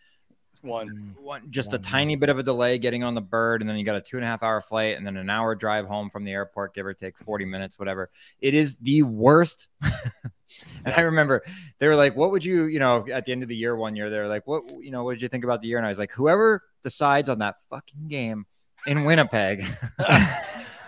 One. 0.66 0.88
Mm-hmm. 0.88 1.24
one 1.24 1.42
just 1.50 1.72
a 1.72 1.78
tiny 1.78 2.16
bit 2.16 2.28
of 2.28 2.38
a 2.38 2.42
delay 2.42 2.78
getting 2.78 3.04
on 3.04 3.14
the 3.14 3.20
bird 3.20 3.60
and 3.60 3.68
then 3.68 3.76
you 3.76 3.84
got 3.84 3.96
a 3.96 4.00
two 4.00 4.16
and 4.16 4.24
a 4.24 4.28
half 4.28 4.42
hour 4.42 4.60
flight 4.60 4.96
and 4.96 5.06
then 5.06 5.16
an 5.16 5.30
hour 5.30 5.54
drive 5.54 5.86
home 5.86 6.10
from 6.10 6.24
the 6.24 6.32
airport 6.32 6.74
give 6.74 6.86
or 6.86 6.94
take 6.94 7.16
40 7.16 7.44
minutes 7.44 7.78
whatever 7.78 8.10
it 8.40 8.54
is 8.54 8.76
the 8.78 9.02
worst 9.02 9.68
and 9.82 10.94
i 10.96 11.00
remember 11.02 11.42
they 11.78 11.86
were 11.86 11.96
like 11.96 12.16
what 12.16 12.30
would 12.30 12.44
you 12.44 12.64
you 12.64 12.78
know 12.78 13.06
at 13.12 13.24
the 13.24 13.32
end 13.32 13.42
of 13.42 13.48
the 13.48 13.56
year 13.56 13.76
one 13.76 13.96
year 13.96 14.10
they 14.10 14.18
were 14.18 14.28
like 14.28 14.46
what 14.46 14.62
you 14.80 14.90
know 14.90 15.04
what 15.04 15.12
did 15.12 15.22
you 15.22 15.28
think 15.28 15.44
about 15.44 15.62
the 15.62 15.68
year 15.68 15.78
and 15.78 15.86
i 15.86 15.88
was 15.88 15.98
like 15.98 16.12
whoever 16.12 16.62
decides 16.82 17.28
on 17.28 17.38
that 17.38 17.56
fucking 17.70 18.08
game 18.08 18.46
in 18.86 19.04
winnipeg 19.04 19.64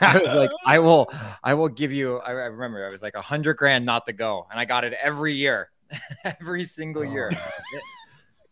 I 0.01 0.19
was 0.19 0.35
like, 0.35 0.51
I 0.65 0.79
will, 0.79 1.11
I 1.43 1.55
will 1.55 1.69
give 1.69 1.93
you. 1.93 2.19
I, 2.19 2.31
I 2.31 2.45
remember 2.47 2.87
I 2.87 2.91
was 2.93 3.03
like 3.03 3.17
a 3.17 3.23
hundred 3.23 3.55
grand 3.55 3.85
not 3.85 4.07
to 4.07 4.13
go, 4.13 4.47
and 4.51 4.59
I 4.59 4.65
got 4.65 4.85
it 4.85 4.93
every 5.01 5.35
year, 5.35 5.71
every 6.25 6.65
single 6.67 7.03
oh, 7.03 7.13
year. 7.13 7.31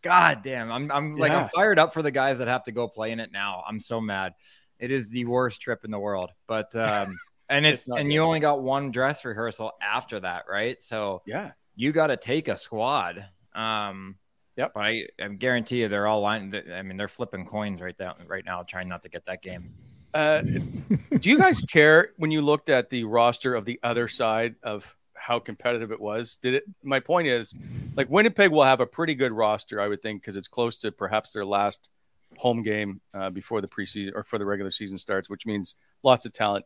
God 0.07 0.41
damn, 0.41 0.71
I'm, 0.71 0.89
I'm 0.89 1.15
like, 1.15 1.33
Yeah. 1.33 1.43
I'm 1.43 1.49
fired 1.49 1.79
up 1.79 1.93
for 1.93 2.01
the 2.01 2.11
guys 2.11 2.37
that 2.37 2.47
have 2.47 2.63
to 2.63 2.71
go 2.71 2.87
play 2.87 3.11
in 3.11 3.19
it 3.19 3.33
now. 3.33 3.61
I'm 3.67 3.77
so 3.77 3.99
mad. 3.99 4.31
It 4.79 4.89
is 4.89 5.09
the 5.09 5.25
worst 5.25 5.59
trip 5.59 5.83
in 5.83 5.91
the 5.91 5.99
world, 5.99 6.29
but 6.47 6.73
um, 6.77 7.19
and 7.49 7.65
it's, 7.65 7.85
It's 7.85 7.97
and 7.97 8.13
you 8.13 8.21
only 8.21 8.39
got 8.39 8.61
one 8.61 8.89
dress 8.91 9.25
rehearsal 9.25 9.73
after 9.81 10.21
that, 10.21 10.43
right? 10.49 10.81
So 10.81 11.23
Yeah. 11.25 11.51
you 11.75 11.91
got 11.91 12.07
to 12.07 12.15
take 12.15 12.47
a 12.47 12.55
squad. 12.55 13.27
Um, 13.53 14.15
Yep. 14.55 14.71
But 14.73 14.85
I, 14.85 15.03
I 15.21 15.27
guarantee 15.27 15.81
you, 15.81 15.87
they're 15.87 16.07
all 16.07 16.21
lined. 16.21 16.59
I 16.73 16.81
mean, 16.81 16.97
they're 16.97 17.07
flipping 17.07 17.45
coins 17.45 17.79
right 17.79 17.93
now, 17.99 18.15
right 18.25 18.43
now, 18.43 18.63
trying 18.63 18.89
not 18.89 19.03
to 19.03 19.09
get 19.09 19.25
that 19.25 19.43
game. 19.43 19.71
Uh, 20.15 20.41
do 21.19 21.29
you 21.29 21.37
guys 21.37 21.61
care 21.61 22.13
when 22.17 22.31
you 22.31 22.41
looked 22.41 22.69
at 22.69 22.89
the 22.89 23.03
roster 23.03 23.53
of 23.53 23.65
the 23.65 23.79
other 23.83 24.07
side 24.07 24.55
of 24.63 24.95
how 25.13 25.37
competitive 25.37 25.91
it 25.91 25.99
was? 25.99 26.37
Did 26.37 26.55
it? 26.55 26.63
My 26.81 26.99
point 26.99 27.27
is, 27.27 27.53
like 27.97 28.09
Winnipeg 28.09 28.51
will 28.51 28.63
have 28.63 28.79
a 28.79 28.85
pretty 28.85 29.15
good 29.15 29.33
roster, 29.33 29.81
I 29.81 29.87
would 29.87 30.01
think, 30.01 30.21
because 30.21 30.37
it's 30.37 30.47
close 30.47 30.77
to 30.81 30.91
perhaps 30.91 31.33
their 31.33 31.45
last 31.45 31.89
home 32.37 32.61
game 32.61 33.01
uh, 33.13 33.29
before 33.31 33.59
the 33.59 33.67
preseason 33.67 34.11
or 34.15 34.23
for 34.23 34.37
the 34.37 34.45
regular 34.45 34.71
season 34.71 34.97
starts, 34.97 35.29
which 35.29 35.45
means 35.45 35.75
lots 36.03 36.25
of 36.25 36.31
talent. 36.31 36.65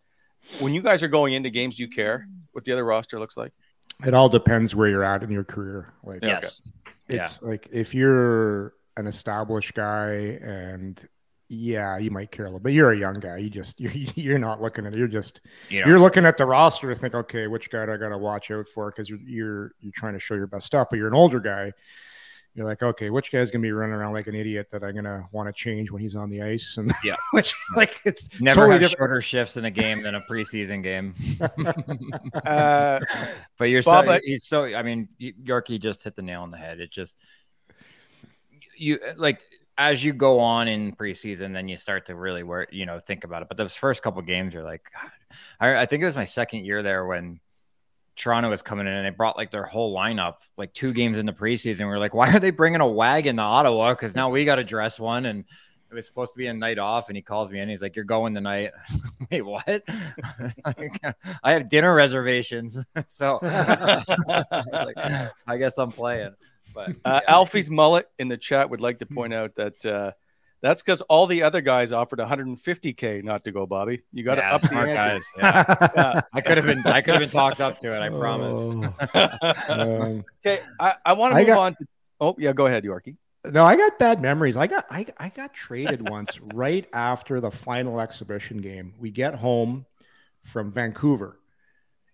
When 0.60 0.74
you 0.74 0.82
guys 0.82 1.04
are 1.04 1.08
going 1.08 1.34
into 1.34 1.50
games, 1.50 1.78
do 1.78 1.84
you 1.84 1.90
care 1.90 2.28
what 2.52 2.66
the 2.66 2.72
other 2.74 2.84
roster 2.84 3.18
looks 3.20 3.38
like? 3.38 3.54
It 4.06 4.14
all 4.14 4.28
depends 4.30 4.76
where 4.76 4.88
you're 4.90 5.04
at 5.04 5.24
in 5.24 5.32
your 5.32 5.44
career. 5.44 5.94
Like 6.04 6.20
Yes. 6.24 6.62
it's 7.08 7.42
like 7.42 7.70
if 7.72 7.94
you're 7.94 8.74
an 8.98 9.08
established 9.08 9.74
guy 9.74 10.40
and 10.42 11.08
yeah, 11.54 11.98
you 11.98 12.12
might 12.12 12.32
care 12.32 12.46
a 12.46 12.48
little, 12.48 12.62
but 12.62 12.72
you're 12.72 12.92
a 12.94 12.98
young 12.98 13.16
guy. 13.20 13.36
You 13.38 13.50
just 13.50 13.78
you're, 13.80 13.92
you're 14.16 14.40
not 14.40 14.62
looking 14.62 14.86
at 14.86 14.94
it. 14.94 14.98
You're 14.98 15.08
just 15.10 15.42
You 15.70 15.82
know, 15.82 15.88
you're 15.88 16.00
looking 16.00 16.26
at 16.26 16.38
the 16.38 16.46
roster 16.46 16.88
to 16.94 16.96
think, 17.00 17.14
okay, 17.14 17.48
which 17.48 17.70
guy 17.70 17.86
do 17.86 17.92
I 17.94 17.98
got 17.98 18.10
to 18.10 18.18
watch 18.18 18.50
out 18.52 18.68
for? 18.70 18.90
Because 18.90 19.10
you're 19.10 19.20
you're 19.26 19.72
you're 19.82 19.92
trying 19.94 20.14
to 20.14 20.20
show 20.20 20.36
your 20.36 20.48
best 20.48 20.66
stuff. 20.66 20.88
But 20.90 20.96
you're 20.98 21.10
an 21.10 21.14
older 21.14 21.42
guy. 21.42 21.74
you're 22.54 22.66
like, 22.66 22.82
okay, 22.82 23.10
which 23.10 23.32
guy's 23.34 23.52
gonna 23.52 23.62
be 23.62 23.72
running 23.74 23.94
around 23.96 24.14
like 24.14 24.28
an 24.28 24.36
idiot 24.36 24.70
that 24.72 24.82
I'm 24.84 24.96
gonna 24.96 25.26
want 25.34 25.50
to 25.50 25.54
change 25.54 25.92
when 25.92 26.02
he's 26.02 26.16
on 26.16 26.30
the 26.30 26.42
ice? 26.42 26.76
And 26.78 26.90
Yeah. 27.04 27.16
which 27.32 27.54
like 27.76 28.00
it's 28.06 28.30
Never 28.40 28.56
totally 28.62 28.72
have 28.74 28.82
different. 28.82 28.98
shorter 29.00 29.22
shifts 29.22 29.58
in 29.58 29.66
a 29.66 29.72
game 29.72 30.02
than 30.04 30.16
a 30.16 30.22
preseason 30.22 30.82
game. 30.84 31.14
Uh, 32.46 33.00
but 33.58 33.66
you're 33.66 33.84
Bob, 33.84 34.06
so 34.06 34.12
I- 34.12 34.22
he's 34.24 34.46
so. 34.46 34.64
I 34.66 34.84
mean, 34.84 35.10
y- 35.20 35.34
Yorkie 35.44 35.80
just 35.82 36.04
hit 36.04 36.16
the 36.16 36.22
nail 36.22 36.42
on 36.44 36.52
the 36.52 36.58
head. 36.58 36.80
It 36.80 36.92
just 36.92 37.16
you 38.78 39.00
like 39.18 39.44
as 39.78 40.04
you 40.04 40.14
go 40.14 40.40
on 40.40 40.68
in 40.68 40.96
preseason, 40.96 41.54
then 41.54 41.68
you 41.68 41.78
start 41.78 42.06
to 42.08 42.16
really 42.16 42.44
work. 42.44 42.70
You 42.72 42.86
know, 42.86 43.00
think 43.00 43.24
about 43.24 43.42
it. 43.42 43.48
But 43.48 43.58
those 43.58 43.76
first 43.76 44.02
couple 44.02 44.22
games, 44.22 44.54
you're 44.54 44.64
like. 44.64 44.90
I, 45.60 45.76
I 45.78 45.86
think 45.86 46.04
it 46.04 46.06
was 46.06 46.16
my 46.16 46.26
second 46.26 46.66
year 46.66 46.84
there 46.84 47.06
when. 47.06 47.40
Toronto 48.18 48.50
was 48.50 48.62
coming 48.62 48.86
in 48.86 48.94
and 48.94 49.06
they 49.06 49.10
brought 49.10 49.38
like 49.38 49.52
their 49.52 49.64
whole 49.64 49.96
lineup, 49.96 50.36
like 50.58 50.74
two 50.74 50.92
games 50.94 51.18
in 51.18 51.26
the 51.26 51.32
preseason. 51.32 51.80
We 51.80 51.94
are 51.94 51.98
like, 51.98 52.14
why 52.14 52.32
are 52.32 52.40
they 52.40 52.52
bringing 52.52 52.82
a 52.82 52.88
wagon 52.88 53.38
to 53.38 53.42
Ottawa? 53.42 53.92
Because 53.92 54.16
now 54.16 54.30
we 54.30 54.44
got 54.44 54.58
to 54.58 54.66
dress 54.66 55.00
one, 55.00 55.26
and 55.26 55.46
it 55.92 55.96
was 55.96 56.06
supposed 56.06 56.34
to 56.34 56.38
be 56.38 56.48
a 56.48 56.54
night 56.54 56.80
off. 56.80 57.10
And 57.10 57.16
he 57.16 57.22
calls 57.22 57.52
me 57.52 57.60
and 57.60 57.70
He's 57.70 57.82
like, 57.82 57.96
"You're 57.96 58.06
going 58.06 58.34
tonight." 58.34 58.72
Wait, 59.32 59.42
what? 59.42 59.84
I 61.44 61.52
have 61.52 61.70
dinner 61.70 61.94
reservations, 61.94 62.84
so 63.08 63.40
I, 63.42 64.04
like, 64.72 65.32
I 65.48 65.58
guess 65.58 65.78
I'm 65.78 65.92
playing. 65.92 66.34
But 66.74 66.90
uh, 67.06 67.22
yeah. 67.24 67.34
Alfie's 67.34 67.70
mullet 67.70 68.08
in 68.20 68.28
the 68.28 68.38
chat 68.38 68.70
would 68.70 68.82
like 68.82 69.00
to 69.00 69.06
point 69.06 69.34
out 69.34 69.56
that 69.56 69.86
uh, 69.86 70.12
that's 70.62 70.82
because 70.82 71.02
all 71.02 71.26
the 71.28 71.44
other 71.44 71.62
guys 71.62 71.92
offered 71.92 72.20
150k 72.20 73.24
not 73.24 73.44
to 73.46 73.52
go, 73.52 73.66
Bobby. 73.66 74.02
You 74.14 74.24
got 74.24 74.36
to 74.36 74.42
Yeah, 74.42 74.56
up 74.56 74.62
the 74.62 74.68
smart 74.68 74.90
ante. 74.90 74.96
guys. 74.96 75.26
Yeah. 75.38 75.90
Yeah. 75.96 76.22
I 76.34 76.42
could 76.42 76.58
have 76.58 76.66
been, 76.66 76.86
I 76.86 77.02
could 77.02 77.14
have 77.16 77.22
been 77.22 77.30
talked 77.30 77.62
up 77.62 77.80
to 77.80 77.96
it. 77.96 78.00
I 78.00 78.10
promise. 78.10 78.58
Oh. 78.58 78.94
Um, 79.70 80.26
Okay, 80.46 80.62
I, 80.80 80.96
I 81.06 81.14
want 81.14 81.34
to 81.34 81.40
move 81.40 81.48
got- 81.48 81.60
on. 81.60 81.76
To, 81.76 81.86
oh 82.20 82.36
yeah, 82.38 82.54
go 82.54 82.66
ahead, 82.68 82.84
Yorkie. 82.84 83.18
No, 83.44 83.64
I 83.66 83.76
got 83.76 83.98
bad 83.98 84.22
memories. 84.22 84.56
I 84.56 84.68
got 84.68 84.86
I, 84.92 85.06
I 85.18 85.30
got 85.30 85.52
traded 85.54 86.08
once 86.08 86.40
right 86.54 86.88
after 86.94 87.40
the 87.42 87.50
final 87.50 88.00
exhibition 88.00 88.58
game. 88.58 88.94
We 89.00 89.10
get 89.10 89.34
home 89.34 89.88
from 90.44 90.72
Vancouver. 90.72 91.40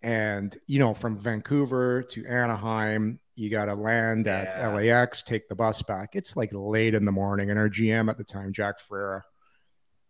And 0.01 0.55
you 0.67 0.79
know, 0.79 0.93
from 0.93 1.17
Vancouver 1.17 2.03
to 2.03 2.25
Anaheim, 2.25 3.19
you 3.37 3.49
got 3.49 3.65
to 3.65 3.75
land 3.75 4.27
at 4.27 4.45
Yeah. 4.57 4.69
LAX, 4.69 5.21
take 5.23 5.47
the 5.47 5.55
bus 5.55 5.81
back. 5.81 6.15
It's 6.15 6.35
like 6.35 6.49
late 6.53 6.93
in 6.95 7.05
the 7.05 7.11
morning, 7.11 7.49
and 7.51 7.59
our 7.59 7.69
GM 7.69 8.09
at 8.09 8.17
the 8.17 8.23
time, 8.23 8.51
Jack 8.53 8.79
Ferreira, 8.79 9.23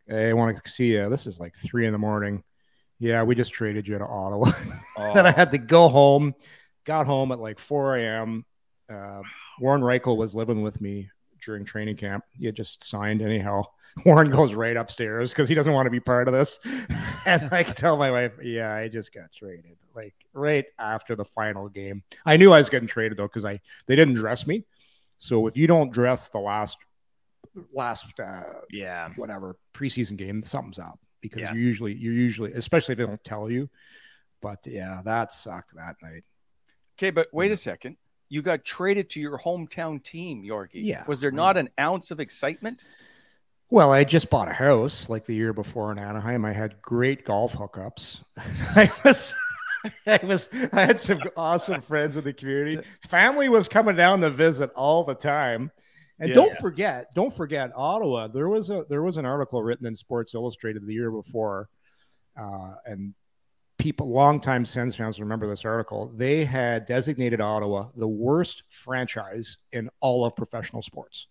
hey, 0.07 0.29
I 0.29 0.33
want 0.33 0.63
to 0.63 0.69
see 0.71 0.87
you. 0.93 1.09
This 1.09 1.27
is 1.27 1.39
like 1.39 1.55
three 1.55 1.85
in 1.85 1.91
the 1.91 1.97
morning. 1.99 2.43
Yeah, 2.99 3.23
we 3.23 3.35
just 3.35 3.51
traded 3.53 3.87
you 3.87 3.97
to 3.97 4.05
Ottawa. 4.07 4.51
then 5.13 5.25
I 5.25 5.29
Oh, 5.29 5.33
had 5.35 5.51
to 5.51 5.57
go 5.57 5.87
home. 5.89 6.33
Got 6.85 7.05
home 7.05 7.31
at 7.31 7.39
like 7.39 7.59
4 7.59 7.97
a.m. 7.97 8.45
Uh, 8.89 9.21
Warren 9.59 9.81
Rychel 9.81 10.15
was 10.17 10.33
living 10.33 10.61
with 10.61 10.79
me 10.79 11.09
during 11.43 11.65
training 11.65 11.97
camp. 11.97 12.23
He 12.37 12.45
had 12.45 12.55
just 12.55 12.83
signed 12.83 13.21
anyhow. 13.21 13.63
Warren 14.05 14.29
goes 14.29 14.53
right 14.53 14.77
upstairs 14.77 15.31
because 15.31 15.49
he 15.49 15.55
doesn't 15.55 15.73
want 15.73 15.87
to 15.87 15.91
be 15.91 15.99
part 15.99 16.27
of 16.27 16.33
this. 16.33 16.59
and 17.25 17.49
I 17.51 17.63
tell 17.63 17.97
my 17.97 18.11
wife, 18.11 18.33
yeah, 18.43 18.73
I 18.73 18.87
just 18.87 19.13
got 19.13 19.31
traded. 19.35 19.77
Like 19.95 20.13
right 20.33 20.65
after 20.77 21.15
the 21.15 21.25
final 21.25 21.69
game. 21.69 22.03
I 22.25 22.37
knew 22.37 22.53
I 22.53 22.59
was 22.59 22.69
getting 22.69 22.87
traded 22.87 23.17
though, 23.17 23.27
because 23.27 23.45
I 23.45 23.59
they 23.87 23.95
didn't 23.95 24.13
dress 24.15 24.45
me. 24.45 24.65
So 25.17 25.47
if 25.47 25.57
you 25.57 25.65
don't 25.65 25.91
dress 25.91 26.29
the 26.29 26.39
last 26.39 26.77
last 27.73 28.05
uh, 28.19 28.43
yeah. 28.71 29.09
whatever 29.15 29.57
preseason 29.73 30.17
game, 30.17 30.43
something's 30.43 30.77
up 30.77 30.99
because 31.21 31.41
Yeah. 31.41 31.53
you 31.53 31.59
usually 31.59 31.95
you 31.95 32.11
usually 32.11 32.53
especially 32.53 32.93
if 32.93 32.97
they 32.99 33.05
don't 33.05 33.23
tell 33.23 33.49
you. 33.49 33.69
But 34.41 34.59
yeah, 34.67 35.01
that 35.05 35.31
sucked 35.31 35.75
that 35.75 35.95
night. 36.03 36.23
Okay, 36.97 37.09
but 37.09 37.27
wait 37.33 37.51
a 37.51 37.57
second. 37.57 37.97
You 38.29 38.41
got 38.41 38.65
traded 38.65 39.09
to 39.11 39.21
your 39.21 39.37
hometown 39.37 40.03
team, 40.03 40.43
Yorkie. 40.43 40.83
Yeah. 40.83 41.03
Was 41.07 41.21
there 41.21 41.31
not 41.31 41.57
an 41.57 41.69
ounce 41.79 42.11
of 42.11 42.19
excitement? 42.19 42.83
Well, 43.69 43.91
I 43.91 44.03
just 44.03 44.29
bought 44.29 44.47
a 44.47 44.53
house 44.53 45.09
like 45.09 45.25
the 45.25 45.35
year 45.35 45.53
before 45.53 45.91
in 45.91 45.99
Anaheim. 45.99 46.45
I 46.45 46.53
had 46.53 46.81
great 46.81 47.25
golf 47.25 47.53
hookups. 47.53 48.21
I 48.37 48.91
was, 49.03 49.33
I 50.07 50.19
was, 50.23 50.49
I 50.71 50.85
had 50.85 50.99
some 50.99 51.21
awesome 51.35 51.81
friends 51.81 52.15
in 52.15 52.23
the 52.23 52.33
community. 52.33 52.79
Family 53.07 53.49
was 53.49 53.67
coming 53.67 53.95
down 53.95 54.21
to 54.21 54.29
visit 54.29 54.71
all 54.75 55.03
the 55.03 55.15
time. 55.15 55.71
And 56.19 56.33
don't 56.33 56.51
forget, 56.59 57.13
don't 57.13 57.33
forget 57.33 57.71
Ottawa. 57.75 58.27
There 58.27 58.49
was 58.49 58.71
a 58.71 58.85
there 58.89 59.03
was 59.03 59.17
an 59.17 59.25
article 59.25 59.61
written 59.61 59.85
in 59.85 59.95
Sports 59.95 60.33
Illustrated 60.33 60.83
the 60.85 60.93
year 60.93 61.11
before, 61.11 61.69
uh, 62.39 62.73
and 62.85 63.13
people, 63.87 64.09
longtime 64.09 64.65
Sens 64.65 64.97
fans 64.97 65.17
remember 65.17 65.47
this 65.47 65.63
article. 65.63 66.11
They 66.13 66.43
had 66.43 66.85
designated 66.85 67.39
Ottawa 67.39 67.87
the 67.95 68.07
worst 68.07 68.63
franchise 68.69 69.59
in 69.71 69.89
all 70.01 70.25
of 70.25 70.35
professional 70.35 70.81
sports. 70.81 71.27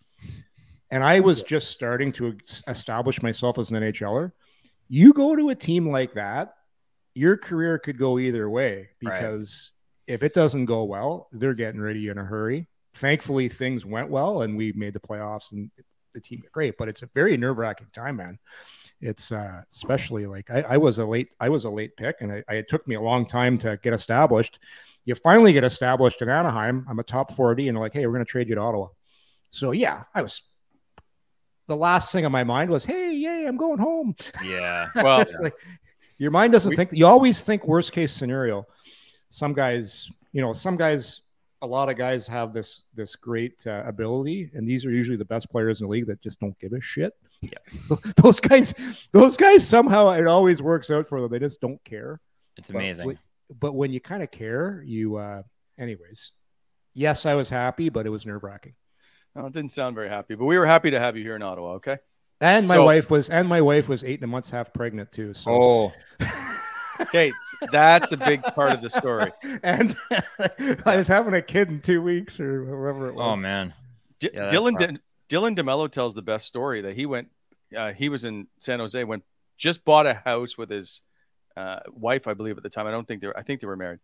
And 0.91 1.05
I 1.05 1.21
was 1.21 1.43
just 1.43 1.71
starting 1.71 2.13
to 2.13 2.35
establish 2.67 3.21
myself 3.21 3.59
as 3.59 3.71
an 3.71 3.77
NHLer. 3.77 4.33
You 4.89 5.13
go 5.13 5.37
to 5.37 5.51
a 5.51 5.55
team 5.55 5.91
like 5.91 6.15
that, 6.15 6.55
your 7.15 7.37
career 7.37 7.79
could 7.79 7.99
go 7.99 8.19
either 8.19 8.49
way 8.49 8.89
Right. 9.05 9.21
because 9.21 9.73
if 10.07 10.23
it 10.23 10.33
doesn't 10.33 10.65
go 10.65 10.85
well, 10.85 11.29
they're 11.33 11.53
getting 11.53 11.81
rid 11.83 11.97
of 11.97 12.03
you 12.03 12.11
in 12.11 12.17
a 12.17 12.25
hurry. 12.25 12.69
Thankfully, 12.95 13.51
things 13.51 13.85
went 13.85 14.09
well 14.09 14.41
and 14.41 14.57
we 14.57 14.73
made 14.73 14.95
the 14.95 15.01
playoffs 15.01 15.53
and 15.53 15.71
the 16.15 16.23
team 16.23 16.43
great, 16.53 16.79
but 16.79 16.89
it's 16.89 17.03
a 17.03 17.11
very 17.15 17.37
nerve 17.37 17.59
wracking 17.59 17.89
time, 17.93 18.17
man. 18.17 18.39
It's 19.01 19.31
uh, 19.31 19.63
especially 19.71 20.27
like 20.27 20.51
I, 20.51 20.63
I 20.63 20.77
was 20.79 20.99
a 20.99 21.05
late, 21.05 21.29
I 21.39 21.49
was 21.49 21.65
a 21.65 21.71
late 21.71 21.97
pick, 21.97 22.17
and 22.21 22.33
I, 22.33 22.43
I, 22.49 22.55
it 22.57 22.69
took 22.69 22.87
me 22.89 22.95
a 22.95 23.01
long 23.01 23.27
time 23.27 23.59
to 23.59 23.79
get 23.83 23.93
established. 23.93 24.59
You 25.05 25.15
finally 25.15 25.53
get 25.53 25.65
established 25.65 26.23
in 26.23 26.29
Anaheim. 26.29 26.87
I'm 26.89 26.99
a 26.99 27.03
top 27.05 27.33
40, 27.35 27.69
and 27.69 27.79
like, 27.79 27.93
hey, 27.93 28.07
we're 28.07 28.13
going 28.15 28.25
to 28.25 28.31
trade 28.31 28.49
you 28.49 28.55
to 28.55 28.61
Ottawa. 28.61 28.89
So 29.51 29.73
yeah, 29.73 30.05
I 30.15 30.23
was. 30.23 30.43
The 31.69 31.77
last 31.77 32.13
thing 32.13 32.25
on 32.25 32.31
my 32.33 32.45
mind 32.45 32.71
was, 32.71 32.85
hey, 32.85 33.13
yay, 33.13 33.45
I'm 33.45 33.57
going 33.57 33.79
home. 33.79 34.15
Yeah. 34.45 34.87
Well, 34.95 35.21
It's 35.21 35.37
like, 35.41 35.55
your 36.17 36.31
mind 36.31 36.53
doesn't 36.53 36.71
We- 36.71 36.77
think. 36.77 36.91
You 36.93 37.07
always 37.07 37.43
think 37.43 37.67
worst 37.67 37.93
case 37.93 38.13
scenario. 38.13 38.67
Some 39.31 39.53
guys, 39.53 40.09
you 40.33 40.41
know, 40.41 40.53
some 40.53 40.77
guys, 40.77 41.23
a 41.63 41.67
lot 41.67 41.89
of 41.91 41.97
guys 41.99 42.27
have 42.29 42.53
this 42.55 42.85
this 42.95 43.17
great 43.17 43.67
uh, 43.67 43.83
ability, 43.85 44.51
and 44.55 44.67
these 44.69 44.85
are 44.87 44.91
usually 44.91 45.17
the 45.17 45.25
best 45.25 45.51
players 45.51 45.81
in 45.81 45.87
the 45.87 45.91
league 45.91 46.07
that 46.07 46.23
just 46.23 46.39
don't 46.41 46.59
give 46.61 46.73
a 46.73 46.81
shit. 46.81 47.13
Yeah, 47.43 47.97
those 48.17 48.41
guys, 48.41 48.75
those 49.13 49.37
guys 49.37 49.67
somehow 49.67 50.11
it 50.11 50.27
always 50.27 50.61
works 50.63 50.91
out 50.91 51.07
for 51.07 51.21
them. 51.21 51.31
They 51.31 51.39
just 51.39 51.61
don't 51.61 51.83
care. 51.85 52.21
It's 52.57 52.69
But 52.69 52.77
amazing. 52.79 53.07
when- 53.07 53.19
But 53.61 53.75
when 53.75 53.93
you 53.93 54.01
kind 54.01 54.23
of 54.23 54.31
care, 54.31 54.83
you, 54.85 55.17
uh, 55.17 55.43
anyways. 55.79 56.33
Yes, 56.95 57.27
I 57.27 57.35
was 57.35 57.49
happy, 57.51 57.91
but 57.91 58.07
it 58.07 58.11
was 58.11 58.25
nerve 58.27 58.43
wracking. 58.43 58.75
well, 59.35 59.47
it 59.47 59.53
didn't 59.53 59.71
sound 59.71 59.95
very 59.95 60.09
happy, 60.09 60.35
but 60.35 60.47
we 60.47 60.59
were 60.59 60.67
happy 60.67 60.91
to 60.91 60.99
have 60.99 61.17
you 61.17 61.23
here 61.23 61.37
in 61.37 61.43
Ottawa. 61.43 61.75
Okay. 61.75 61.99
And 62.41 62.67
my 62.69 62.75
So- 62.77 62.85
wife 62.85 63.11
was, 63.11 63.31
and 63.31 63.47
my 63.49 63.61
wife 63.61 63.89
was 63.89 64.03
eight 64.03 64.15
and 64.21 64.25
a 64.25 64.27
months 64.27 64.51
half 64.51 64.73
pregnant 64.73 65.13
too. 65.13 65.33
So 65.35 65.51
oh, 65.51 65.93
Okay, 67.01 67.31
that's 67.71 68.13
a 68.13 68.17
big 68.17 68.43
part 68.43 68.71
of 68.71 68.81
the 68.81 68.89
story. 68.89 69.31
and 69.63 69.95
I 70.87 70.97
was 70.97 71.07
having 71.07 71.35
a 71.35 71.43
kid 71.43 71.69
in 71.69 71.81
two 71.83 72.01
weeks 72.01 72.41
or 72.41 72.65
whatever 72.65 73.09
it 73.11 73.15
was. 73.15 73.23
oh 73.23 73.37
man. 73.37 73.75
D- 74.19 74.31
Yeah, 74.33 74.41
that's 74.43 74.55
Dylan 74.55 74.79
hard. 74.81 75.01
D- 75.29 75.37
Dylan 75.37 75.57
DeMelo 75.57 75.91
tells 75.91 76.15
the 76.15 76.23
best 76.23 76.47
story 76.47 76.83
that 76.83 76.95
he 76.97 77.07
went. 77.07 77.29
Uh, 77.77 77.93
he 77.93 78.09
was 78.09 78.25
in 78.25 78.47
San 78.61 78.79
Jose 78.79 79.03
when 79.05 79.23
just 79.57 79.85
bought 79.85 80.07
a 80.07 80.15
house 80.15 80.57
with 80.57 80.71
his 80.71 81.03
uh, 81.57 81.81
wife, 81.91 82.29
I 82.29 82.35
believe, 82.35 82.57
at 82.57 82.63
the 82.63 82.69
time. 82.71 82.87
I 82.87 82.91
don't 82.91 83.07
think 83.09 83.21
they. 83.21 83.27
Were, 83.29 83.37
I 83.39 83.43
think 83.43 83.61
they 83.61 83.67
were 83.67 83.77
married. 83.77 84.01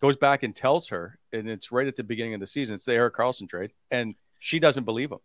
Goes 0.00 0.16
back 0.16 0.42
and 0.42 0.54
tells 0.54 0.88
her, 0.90 1.18
and 1.32 1.48
it's 1.48 1.72
right 1.72 1.86
at 1.86 1.96
the 1.96 2.04
beginning 2.04 2.34
of 2.34 2.40
the 2.40 2.46
season. 2.46 2.74
It's 2.74 2.84
the 2.84 2.92
Erik 2.94 3.14
Karlsson 3.14 3.48
trade, 3.48 3.72
and 3.90 4.14
she 4.38 4.58
doesn't 4.58 4.84
believe 4.84 5.10
him. 5.12 5.18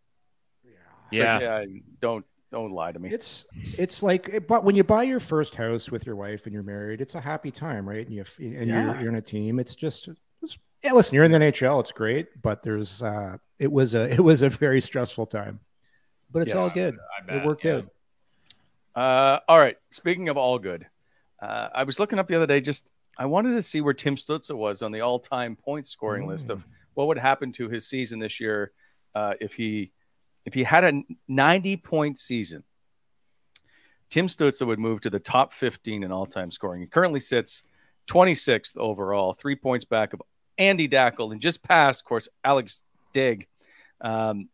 It's 1.12 1.20
Yeah. 1.20 1.34
like, 1.34 1.42
yeah, 1.42 1.66
don't 2.00 2.26
don't 2.52 2.72
lie 2.72 2.92
to 2.94 3.00
me. 3.00 3.10
It's 3.10 3.46
it's 3.78 4.02
like, 4.04 4.48
but 4.48 4.64
when 4.64 4.76
you 4.76 4.84
buy 4.84 5.04
your 5.04 5.20
first 5.20 5.56
house 5.56 5.90
with 5.92 6.06
your 6.06 6.16
wife 6.16 6.46
and 6.46 6.54
you're 6.54 6.64
married, 6.64 7.02
it's 7.02 7.16
a 7.16 7.20
happy 7.22 7.52
time, 7.52 7.88
right? 7.88 8.06
And 8.06 8.16
you 8.16 8.24
and 8.40 8.68
Yeah. 8.70 8.86
you're, 8.94 9.02
you're 9.02 9.10
in 9.10 9.16
a 9.16 9.22
team. 9.22 9.60
It's 9.60 9.76
just, 9.76 10.08
yeah. 10.84 10.93
Listen, 10.93 11.15
you're 11.15 11.23
in 11.25 11.32
the 11.32 11.38
NHL. 11.39 11.80
It's 11.82 11.91
great, 11.91 12.27
but 12.41 12.63
there's 12.63 13.01
uh, 13.01 13.38
it 13.60 13.71
was 13.71 13.93
a 13.95 14.10
it 14.13 14.19
was 14.19 14.41
a 14.41 14.49
very 14.49 14.82
stressful 14.82 15.27
time, 15.27 15.60
but 16.32 16.43
it's 16.43 16.54
Yes. 16.54 16.63
all 16.63 16.69
good. 16.69 16.97
It 17.30 17.45
worked 17.45 17.65
yeah. 17.65 17.77
out. 17.77 17.88
Uh, 18.95 19.39
all 19.47 19.60
right. 19.60 19.77
Speaking 19.89 20.30
of 20.30 20.38
all 20.38 20.60
good, 20.60 20.86
uh, 21.41 21.69
I 21.73 21.84
was 21.84 21.99
looking 21.99 22.19
up 22.19 22.27
the 22.27 22.36
other 22.36 22.47
day. 22.47 22.60
Just 22.62 22.91
I 23.17 23.25
wanted 23.25 23.54
to 23.54 23.62
see 23.62 23.82
where 23.82 23.93
Tim 23.93 24.15
Stützle 24.15 24.56
was 24.56 24.82
on 24.82 24.91
the 24.91 25.01
all-time 25.01 25.56
point 25.56 25.88
scoring 25.88 26.27
list 26.27 26.49
of 26.49 26.65
what 26.93 27.08
would 27.08 27.17
happen 27.17 27.51
to 27.54 27.69
his 27.69 27.88
season 27.88 28.19
this 28.19 28.39
year 28.39 28.71
uh, 29.15 29.34
if 29.39 29.54
he 29.54 29.91
if 30.45 30.54
he 30.54 30.63
had 30.63 30.84
a 30.84 31.04
90 31.27 31.77
point 31.77 32.17
season. 32.17 32.63
Tim 34.10 34.27
Stützle 34.27 34.67
would 34.67 34.80
move 34.80 34.99
to 35.01 35.10
the 35.10 35.19
top 35.19 35.54
15 35.54 36.04
in 36.04 36.12
all-time 36.12 36.51
scoring. 36.51 36.82
He 36.82 36.88
currently 36.88 37.21
sits 37.21 37.63
26th 38.08 38.75
overall, 38.75 39.34
three 39.34 39.55
points 39.55 39.86
back 39.86 40.11
of 40.11 40.22
Andy 40.58 40.88
Dackell, 40.88 41.32
and 41.32 41.41
just 41.41 41.64
past, 41.64 42.02
of 42.02 42.06
course, 42.06 42.28
Alex 42.43 42.84
Daigle. 43.14 43.45
Um, 44.02 44.49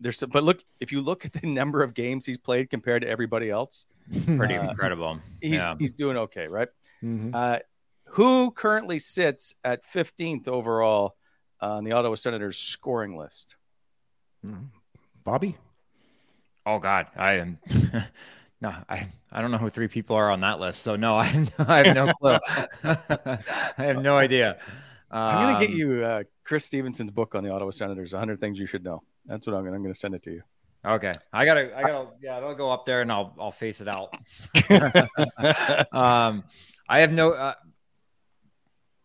there's 0.00 0.18
some, 0.18 0.30
but 0.30 0.42
look, 0.42 0.62
if 0.80 0.90
you 0.92 1.00
look 1.00 1.24
at 1.24 1.32
the 1.32 1.46
number 1.46 1.82
of 1.82 1.94
games 1.94 2.26
he's 2.26 2.38
played 2.38 2.70
compared 2.70 3.02
to 3.02 3.08
everybody 3.08 3.50
else, 3.50 3.86
Pretty 4.36 4.56
Uh, 4.56 4.68
incredible. 4.70 5.20
he's 5.40 5.62
yeah. 5.62 5.74
he's 5.78 5.92
doing 5.92 6.16
okay, 6.16 6.48
right? 6.48 6.68
Mhm. 7.02 7.30
Uh, 7.32 7.58
who 8.06 8.50
currently 8.50 8.98
sits 8.98 9.54
at 9.64 9.84
15th 9.86 10.48
overall 10.48 11.16
on 11.60 11.84
the 11.84 11.92
Ottawa 11.92 12.16
Senators 12.16 12.58
scoring 12.58 13.16
list? 13.16 13.56
Bobby? 15.24 15.56
Oh 16.66 16.78
God, 16.78 17.06
I 17.16 17.34
am. 17.34 17.58
no, 18.60 18.74
I 18.88 19.08
I 19.30 19.40
don't 19.40 19.50
know 19.52 19.58
who 19.58 19.70
three 19.70 19.88
people 19.88 20.16
are 20.16 20.30
on 20.30 20.40
that 20.40 20.58
list. 20.60 20.82
So 20.82 20.96
no, 20.96 21.16
I, 21.16 21.46
I 21.58 21.82
have 21.86 21.94
no 21.94 22.12
clue. 22.14 22.38
I 22.84 23.38
have 23.78 24.02
no 24.02 24.16
idea. 24.16 24.58
I'm 25.12 25.46
gonna 25.46 25.60
get 25.60 25.70
Um, 25.70 25.76
you 25.76 26.04
uh, 26.04 26.22
Chris 26.44 26.64
Stevenson's 26.64 27.10
book 27.10 27.34
on 27.34 27.44
the 27.44 27.50
Ottawa 27.50 27.70
Senators. 27.70 28.12
100 28.12 28.40
things 28.40 28.58
you 28.58 28.66
should 28.66 28.82
know. 28.84 29.02
That's 29.26 29.46
what 29.46 29.54
I'm 29.54 29.64
gonna. 29.64 29.76
I'm 29.76 29.82
gonna 29.82 29.94
send 29.94 30.14
it 30.14 30.22
to 30.24 30.30
you. 30.32 30.42
Okay, 30.84 31.12
I 31.32 31.44
gotta, 31.44 31.76
I 31.78 31.82
gotta, 31.82 32.08
yeah, 32.20 32.38
I'll 32.38 32.56
go 32.56 32.72
up 32.72 32.84
there 32.86 33.02
and 33.02 33.12
I'll, 33.12 33.32
I'll 33.38 33.52
face 33.52 33.80
it 33.80 33.86
out. 33.86 34.12
um, 35.92 36.42
I 36.88 36.98
have 37.00 37.12
no, 37.12 37.30
uh, 37.30 37.54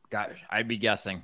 gosh, 0.09 0.43
I'd 0.49 0.67
be 0.67 0.77
guessing. 0.77 1.21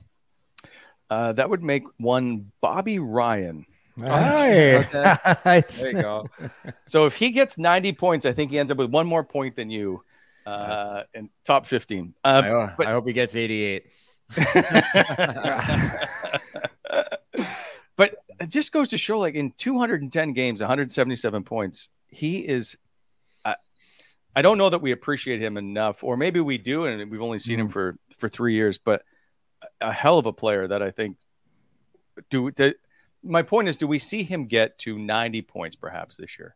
Uh, 1.09 1.34
that 1.34 1.49
would 1.49 1.63
make 1.63 1.84
one 1.97 2.51
Bobby 2.61 2.99
Ryan. 2.99 3.65
Hey. 3.97 4.77
Okay. 4.77 5.15
There 5.69 5.91
you 5.91 6.01
go. 6.01 6.25
So 6.88 7.05
if 7.05 7.15
he 7.15 7.31
gets 7.31 7.57
90 7.57 7.93
points, 7.93 8.25
I 8.25 8.31
think 8.34 8.51
he 8.51 8.59
ends 8.59 8.71
up 8.71 8.77
with 8.77 8.91
one 8.91 9.07
more 9.07 9.23
point 9.23 9.55
than 9.55 9.69
you, 9.69 10.03
uh, 10.45 11.03
in 11.13 11.29
top 11.45 11.65
15. 11.65 12.13
Uh, 12.23 12.41
ho- 12.43 12.69
but- 12.77 12.88
I 12.88 12.91
hope 12.91 13.07
he 13.07 13.13
gets 13.13 13.36
88. 13.36 13.86
but 17.95 18.15
it 18.39 18.49
just 18.49 18.71
goes 18.71 18.89
to 18.89 18.97
show, 18.97 19.19
like 19.19 19.36
in 19.36 19.51
210 19.57 20.34
games, 20.34 20.61
177 20.61 21.43
points, 21.43 21.89
he 22.07 22.39
is. 22.39 22.78
I 23.45 23.55
I 24.36 24.41
don't 24.41 24.57
know 24.57 24.69
that 24.69 24.82
we 24.82 24.91
appreciate 24.91 25.41
him 25.41 25.57
enough, 25.57 26.03
or 26.03 26.17
maybe 26.17 26.39
we 26.39 26.57
do, 26.57 26.86
and 26.86 27.11
we've 27.11 27.21
only 27.21 27.39
seen 27.39 27.59
him 27.59 27.67
mm-hmm. 27.67 27.74
for 27.74 27.97
for 28.17 28.30
three 28.30 28.55
years. 28.55 28.78
But 28.78 29.03
a 29.82 29.91
hell 29.91 30.17
of 30.17 30.26
a 30.26 30.34
player 30.34 30.67
that 30.67 30.82
I 30.82 30.91
think. 30.91 31.17
Do, 32.30 32.51
do 32.51 32.74
my 33.24 33.41
point 33.41 33.69
is, 33.69 33.78
do 33.78 33.88
we 33.88 33.99
see 33.99 34.24
him 34.24 34.45
get 34.45 34.78
to 34.80 34.99
90 34.99 35.41
points 35.43 35.76
perhaps 35.76 36.17
this 36.17 36.38
year? 36.38 36.55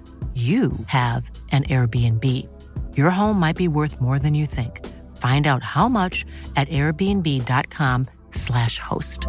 you 0.33 0.71
have 0.87 1.29
an 1.51 1.65
Airbnb. 1.65 2.47
Your 2.95 3.09
home 3.09 3.37
might 3.37 3.57
be 3.57 3.67
worth 3.67 3.99
more 3.99 4.17
than 4.17 4.33
you 4.33 4.45
think. 4.45 4.87
Find 5.17 5.45
out 5.45 5.61
how 5.61 5.89
much 5.89 6.25
at 6.55 6.69
airbnb.com/slash 6.69 8.79
host. 8.79 9.27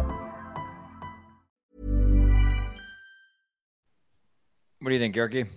What 4.79 4.89
do 4.89 4.95
you 4.95 4.99
think, 4.99 5.15
Yorkie? 5.15 5.47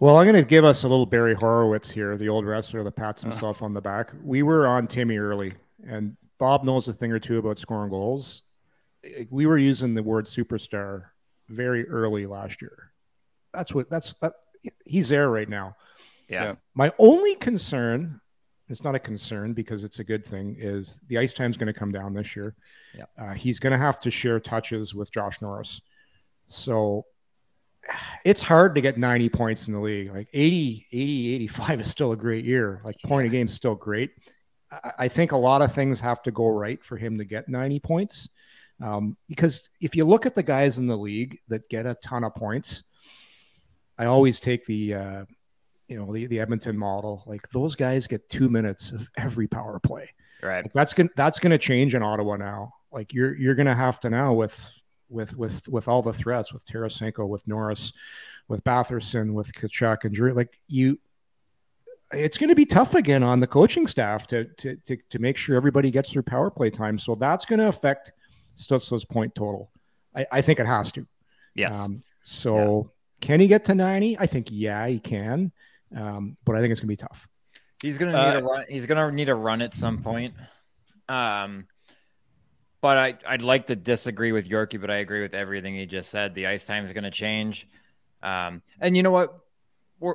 Well, 0.00 0.18
I'm 0.18 0.26
going 0.26 0.34
to 0.34 0.42
give 0.42 0.64
us 0.64 0.82
a 0.82 0.88
little 0.88 1.06
Barry 1.06 1.34
Horowitz 1.34 1.88
here, 1.88 2.16
the 2.16 2.28
old 2.28 2.44
wrestler 2.44 2.82
that 2.82 2.96
pats 2.96 3.22
uh. 3.22 3.28
himself 3.28 3.62
on 3.62 3.72
the 3.72 3.80
back. 3.80 4.10
We 4.24 4.42
were 4.42 4.66
on 4.66 4.88
Timmy 4.88 5.18
early, 5.18 5.54
and 5.86 6.16
Bob 6.38 6.64
knows 6.64 6.88
a 6.88 6.92
thing 6.92 7.12
or 7.12 7.20
two 7.20 7.38
about 7.38 7.60
scoring 7.60 7.90
goals. 7.90 8.42
Eh, 9.04 9.26
we 9.30 9.46
were 9.46 9.58
using 9.58 9.94
the 9.94 10.02
word 10.02 10.26
superstar 10.26 11.04
very 11.48 11.88
early 11.88 12.26
last 12.26 12.60
year. 12.60 12.91
That's 13.52 13.74
what 13.74 13.90
that's 13.90 14.14
that. 14.20 14.34
He's 14.84 15.08
there 15.08 15.28
right 15.28 15.48
now. 15.48 15.76
Yeah. 16.28 16.54
My 16.74 16.92
only 16.98 17.34
concern, 17.34 18.20
it's 18.68 18.82
not 18.82 18.94
a 18.94 18.98
concern 18.98 19.52
because 19.52 19.84
it's 19.84 19.98
a 19.98 20.04
good 20.04 20.24
thing, 20.24 20.56
is 20.58 20.98
the 21.08 21.18
ice 21.18 21.32
time's 21.32 21.56
going 21.56 21.72
to 21.72 21.78
come 21.78 21.92
down 21.92 22.14
this 22.14 22.34
year. 22.34 22.54
Yeah. 22.96 23.04
Uh, 23.18 23.34
he's 23.34 23.58
going 23.58 23.72
to 23.72 23.78
have 23.78 24.00
to 24.00 24.10
share 24.10 24.40
touches 24.40 24.94
with 24.94 25.12
Josh 25.12 25.42
Norris. 25.42 25.80
So 26.48 27.04
it's 28.24 28.42
hard 28.42 28.74
to 28.74 28.80
get 28.80 28.96
90 28.96 29.28
points 29.28 29.68
in 29.68 29.74
the 29.74 29.80
league. 29.80 30.12
Like 30.12 30.28
80, 30.32 30.86
80, 30.92 31.34
85 31.34 31.80
is 31.82 31.90
still 31.90 32.12
a 32.12 32.16
great 32.16 32.44
year. 32.44 32.80
Like 32.84 32.96
point 33.04 33.26
a 33.26 33.30
game 33.30 33.46
is 33.46 33.54
still 33.54 33.74
great. 33.74 34.12
I, 34.70 34.92
I 35.00 35.08
think 35.08 35.32
a 35.32 35.36
lot 35.36 35.62
of 35.62 35.74
things 35.74 36.00
have 36.00 36.22
to 36.22 36.30
go 36.30 36.48
right 36.48 36.82
for 36.82 36.96
him 36.96 37.18
to 37.18 37.24
get 37.24 37.48
90 37.48 37.80
points. 37.80 38.28
Um, 38.82 39.16
because 39.28 39.68
if 39.80 39.94
you 39.94 40.04
look 40.04 40.26
at 40.26 40.34
the 40.34 40.42
guys 40.42 40.78
in 40.78 40.86
the 40.86 40.96
league 40.96 41.38
that 41.48 41.68
get 41.68 41.86
a 41.86 41.94
ton 42.02 42.24
of 42.24 42.34
points, 42.34 42.82
I 44.02 44.06
always 44.06 44.40
take 44.40 44.66
the 44.66 44.94
uh, 44.94 45.24
you 45.86 45.96
know 45.96 46.12
the, 46.12 46.26
the 46.26 46.40
Edmonton 46.40 46.76
model. 46.76 47.22
Like 47.24 47.48
those 47.50 47.76
guys 47.76 48.08
get 48.08 48.28
two 48.28 48.48
minutes 48.48 48.90
of 48.90 49.08
every 49.16 49.46
power 49.46 49.78
play. 49.78 50.10
Right. 50.42 50.64
Like 50.64 50.72
that's 50.72 50.92
gonna 50.92 51.10
that's 51.14 51.38
gonna 51.38 51.56
change 51.56 51.94
in 51.94 52.02
Ottawa 52.02 52.34
now. 52.34 52.74
Like 52.90 53.12
you're 53.12 53.36
you're 53.36 53.54
gonna 53.54 53.76
have 53.76 54.00
to 54.00 54.10
now 54.10 54.32
with 54.32 54.58
with 55.08 55.36
with 55.36 55.68
with 55.68 55.86
all 55.86 56.02
the 56.02 56.12
threats 56.12 56.52
with 56.52 56.66
Tarasenko, 56.66 57.28
with 57.28 57.46
Norris, 57.46 57.92
with 58.48 58.64
Batherson, 58.64 59.34
with 59.34 59.52
Tkachuk 59.52 60.04
and 60.04 60.16
Giroux. 60.16 60.34
Like 60.34 60.58
you, 60.66 60.98
it's 62.10 62.38
going 62.38 62.48
to 62.48 62.56
be 62.56 62.66
tough 62.66 62.96
again 62.96 63.22
on 63.22 63.38
the 63.38 63.46
coaching 63.46 63.86
staff 63.86 64.26
to 64.28 64.46
to 64.58 64.74
to, 64.86 64.96
to 65.10 65.18
make 65.20 65.36
sure 65.36 65.54
everybody 65.54 65.92
gets 65.92 66.12
their 66.12 66.24
power 66.24 66.50
play 66.50 66.70
time. 66.70 66.98
So 66.98 67.14
that's 67.14 67.44
going 67.44 67.60
to 67.60 67.68
affect 67.68 68.10
Stützle's 68.56 69.04
point 69.04 69.32
total. 69.36 69.70
I, 70.16 70.26
I 70.32 70.40
think 70.40 70.58
it 70.58 70.66
has 70.66 70.90
to. 70.92 71.06
Yes. 71.54 71.76
Um, 71.76 72.00
so 72.24 72.90
can 73.22 73.40
he 73.40 73.46
get 73.46 73.64
to 73.66 73.74
90? 73.74 74.18
I 74.18 74.26
think 74.26 74.48
yeah, 74.50 74.86
he 74.86 74.98
can. 74.98 75.52
Um, 75.96 76.36
but 76.44 76.56
I 76.56 76.60
think 76.60 76.72
it's 76.72 76.80
gonna 76.80 76.88
be 76.88 76.96
tough. 76.96 77.26
He's 77.82 77.96
gonna 77.96 78.12
need 78.12 78.36
Uh, 78.36 78.40
a 78.40 78.44
run. 78.44 78.64
He's 78.68 78.84
gonna 78.86 79.10
need 79.10 79.28
a 79.30 79.34
run 79.34 79.62
at 79.62 79.72
some 79.72 80.02
point. 80.02 80.34
Um, 81.08 81.66
but 82.80 82.98
I 82.98 83.14
I'd 83.26 83.42
like 83.42 83.66
to 83.68 83.76
disagree 83.76 84.32
with 84.32 84.48
Yorkie, 84.48 84.80
but 84.80 84.90
I 84.90 84.96
agree 84.96 85.22
with 85.22 85.34
everything 85.34 85.74
he 85.76 85.86
just 85.86 86.10
said. 86.10 86.34
The 86.34 86.46
ice 86.48 86.66
time 86.66 86.84
is 86.84 86.92
gonna 86.92 87.10
change. 87.10 87.68
Um, 88.22 88.62
and 88.80 88.96
you 88.96 89.02
know 89.02 89.10
what? 89.10 89.38
We're 90.00 90.14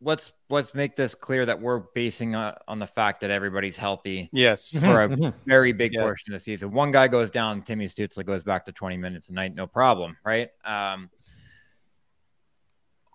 let's 0.00 0.32
let's 0.50 0.74
make 0.74 0.96
this 0.96 1.14
clear 1.14 1.46
that 1.46 1.60
we're 1.60 1.80
basing 1.94 2.34
uh, 2.34 2.56
on 2.68 2.78
the 2.78 2.86
fact 2.86 3.20
that 3.20 3.30
everybody's 3.30 3.76
healthy 3.76 4.28
Yes. 4.32 4.76
for 4.76 5.02
a 5.02 5.08
Mhm. 5.08 5.34
very 5.46 5.72
big 5.72 5.92
Yes. 5.94 6.02
portion 6.02 6.34
of 6.34 6.40
the 6.40 6.44
season. 6.44 6.72
One 6.72 6.90
guy 6.90 7.06
goes 7.08 7.30
down, 7.30 7.62
Timmy 7.62 7.86
Stützle 7.86 8.24
goes 8.24 8.42
back 8.42 8.64
to 8.66 8.72
20 8.72 8.96
minutes 8.96 9.28
a 9.28 9.32
night, 9.32 9.54
no 9.54 9.66
problem, 9.66 10.16
right? 10.24 10.50
Um, 10.64 11.08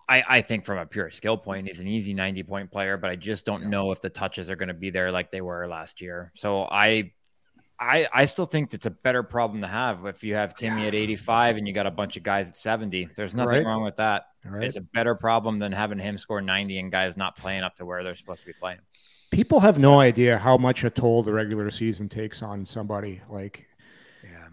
I, 0.08 0.24
I 0.28 0.42
think 0.42 0.64
from 0.64 0.78
a 0.78 0.86
pure 0.86 1.10
skill 1.10 1.36
point, 1.36 1.66
he's 1.66 1.80
an 1.80 1.86
easy 1.86 2.14
90 2.14 2.42
point 2.44 2.70
player, 2.70 2.96
but 2.96 3.10
I 3.10 3.16
just 3.16 3.44
don't 3.44 3.66
know 3.68 3.90
if 3.92 4.00
the 4.00 4.08
touches 4.08 4.48
are 4.48 4.56
going 4.56 4.68
to 4.68 4.74
be 4.74 4.90
there 4.90 5.12
like 5.12 5.30
they 5.30 5.40
were 5.42 5.66
last 5.68 6.00
year. 6.00 6.32
So 6.34 6.62
I, 6.62 7.12
I, 7.78 8.08
I 8.12 8.24
still 8.24 8.46
think 8.46 8.72
it's 8.74 8.86
a 8.86 8.90
better 8.90 9.22
problem 9.22 9.60
to 9.60 9.68
have 9.68 10.04
if 10.06 10.24
you 10.24 10.34
have 10.34 10.56
Timmy 10.56 10.86
at 10.88 10.94
85 10.94 11.58
and 11.58 11.68
you 11.68 11.72
got 11.74 11.86
a 11.86 11.90
bunch 11.92 12.16
of 12.16 12.22
guys 12.24 12.48
at 12.48 12.58
70. 12.58 13.10
There's 13.14 13.34
nothing 13.34 13.58
Right. 13.58 13.64
wrong 13.66 13.84
with 13.84 13.96
that. 13.96 14.24
Right. 14.44 14.64
It's 14.64 14.76
a 14.76 14.80
better 14.80 15.14
problem 15.14 15.58
than 15.60 15.70
having 15.72 15.98
him 15.98 16.18
score 16.18 16.40
90 16.40 16.78
and 16.78 16.90
guys 16.90 17.16
not 17.16 17.36
playing 17.36 17.62
up 17.62 17.76
to 17.76 17.84
where 17.86 18.02
they're 18.02 18.16
supposed 18.16 18.40
to 18.40 18.46
be 18.46 18.52
playing. 18.54 18.78
People 19.30 19.60
have 19.60 19.78
no 19.78 20.00
idea 20.00 20.38
how 20.38 20.56
much 20.56 20.82
a 20.84 20.90
toll 20.90 21.22
the 21.22 21.32
regular 21.32 21.70
season 21.70 22.08
takes 22.08 22.42
on 22.42 22.64
somebody. 22.64 23.20
Like 23.28 23.67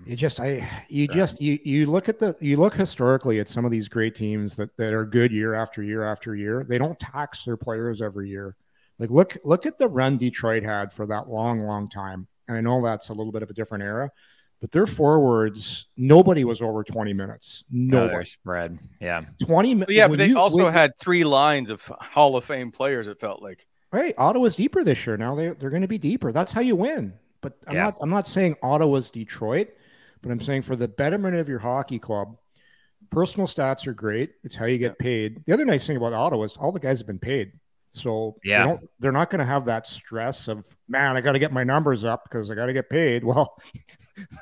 You 0.06 0.16
just 0.16 0.40
I 0.40 0.68
you 0.88 1.08
just 1.08 1.42
you 1.42 1.58
you 1.64 1.86
look 1.88 2.10
at 2.10 2.20
the 2.20 2.36
you 2.40 2.58
look 2.58 2.76
historically 2.76 3.40
at 3.40 3.50
some 3.50 3.66
of 3.66 3.72
these 3.72 3.88
great 3.88 4.16
teams 4.16 4.56
that 4.56 4.76
that 4.78 4.94
are 4.94 5.06
good 5.06 5.32
year 5.32 5.54
after 5.56 5.82
year 5.82 6.04
after 6.04 6.36
year. 6.36 6.64
They 6.68 6.78
don't 6.78 7.00
tax 7.00 7.44
their 7.44 7.58
players 7.58 8.02
every 8.02 8.30
year. 8.30 8.56
Like 9.00 9.10
look 9.10 9.38
look 9.44 9.66
at 9.66 9.80
the 9.80 9.88
run 9.88 10.18
Detroit 10.18 10.64
had 10.64 10.94
for 10.94 11.06
that 11.08 11.28
long 11.28 11.60
long 11.62 11.90
time. 11.90 12.28
And 12.48 12.58
I 12.58 12.62
know 12.62 12.84
that's 12.84 13.10
a 13.10 13.14
little 13.14 13.32
bit 13.32 13.42
of 13.42 13.50
a 13.50 13.54
different 13.54 13.84
era, 13.84 14.12
but 14.62 14.70
their 14.72 14.86
forwards 14.86 15.88
nobody 15.98 16.44
was 16.44 16.62
over 16.62 16.84
20 16.84 17.12
minutes. 17.14 17.64
No, 17.72 18.02
No, 18.02 18.08
they're 18.08 18.26
spread. 18.26 18.78
Yeah. 19.02 19.24
20 19.44 19.74
minutes. 19.74 19.92
Yeah, 19.92 20.08
but 20.08 20.20
they 20.20 20.34
also 20.34 20.70
had 20.70 20.92
three 21.00 21.24
lines 21.24 21.72
of 21.72 21.82
Hall 22.00 22.38
of 22.38 22.46
Fame 22.46 22.72
players. 22.72 23.08
It 23.08 23.20
felt 23.20 23.42
like. 23.42 23.66
Right, 23.92 24.14
Ottawa's 24.18 24.56
deeper 24.56 24.84
this 24.84 25.08
year. 25.08 25.18
Now 25.18 25.36
they 25.36 25.50
they're 25.50 25.70
going 25.72 25.82
to 25.82 25.88
be 25.88 25.98
deeper. 25.98 26.32
That's 26.32 26.52
how 26.52 26.62
you 26.62 26.76
win. 26.76 27.14
But 27.42 27.58
I'm 27.68 27.76
Yeah. 27.76 27.84
not 27.86 27.98
I'm 28.02 28.10
not 28.10 28.28
saying 28.28 28.56
Ottawa's 28.62 29.10
Detroit, 29.10 29.70
but 30.26 30.32
I'm 30.32 30.42
saying 30.42 30.64
for 30.64 30.76
the 30.76 30.88
betterment 30.88 31.36
of 31.36 31.48
your 31.48 31.60
hockey 31.60 32.00
club, 32.00 32.36
personal 33.12 33.46
stats 33.48 33.86
are 33.86 33.94
great. 33.94 34.32
It's 34.44 34.56
how 34.56 34.66
you 34.66 34.80
get 34.80 34.98
paid. 34.98 35.44
The 35.46 35.54
other 35.54 35.66
nice 35.66 35.86
thing 35.86 35.98
about 35.98 36.14
Ottawa 36.14 36.44
is 36.46 36.58
all 36.58 36.72
the 36.72 36.80
guys 36.80 36.98
have 36.98 37.06
been 37.06 37.20
paid. 37.20 37.52
So 37.92 38.36
they 38.44 38.50
Yeah. 38.50 38.64
don't, 38.64 38.90
they're 39.00 39.12
not 39.12 39.30
going 39.30 39.40
to 39.40 39.46
have 39.46 39.66
that 39.66 39.86
stress 39.86 40.48
of 40.48 40.66
man, 40.88 41.16
I 41.16 41.22
got 41.22 41.34
to 41.34 41.40
get 41.40 41.54
my 41.54 41.64
numbers 41.64 42.04
up 42.04 42.24
because 42.24 42.50
I 42.50 42.56
got 42.56 42.66
to 42.66 42.74
get 42.74 42.90
paid. 42.90 43.24
Well, 43.36 43.56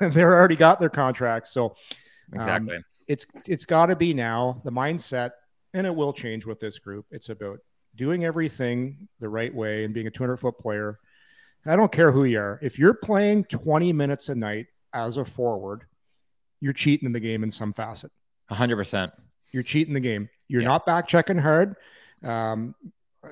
they're 0.00 0.34
already 0.34 0.56
got 0.56 0.80
their 0.80 0.88
contracts. 0.88 1.52
So 1.52 1.66
um, 1.66 2.36
Exactly. 2.40 2.78
it's 3.08 3.26
it's 3.46 3.66
got 3.66 3.86
to 3.86 3.96
be 3.96 4.14
now 4.14 4.62
the 4.64 4.72
mindset, 4.72 5.32
and 5.74 5.86
it 5.86 5.94
will 5.94 6.12
change 6.14 6.46
with 6.46 6.60
this 6.60 6.78
group. 6.78 7.04
It's 7.10 7.28
about 7.28 7.58
doing 7.94 8.24
everything 8.24 9.06
the 9.20 9.28
right 9.28 9.54
way 9.54 9.84
and 9.84 9.92
being 9.92 10.06
a 10.06 10.10
200 10.10 10.38
foot 10.38 10.58
player. 10.58 10.98
I 11.66 11.76
don't 11.76 11.92
care 11.92 12.10
who 12.10 12.24
you 12.24 12.38
are. 12.40 12.58
If 12.62 12.78
you're 12.78 12.94
playing 12.94 13.44
20 13.44 13.92
minutes 13.92 14.28
a 14.30 14.34
night 14.34 14.66
as 14.94 15.16
a 15.18 15.24
forward, 15.24 15.82
you're 16.60 16.72
cheating 16.72 17.06
in 17.06 17.12
the 17.12 17.20
game 17.20 17.42
in 17.42 17.50
some 17.50 17.72
facet. 17.72 18.10
hundred 18.48 18.76
percent. 18.76 19.12
You're 19.52 19.62
cheating 19.62 19.92
the 19.94 20.00
game. 20.00 20.28
You're 20.48 20.62
Yeah. 20.62 20.68
not 20.68 20.86
back 20.86 21.06
checking 21.06 21.38
hard. 21.38 21.76
Um, 22.22 22.74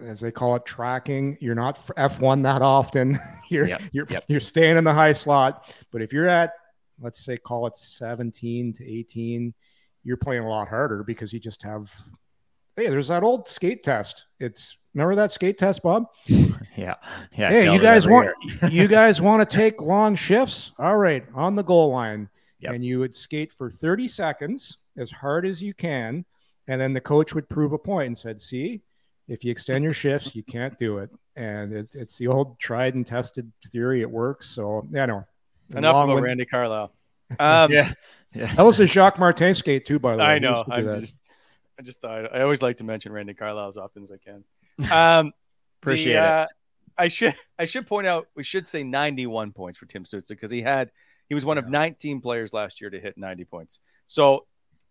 as 0.03 0.21
they 0.21 0.31
call 0.31 0.57
it, 0.57 0.65
tracking. 0.65 1.37
You're 1.41 1.55
not 1.55 1.79
F1 1.97 2.43
that 2.45 2.63
often. 2.63 3.19
you're 3.51 3.67
Yep, 3.69 3.83
you're 3.93 4.07
yep. 4.11 4.25
you're 4.29 4.41
staying 4.41 4.77
in 4.77 4.85
the 4.85 4.93
high 4.93 5.13
slot. 5.13 5.73
But 5.91 6.03
if 6.03 6.13
you're 6.13 6.29
at, 6.29 6.53
let's 7.01 7.25
say, 7.25 7.37
call 7.37 7.67
it 7.67 7.77
17 7.77 8.73
to 8.75 8.85
18, 8.87 9.53
you're 10.05 10.17
playing 10.17 10.43
a 10.45 10.49
lot 10.49 10.69
harder 10.69 11.03
because 11.05 11.33
you 11.33 11.41
just 11.41 11.63
have. 11.63 11.95
Hey, 12.77 12.89
there's 12.89 13.09
that 13.09 13.23
old 13.23 13.49
skate 13.49 13.83
test. 13.83 14.25
It's 14.41 14.79
remember 14.95 15.15
that 15.17 15.33
skate 15.33 15.59
test, 15.59 15.83
Bob? 15.83 16.07
Yeah. 16.75 16.95
Yeah. 17.37 17.51
Hey, 17.51 17.71
you 17.73 17.79
guys 17.79 18.07
want 18.09 18.31
you 18.71 18.89
guys 19.01 19.21
want 19.21 19.49
to 19.49 19.57
take 19.57 19.83
long 19.83 20.15
shifts? 20.15 20.73
All 20.79 20.97
right, 20.97 21.23
on 21.35 21.55
the 21.55 21.63
goal 21.63 21.91
line, 21.91 22.31
Yep. 22.61 22.73
and 22.75 22.85
you 22.85 22.99
would 22.99 23.15
skate 23.15 23.53
for 23.53 23.71
30 23.71 24.09
seconds 24.09 24.79
as 24.97 25.11
hard 25.11 25.45
as 25.45 25.63
you 25.63 25.75
can, 25.75 26.25
and 26.69 26.81
then 26.81 26.95
the 26.95 27.01
coach 27.01 27.35
would 27.35 27.47
prove 27.51 27.73
a 27.75 27.79
point 27.79 28.07
and 28.07 28.17
said, 28.17 28.41
"See, 28.41 28.81
if 29.29 29.45
you 29.45 29.51
extend 29.53 29.85
your 29.85 29.93
shifts, 29.93 30.35
you 30.35 30.43
can't 30.43 30.79
do 30.79 30.97
it." 30.99 31.11
And 31.37 31.75
it's 31.75 31.95
it's 31.95 32.17
the 32.17 32.29
old 32.29 32.59
tried 32.59 32.95
and 32.95 33.07
tested 33.07 33.53
theory. 33.67 34.01
It 34.01 34.11
works. 34.11 34.49
So 34.49 34.87
yeah, 34.91 35.05
no. 35.05 35.25
Enough 35.77 35.93
Long 35.95 36.05
about 36.05 36.15
wind- 36.15 36.25
Randy 36.25 36.47
Carlyle. 36.47 36.91
Um, 37.39 37.71
Yeah. 37.71 37.93
Yeah. 38.35 38.55
That 38.55 38.65
was 38.65 38.81
a 38.81 38.87
Jacques 38.87 39.19
Martin 39.19 39.55
skate 39.55 39.85
too, 39.85 39.99
by 39.99 40.13
the 40.13 40.19
way. 40.19 40.25
I 40.25 40.39
know. 40.39 40.57
used 40.57 40.65
to 40.65 40.71
do 40.83 40.89
I'm 40.89 41.01
just, 41.01 41.19
I 41.79 41.83
just 41.83 42.01
thought 42.01 42.35
I 42.35 42.41
always 42.41 42.63
like 42.63 42.79
to 42.79 42.85
mention 42.85 43.13
Randy 43.13 43.35
Carlyle 43.35 43.69
as 43.69 43.77
often 43.77 44.03
as 44.03 44.11
I 44.11 44.17
can. 44.17 44.43
Um, 44.91 45.33
Appreciate 45.83 46.15
the, 46.15 46.19
it. 46.19 46.25
uh, 46.25 46.47
I 46.97 47.09
should 47.09 47.35
I 47.59 47.65
should 47.65 47.87
point 47.87 48.07
out 48.07 48.29
we 48.37 48.45
should 48.45 48.67
say 48.67 48.83
91 48.85 49.53
points 49.53 49.79
for 49.79 49.87
Tim 49.87 50.05
Stützle 50.05 50.29
because 50.29 50.51
he 50.51 50.63
had 50.63 50.91
he 51.29 51.35
was 51.35 51.45
one 51.45 51.59
of 51.59 51.69
19 51.69 52.21
players 52.21 52.53
last 52.53 52.81
year 52.81 52.91
to 52.91 53.01
hit 53.01 53.17
90 53.17 53.45
points. 53.47 53.81
So 54.07 54.47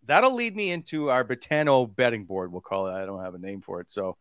that'll 0.06 0.34
lead 0.34 0.56
me 0.56 0.72
into 0.72 1.10
our 1.10 1.24
Betano 1.24 1.94
betting 1.96 2.26
board. 2.26 2.52
We'll 2.52 2.62
call 2.62 2.88
it. 2.88 2.94
I 2.94 3.06
don't 3.06 3.24
have 3.24 3.36
a 3.36 3.40
name 3.40 3.62
for 3.62 3.80
it. 3.80 3.92
So 3.92 4.18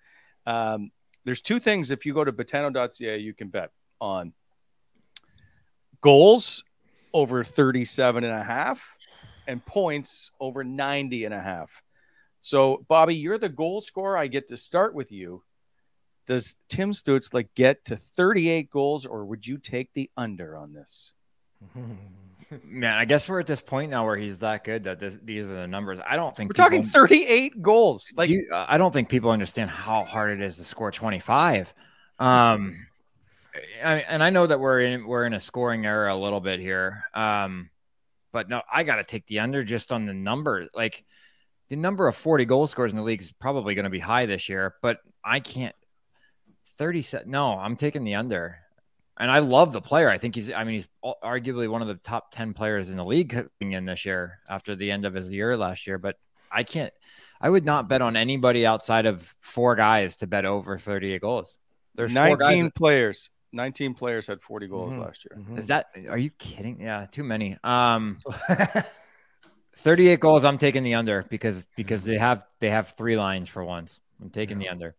um, 0.46 0.90
there's 1.24 1.40
two 1.40 1.58
things. 1.58 1.90
If 1.90 2.04
you 2.04 2.14
go 2.14 2.24
to 2.24 2.32
betano.ca, 2.32 3.18
you 3.18 3.34
can 3.34 3.48
bet 3.48 3.70
on 4.00 4.32
goals 6.00 6.62
over 7.12 7.44
37 7.44 8.24
and 8.24 8.32
a 8.32 8.42
half 8.42 8.96
and 9.46 9.64
points 9.64 10.30
over 10.40 10.62
90 10.62 11.24
and 11.24 11.34
a 11.34 11.40
half. 11.40 11.82
So, 12.40 12.84
Bobby, 12.88 13.16
you're 13.16 13.38
the 13.38 13.48
goal 13.48 13.80
scorer. 13.80 14.16
I 14.16 14.26
get 14.26 14.48
to 14.48 14.56
start 14.56 14.94
with 14.94 15.12
you. 15.12 15.42
Does 16.30 16.54
Tim 16.68 16.92
Stützle 16.92 17.48
get 17.56 17.84
to 17.86 17.96
38 17.96 18.70
goals, 18.70 19.04
or 19.04 19.24
would 19.24 19.44
you 19.44 19.58
take 19.58 19.92
the 19.94 20.08
under 20.16 20.56
on 20.56 20.72
this? 20.72 21.12
Man, 22.64 22.94
I 22.94 23.04
guess 23.04 23.28
we're 23.28 23.40
at 23.40 23.48
this 23.48 23.60
point 23.60 23.90
now 23.90 24.06
where 24.06 24.16
he's 24.16 24.38
that 24.38 24.62
good 24.62 24.84
that 24.84 25.00
this, 25.00 25.18
these 25.24 25.50
are 25.50 25.54
the 25.54 25.66
numbers. 25.66 25.98
I 26.08 26.14
don't 26.14 26.36
think 26.36 26.50
We're 26.50 26.52
talking 26.52 26.86
38 26.86 27.60
goals. 27.60 28.14
Like, 28.16 28.30
you, 28.30 28.48
I 28.52 28.78
don't 28.78 28.92
think 28.92 29.08
people 29.08 29.32
understand 29.32 29.70
how 29.70 30.04
hard 30.04 30.30
it 30.30 30.40
is 30.40 30.54
to 30.58 30.62
score 30.62 30.92
25. 30.92 31.74
Um, 32.20 32.86
I, 33.84 33.94
and 33.94 34.22
I 34.22 34.30
know 34.30 34.46
that 34.46 34.60
we're 34.60 34.82
in 34.82 35.08
we're 35.08 35.26
in 35.26 35.34
a 35.34 35.40
scoring 35.40 35.84
era 35.84 36.14
a 36.14 36.16
little 36.16 36.40
bit 36.40 36.60
here. 36.60 37.06
Um, 37.12 37.70
but 38.30 38.48
no, 38.48 38.62
I 38.72 38.84
got 38.84 38.96
to 38.96 39.04
take 39.04 39.26
the 39.26 39.40
under 39.40 39.64
just 39.64 39.90
on 39.90 40.06
the 40.06 40.14
number. 40.14 40.68
Like 40.74 41.04
the 41.70 41.74
number 41.74 42.06
of 42.06 42.14
40 42.14 42.44
goal 42.44 42.68
scores 42.68 42.92
in 42.92 42.98
the 42.98 43.02
league 43.02 43.20
is 43.20 43.32
probably 43.32 43.74
going 43.74 43.82
to 43.82 43.90
be 43.90 43.98
high 43.98 44.26
this 44.26 44.48
year, 44.48 44.76
but 44.80 44.98
I 45.24 45.40
can't 45.40 45.74
30 46.80 47.02
set. 47.02 47.26
No, 47.28 47.58
I'm 47.58 47.76
taking 47.76 48.04
the 48.04 48.14
under. 48.14 48.56
And 49.18 49.30
I 49.30 49.40
love 49.40 49.74
the 49.74 49.82
player. 49.82 50.08
I 50.08 50.16
think 50.16 50.34
he's, 50.34 50.50
I 50.50 50.64
mean, 50.64 50.76
he's 50.76 50.88
arguably 51.22 51.68
one 51.68 51.82
of 51.82 51.88
the 51.88 51.96
top 51.96 52.30
10 52.32 52.54
players 52.54 52.88
in 52.88 52.96
the 52.96 53.04
league 53.04 53.28
coming 53.60 53.72
in 53.74 53.84
this 53.84 54.06
year 54.06 54.38
after 54.48 54.74
the 54.74 54.90
end 54.90 55.04
of 55.04 55.12
his 55.12 55.30
year 55.30 55.58
last 55.58 55.86
year. 55.86 55.98
But 55.98 56.16
I 56.50 56.62
can't, 56.62 56.90
I 57.38 57.50
would 57.50 57.66
not 57.66 57.86
bet 57.86 58.00
on 58.00 58.16
anybody 58.16 58.64
outside 58.64 59.04
of 59.04 59.22
four 59.40 59.74
guys 59.76 60.16
to 60.16 60.26
bet 60.26 60.46
over 60.46 60.78
38 60.78 61.20
goals. 61.20 61.58
There's 61.96 62.14
four 62.14 62.38
19 62.38 62.64
guys. 62.64 62.72
players. 62.74 63.28
19 63.52 63.92
players 63.92 64.26
had 64.26 64.40
40 64.40 64.68
goals 64.68 64.94
Mhm. 64.96 65.04
last 65.04 65.26
year. 65.26 65.36
Mhm. 65.38 65.58
Is 65.58 65.66
that, 65.66 65.88
are 66.08 66.16
you 66.16 66.30
kidding? 66.30 66.80
Yeah, 66.80 67.04
too 67.12 67.24
many. 67.24 67.58
Um, 67.62 68.16
38 69.76 70.18
goals. 70.20 70.44
I'm 70.46 70.56
taking 70.56 70.82
the 70.82 70.94
under 70.94 71.24
because, 71.28 71.66
because 71.76 72.04
they 72.04 72.16
have, 72.16 72.44
they 72.58 72.70
have 72.70 72.88
three 72.96 73.16
lines 73.18 73.50
for 73.50 73.62
once. 73.64 74.00
I'm 74.22 74.30
taking 74.30 74.58
the 74.58 74.70
under. 74.70 74.96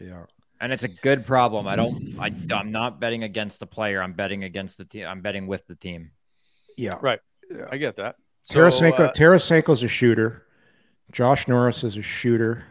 yeah. 0.00 0.24
And 0.60 0.72
it's 0.72 0.84
a 0.84 0.88
good 0.88 1.24
problem. 1.24 1.66
I 1.66 1.74
don't. 1.76 2.16
I, 2.18 2.30
I'm 2.54 2.70
not 2.70 3.00
betting 3.00 3.22
against 3.24 3.60
the 3.60 3.66
player. 3.66 4.02
I'm 4.02 4.12
betting 4.12 4.44
against 4.44 4.76
the 4.78 4.84
team. 4.84 5.06
I'm 5.06 5.22
betting 5.22 5.46
with 5.46 5.66
the 5.66 5.74
team. 5.74 6.10
Yeah. 6.76 6.98
Right. 7.00 7.20
I 7.70 7.78
get 7.78 7.96
that. 7.96 8.16
So, 8.42 8.58
Tarasenko, 8.60 9.00
uh, 9.00 9.12
Tarasenko's 9.12 9.82
a 9.82 9.88
shooter. 9.88 10.46
Josh 11.12 11.48
Norris 11.48 11.82
is 11.82 11.96
a 11.96 12.02
shooter. 12.02 12.64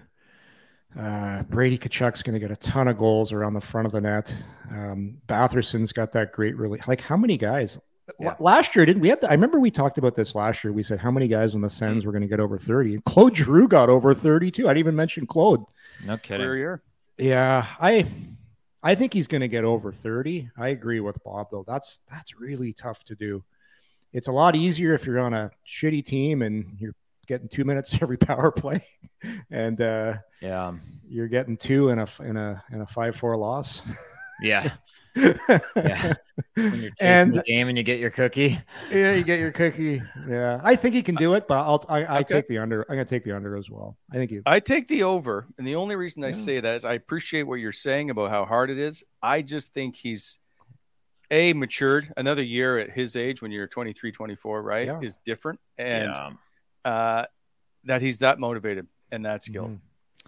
Uh, 0.97 1.43
Brady 1.43 1.77
Tkachuk's 1.77 2.23
going 2.23 2.33
to 2.33 2.39
get 2.39 2.51
a 2.51 2.55
ton 2.55 2.87
of 2.87 2.97
goals 2.97 3.31
around 3.31 3.53
the 3.53 3.61
front 3.61 3.85
of 3.85 3.91
the 3.91 4.01
net. 4.01 4.35
Um, 4.71 5.17
Batherson's 5.27 5.91
got 5.91 6.11
that 6.13 6.31
great 6.31 6.57
really 6.57 6.79
like 6.87 7.01
how 7.01 7.15
many 7.17 7.37
guys 7.37 7.79
Yeah. 8.19 8.33
last 8.39 8.75
year 8.75 8.85
didn't 8.85 9.01
we 9.01 9.09
have 9.09 9.19
the, 9.21 9.29
I 9.29 9.33
remember 9.33 9.59
we 9.59 9.69
talked 9.69 9.99
about 9.99 10.15
this 10.15 10.33
last 10.33 10.63
year. 10.63 10.73
We 10.73 10.81
said 10.81 10.99
how 10.99 11.11
many 11.11 11.27
guys 11.27 11.53
on 11.53 11.61
the 11.61 11.69
Sens 11.69 12.05
were 12.05 12.11
going 12.11 12.23
to 12.23 12.27
get 12.27 12.39
over 12.39 12.57
30 12.57 12.95
and 12.95 13.03
Claude 13.05 13.35
Giroux 13.37 13.67
got 13.67 13.89
over 13.89 14.15
32. 14.15 14.65
I 14.65 14.69
didn't 14.69 14.77
even 14.79 14.95
mention 14.95 15.27
Claude. 15.27 15.63
No 16.05 16.17
kidding. 16.17 16.45
career 16.45 16.57
year. 16.57 16.81
Yeah, 17.19 17.65
I 17.79 18.09
I 18.81 18.95
think 18.95 19.13
he's 19.13 19.27
going 19.27 19.41
to 19.41 19.47
get 19.47 19.63
over 19.65 19.91
30. 19.91 20.49
I 20.57 20.69
agree 20.69 20.99
with 21.01 21.21
Bob 21.23 21.47
though. 21.51 21.65
That's 21.67 21.99
that's 22.09 22.39
really 22.39 22.73
tough 22.73 23.03
to 23.05 23.15
do. 23.15 23.43
It's 24.13 24.27
a 24.27 24.31
lot 24.31 24.55
easier 24.55 24.93
if 24.93 25.05
you're 25.05 25.19
on 25.19 25.33
a 25.33 25.51
shitty 25.67 26.03
team 26.05 26.41
and 26.41 26.77
you're 26.79 26.95
getting 27.27 27.47
2 27.47 27.63
minutes 27.65 27.93
every 28.01 28.17
power 28.17 28.51
play 28.51 28.83
and 29.51 29.79
uh 29.81 30.13
Yeah. 30.41 30.73
you're 31.07 31.27
getting 31.27 31.57
two 31.57 31.89
in 31.89 31.99
a 31.99 32.07
in 32.21 32.37
a 32.37 32.63
in 32.71 32.81
a 32.81 32.85
5-4 32.85 33.37
loss. 33.37 33.81
Yeah. 34.41 34.71
Yeah. 35.75 36.13
When 36.55 36.81
you're 36.81 36.91
chasing 36.91 36.95
and 36.99 37.33
the 37.35 37.43
game 37.43 37.67
and 37.69 37.77
you 37.77 37.83
get 37.83 37.99
your 37.99 38.09
cookie. 38.09 38.59
yeah, 38.91 39.13
you 39.13 39.23
get 39.23 39.39
your 39.39 39.51
cookie. 39.51 40.01
Yeah. 40.27 40.59
I 40.63 40.75
think 40.75 40.93
he 40.95 41.01
can 41.01 41.15
do 41.15 41.33
it, 41.35 41.47
but 41.47 41.59
I'll 41.59 41.85
I, 41.87 42.03
I 42.03 42.17
Okay. 42.19 42.35
take 42.35 42.47
the 42.47 42.57
under. 42.57 42.81
I'm 42.89 42.95
going 42.95 43.05
to 43.05 43.09
take 43.09 43.23
the 43.23 43.31
under 43.33 43.55
as 43.55 43.69
well. 43.69 43.97
I 44.11 44.15
think 44.15 44.31
he 44.31 44.39
I 44.45 44.59
take 44.59 44.87
the 44.87 45.03
over, 45.03 45.45
and 45.57 45.65
the 45.67 45.75
only 45.75 45.95
reason 45.95 46.23
I 46.23 46.27
Yeah. 46.27 46.33
say 46.33 46.59
that 46.59 46.75
is 46.75 46.85
I 46.85 46.93
appreciate 46.93 47.43
what 47.43 47.55
you're 47.55 47.71
saying 47.71 48.09
about 48.09 48.31
how 48.31 48.45
hard 48.45 48.69
it 48.69 48.77
is. 48.77 49.03
I 49.21 49.41
just 49.41 49.73
think 49.73 49.95
he's 49.95 50.39
a 51.31 51.53
matured 51.53 52.11
another 52.17 52.43
year 52.43 52.79
at 52.79 52.89
his 52.91 53.15
age 53.15 53.41
when 53.41 53.51
you're 53.51 53.67
23, 53.67 54.11
24, 54.11 54.61
right? 54.61 54.87
Yeah. 54.87 54.99
Is 55.01 55.17
different, 55.23 55.59
and 55.77 56.11
yeah. 56.15 56.91
uh, 56.91 57.25
that 57.85 58.01
he's 58.01 58.19
that 58.19 58.39
motivated 58.39 58.87
and 59.11 59.25
that 59.25 59.43
skilled. 59.43 59.71
Mhm. 59.71 59.79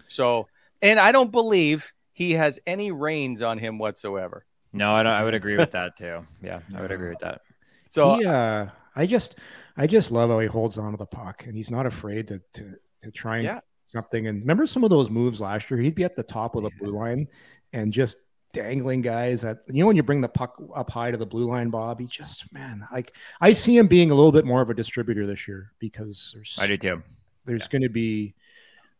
So, 0.08 0.46
and 0.80 0.98
I 1.00 1.12
don't 1.12 1.32
believe 1.32 1.92
he 2.12 2.32
has 2.32 2.60
any 2.66 2.92
reins 2.92 3.42
on 3.42 3.58
him 3.58 3.78
whatsoever. 3.78 4.44
No, 4.72 4.92
I, 4.94 5.02
don't, 5.02 5.12
I 5.12 5.24
would 5.24 5.34
agree 5.34 5.56
with 5.56 5.70
that 5.72 5.96
too. 5.96 6.26
Yeah, 6.42 6.60
I 6.74 6.80
would 6.80 6.90
agree 6.90 7.10
with 7.10 7.18
that. 7.20 7.42
So 7.90 8.14
he, 8.14 8.24
uh, 8.26 8.66
I 8.96 9.06
just, 9.06 9.36
I 9.76 9.86
just 9.86 10.10
love 10.10 10.30
how 10.30 10.38
he 10.38 10.46
holds 10.46 10.78
on 10.78 10.92
to 10.92 10.96
the 10.96 11.06
puck, 11.06 11.44
and 11.46 11.54
he's 11.56 11.70
not 11.70 11.86
afraid 11.86 12.28
to 12.28 12.40
to, 12.54 12.76
to 13.02 13.10
try 13.10 13.36
and 13.36 13.44
Yeah. 13.44 13.60
something. 13.88 14.26
And 14.28 14.40
remember 14.40 14.66
some 14.66 14.82
of 14.84 14.90
those 14.90 15.10
moves 15.10 15.40
last 15.40 15.70
year? 15.70 15.78
He'd 15.80 15.94
be 15.94 16.04
at 16.04 16.16
the 16.16 16.22
top 16.22 16.54
of 16.56 16.62
the 16.62 16.70
blue 16.80 16.92
line 16.96 17.28
and 17.72 17.92
just 17.92 18.16
dangling 18.54 19.00
guys 19.00 19.44
at 19.46 19.60
you 19.68 19.80
know 19.80 19.86
when 19.86 19.96
you 19.96 20.02
bring 20.02 20.20
the 20.20 20.28
puck 20.28 20.60
up 20.76 20.90
high 20.90 21.10
to 21.10 21.16
the 21.16 21.24
blue 21.26 21.48
line, 21.50 21.70
Bob. 21.70 22.00
He 22.00 22.06
just 22.06 22.50
man, 22.52 22.86
like 22.92 23.14
I 23.40 23.52
see 23.52 23.76
him 23.76 23.86
being 23.86 24.10
a 24.10 24.14
little 24.14 24.32
bit 24.32 24.44
more 24.44 24.60
of 24.62 24.68
a 24.70 24.74
distributor 24.74 25.26
this 25.26 25.46
year 25.48 25.72
because 25.78 26.32
there's 26.34 26.58
I 26.60 26.66
do 26.66 26.76
too. 26.76 27.02
there's 27.46 27.66
going 27.68 27.82
to 27.82 27.88
be 27.90 28.34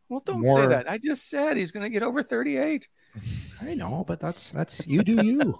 Well, 0.09 0.20
don't 0.25 0.43
More- 0.43 0.55
say 0.55 0.66
that. 0.66 0.91
I 0.91 0.97
just 0.99 1.29
said 1.31 1.57
he's 1.57 1.70
going 1.73 1.85
to 1.85 1.91
get 1.91 2.03
over 2.03 2.23
38. 2.23 2.89
I 3.61 3.75
know, 3.75 4.05
but 4.07 4.21
that's 4.21 4.51
that's 4.53 4.87
you 4.87 5.03
do 5.03 5.25
you. 5.25 5.59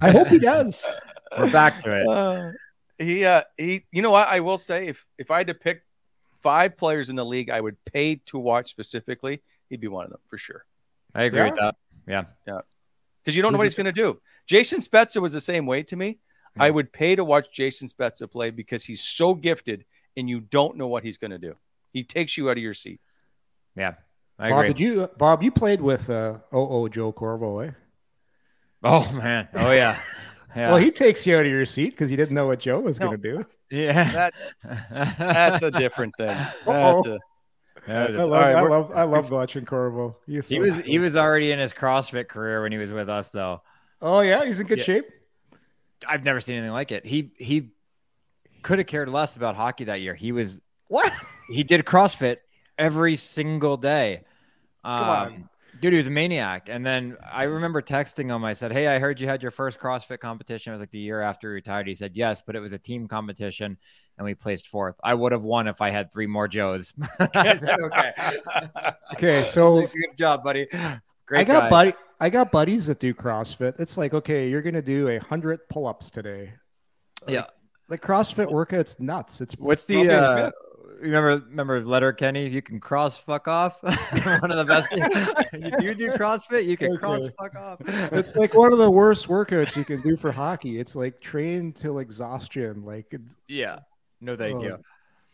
I 0.00 0.10
hope 0.10 0.28
he 0.28 0.38
does. 0.38 0.84
We're 1.38 1.50
back 1.50 1.82
to 1.82 2.00
it. 2.00 2.06
Uh, 2.06 2.50
he, 2.98 3.24
uh, 3.24 3.42
he, 3.56 3.84
you 3.90 4.02
know 4.02 4.10
what? 4.10 4.28
I 4.28 4.40
will 4.40 4.58
say 4.58 4.88
if 4.88 5.06
if 5.18 5.30
I 5.30 5.38
had 5.38 5.46
to 5.48 5.54
pick 5.54 5.82
five 6.32 6.76
players 6.76 7.08
in 7.10 7.16
the 7.16 7.24
league, 7.24 7.50
I 7.50 7.60
would 7.60 7.82
pay 7.86 8.16
to 8.26 8.38
watch 8.38 8.68
specifically. 8.70 9.42
He'd 9.70 9.80
be 9.80 9.88
one 9.88 10.04
of 10.04 10.10
them 10.10 10.20
for 10.28 10.36
sure. 10.38 10.64
I 11.14 11.22
agree 11.24 11.42
with 11.42 11.54
that. 11.56 11.76
Yeah. 12.06 12.24
Yeah. 12.46 12.60
Because 13.22 13.34
you 13.34 13.42
don't 13.42 13.52
know 13.52 13.58
what 13.58 13.64
he's 13.64 13.74
going 13.74 13.86
to 13.86 13.92
do. 13.92 14.20
Jason 14.46 14.80
Spezza 14.80 15.22
was 15.22 15.32
the 15.32 15.40
same 15.40 15.64
way 15.64 15.82
to 15.84 15.96
me. 15.96 16.18
I 16.58 16.70
would 16.70 16.92
pay 16.92 17.16
to 17.16 17.24
watch 17.24 17.50
Jason 17.50 17.88
Spezza 17.88 18.30
play 18.30 18.50
because 18.50 18.84
he's 18.84 19.02
so 19.02 19.34
gifted, 19.34 19.84
and 20.16 20.28
you 20.28 20.40
don't 20.40 20.76
know 20.76 20.86
what 20.86 21.02
he's 21.02 21.16
going 21.16 21.32
to 21.32 21.38
do. 21.38 21.56
He 21.92 22.04
takes 22.04 22.36
you 22.36 22.48
out 22.48 22.56
of 22.58 22.62
your 22.62 22.74
seat. 22.74 23.00
Yeah. 23.74 23.94
I 24.38 24.50
Bob, 24.50 24.58
agree. 24.60 24.68
did 24.68 24.80
you 24.80 25.08
Bob? 25.16 25.42
You 25.42 25.50
played 25.52 25.80
with 25.80 26.10
uh, 26.10 26.38
oh 26.52 26.88
Joe 26.88 27.12
Corvo, 27.12 27.60
eh? 27.60 27.70
oh 28.82 29.10
man. 29.12 29.48
Oh 29.54 29.70
yeah. 29.72 29.98
Yeah. 30.56 30.68
Well, 30.68 30.76
he 30.76 30.92
takes 30.92 31.26
you 31.26 31.36
out 31.36 31.44
of 31.46 31.50
your 31.50 31.66
seat 31.66 31.90
because 31.90 32.12
you 32.12 32.16
didn't 32.16 32.36
know 32.36 32.46
what 32.46 32.60
Joe 32.60 32.78
was 32.78 33.00
No. 33.00 33.08
going 33.08 33.20
to 33.20 33.38
do. 33.38 33.46
yeah. 33.76 34.30
That 34.62 35.18
that's 35.18 35.62
a 35.64 35.70
different 35.72 36.14
thing. 36.16 36.28
That's 36.64 36.68
Uh-oh. 36.68 37.02
a, 37.06 37.12
Yeah, 37.14 37.18
that 37.86 38.10
is- 38.12 38.18
I 38.20 38.22
love, 38.22 38.30
right, 38.40 38.54
I 38.54 38.60
love, 38.62 38.92
I 38.94 39.02
love 39.02 39.30
watching 39.32 39.64
Corvo. 39.64 40.16
He's 40.26 40.46
He 40.46 40.54
so 40.54 40.60
was 40.60 40.76
funny. 40.76 40.88
he 40.88 41.00
was 41.00 41.16
already 41.16 41.50
in 41.50 41.58
his 41.58 41.72
CrossFit 41.72 42.28
career 42.28 42.62
when 42.62 42.70
he 42.70 42.78
was 42.78 42.92
with 42.92 43.08
us 43.08 43.30
though. 43.30 43.62
Oh 44.00 44.20
yeah, 44.20 44.44
he's 44.44 44.60
in 44.60 44.68
good 44.68 44.78
Yeah. 44.78 44.84
shape. 44.84 45.06
I've 46.06 46.22
never 46.22 46.40
seen 46.40 46.54
anything 46.58 46.70
like 46.72 46.92
it. 46.92 47.04
He 47.04 47.32
he 47.36 47.70
could 48.62 48.78
have 48.78 48.86
cared 48.86 49.08
less 49.08 49.34
about 49.34 49.56
hockey 49.56 49.82
that 49.86 50.02
year. 50.02 50.14
He 50.14 50.30
was 50.30 50.60
What? 50.86 51.12
he 51.50 51.64
did 51.64 51.84
CrossFit 51.84 52.36
every 52.78 53.16
single 53.16 53.76
day. 53.76 54.22
Um, 54.82 54.92
on. 54.92 55.48
Dude, 55.80 55.92
he 55.92 55.96
was 55.98 56.06
a 56.06 56.10
maniac. 56.10 56.68
And 56.70 56.86
then 56.86 57.16
I 57.30 57.44
remember 57.44 57.82
texting 57.82 58.34
him. 58.34 58.44
I 58.44 58.52
said, 58.52 58.72
Hey, 58.72 58.86
I 58.86 58.98
heard 58.98 59.20
you 59.20 59.26
had 59.26 59.42
your 59.42 59.50
first 59.50 59.78
CrossFit 59.78 60.20
competition. 60.20 60.72
It 60.72 60.74
was 60.74 60.80
like 60.80 60.90
the 60.90 60.98
year 60.98 61.20
after 61.20 61.50
he 61.50 61.54
retired. 61.54 61.86
He 61.86 61.94
said, 61.94 62.12
Yes, 62.14 62.42
but 62.44 62.54
it 62.54 62.60
was 62.60 62.72
a 62.72 62.78
team 62.78 63.08
competition 63.08 63.76
and 64.16 64.24
we 64.24 64.34
placed 64.34 64.68
fourth. 64.68 64.94
I 65.02 65.14
would 65.14 65.32
have 65.32 65.42
won 65.42 65.66
if 65.66 65.80
I 65.80 65.90
had 65.90 66.12
three 66.12 66.26
more 66.26 66.46
Joes. 66.46 66.94
I 67.18 67.56
said, 67.56 67.80
Okay. 67.80 68.12
Okay, 69.14 69.44
so 69.44 69.80
Good 69.86 70.16
job, 70.16 70.42
buddy. 70.42 70.66
Great. 71.26 71.40
I 71.40 71.44
got 71.44 71.62
guy. 71.62 71.70
buddy, 71.70 71.94
I 72.20 72.30
got 72.30 72.50
buddies 72.50 72.86
that 72.86 73.00
do 73.00 73.14
CrossFit. 73.14 73.78
It's 73.78 73.96
like, 73.96 74.14
okay, 74.14 74.48
you're 74.48 74.62
gonna 74.62 74.82
do 74.82 75.08
a 75.08 75.18
hundred 75.18 75.60
pull-ups 75.68 76.10
today. 76.10 76.52
Yeah. 77.28 77.46
The 77.88 77.98
CrossFit 77.98 78.50
workout's 78.50 78.98
nuts. 78.98 79.40
It's 79.40 79.54
What's 79.54 79.84
the 79.84 80.08
uh, 80.08 80.36
Smith. 80.36 80.54
Remember 81.00 81.42
remember 81.48 81.84
Letterkenny? 81.84 82.48
You 82.48 82.62
can 82.62 82.80
cross 82.80 83.18
fuck 83.18 83.48
off. 83.48 83.82
One 83.82 84.50
of 84.50 84.56
the 84.56 84.64
best. 84.64 84.92
you, 85.52 85.88
you 85.88 85.94
do 85.94 86.12
CrossFit, 86.12 86.64
you 86.66 86.76
can 86.76 86.96
cross 86.96 87.22
fuck 87.38 87.54
off. 87.56 87.80
it's 88.12 88.36
like 88.36 88.54
one 88.54 88.72
of 88.72 88.78
the 88.78 88.90
worst 88.90 89.28
workouts 89.28 89.76
you 89.76 89.84
can 89.84 90.00
do 90.02 90.16
for 90.16 90.32
hockey. 90.32 90.78
It's 90.78 90.94
like 90.94 91.20
train 91.20 91.72
till 91.72 91.98
exhaustion. 91.98 92.84
Like 92.84 93.06
it's- 93.12 93.34
yeah. 93.48 93.80
No, 94.20 94.36
thank 94.36 94.62
you. 94.62 94.78
Oh. 94.78 94.82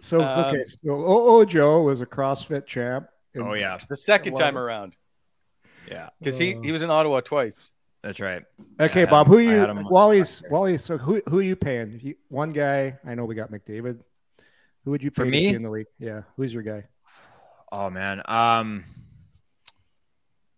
so 0.01 0.21
Um, 0.21 0.47
okay, 0.47 0.65
so 0.65 1.05
oh 1.07 1.45
Joe 1.45 1.83
was 1.83 2.01
a 2.01 2.07
CrossFit 2.07 2.67
champ. 2.67 3.09
and- 3.35 3.45
Oh 3.45 3.55
yeah, 3.55 3.79
the 3.89 3.97
second 3.97 4.35
time 4.35 4.57
it. 4.57 4.61
around 4.61 4.95
yeah. 5.89 6.09
because 6.19 6.39
he 6.39 6.57
he 6.63 6.73
was 6.73 6.83
in 6.83 6.91
Ottawa 6.91 7.21
twice. 7.21 7.73
That's 8.03 8.19
right. 8.19 8.43
Okay, 8.81 9.03
I 9.03 9.07
Bob. 9.07 9.27
him- 9.27 9.33
Who 9.33 9.39
I 9.39 9.43
you? 9.43 9.89
Wally's. 9.91 10.43
Wally's. 10.51 10.83
So 10.83 10.97
who? 10.97 11.21
Who 11.29 11.41
are 11.41 11.43
you 11.43 11.57
paying? 11.57 12.01
You- 12.03 12.17
one 12.29 12.51
guy. 12.53 12.99
I 13.05 13.15
know 13.15 13.25
we 13.27 13.35
got 13.35 13.51
McDavid. 13.51 14.01
Who 14.85 14.93
would 14.93 15.03
you 15.03 15.11
pay 15.11 15.15
For 15.15 15.25
me? 15.27 15.47
in 15.49 15.63
the 15.63 15.71
league? 15.71 15.87
Yeah. 15.99 16.23
Who's 16.37 16.53
your 16.53 16.63
guy? 16.63 16.85
Oh 17.73 17.91
man. 17.91 18.23
Um, 18.27 18.85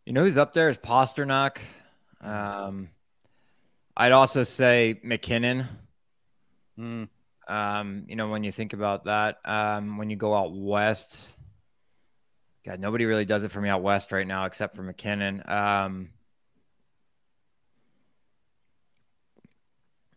you 0.06 0.12
know 0.12 0.24
who's 0.24 0.38
up 0.38 0.52
there 0.52 0.68
is 0.68 0.78
Pastrnak. 0.78 1.58
Um, 2.20 2.88
I'd 3.96 4.12
also 4.12 4.44
say 4.44 5.00
MacKinnon. 5.02 5.68
Hmm. 6.76 7.04
Um, 7.48 8.04
you 8.08 8.16
know 8.16 8.28
when 8.28 8.44
you 8.44 8.52
think 8.52 8.72
about 8.72 9.04
that, 9.04 9.38
um, 9.44 9.98
when 9.98 10.08
you 10.08 10.16
go 10.16 10.34
out 10.34 10.52
west, 10.54 11.18
God, 12.64 12.78
nobody 12.80 13.04
really 13.04 13.24
does 13.24 13.42
it 13.42 13.50
for 13.50 13.60
me 13.60 13.68
out 13.68 13.82
west 13.82 14.12
right 14.12 14.26
now 14.26 14.44
except 14.46 14.76
for 14.76 14.82
MacKinnon. 14.82 15.42
Um, 15.46 16.10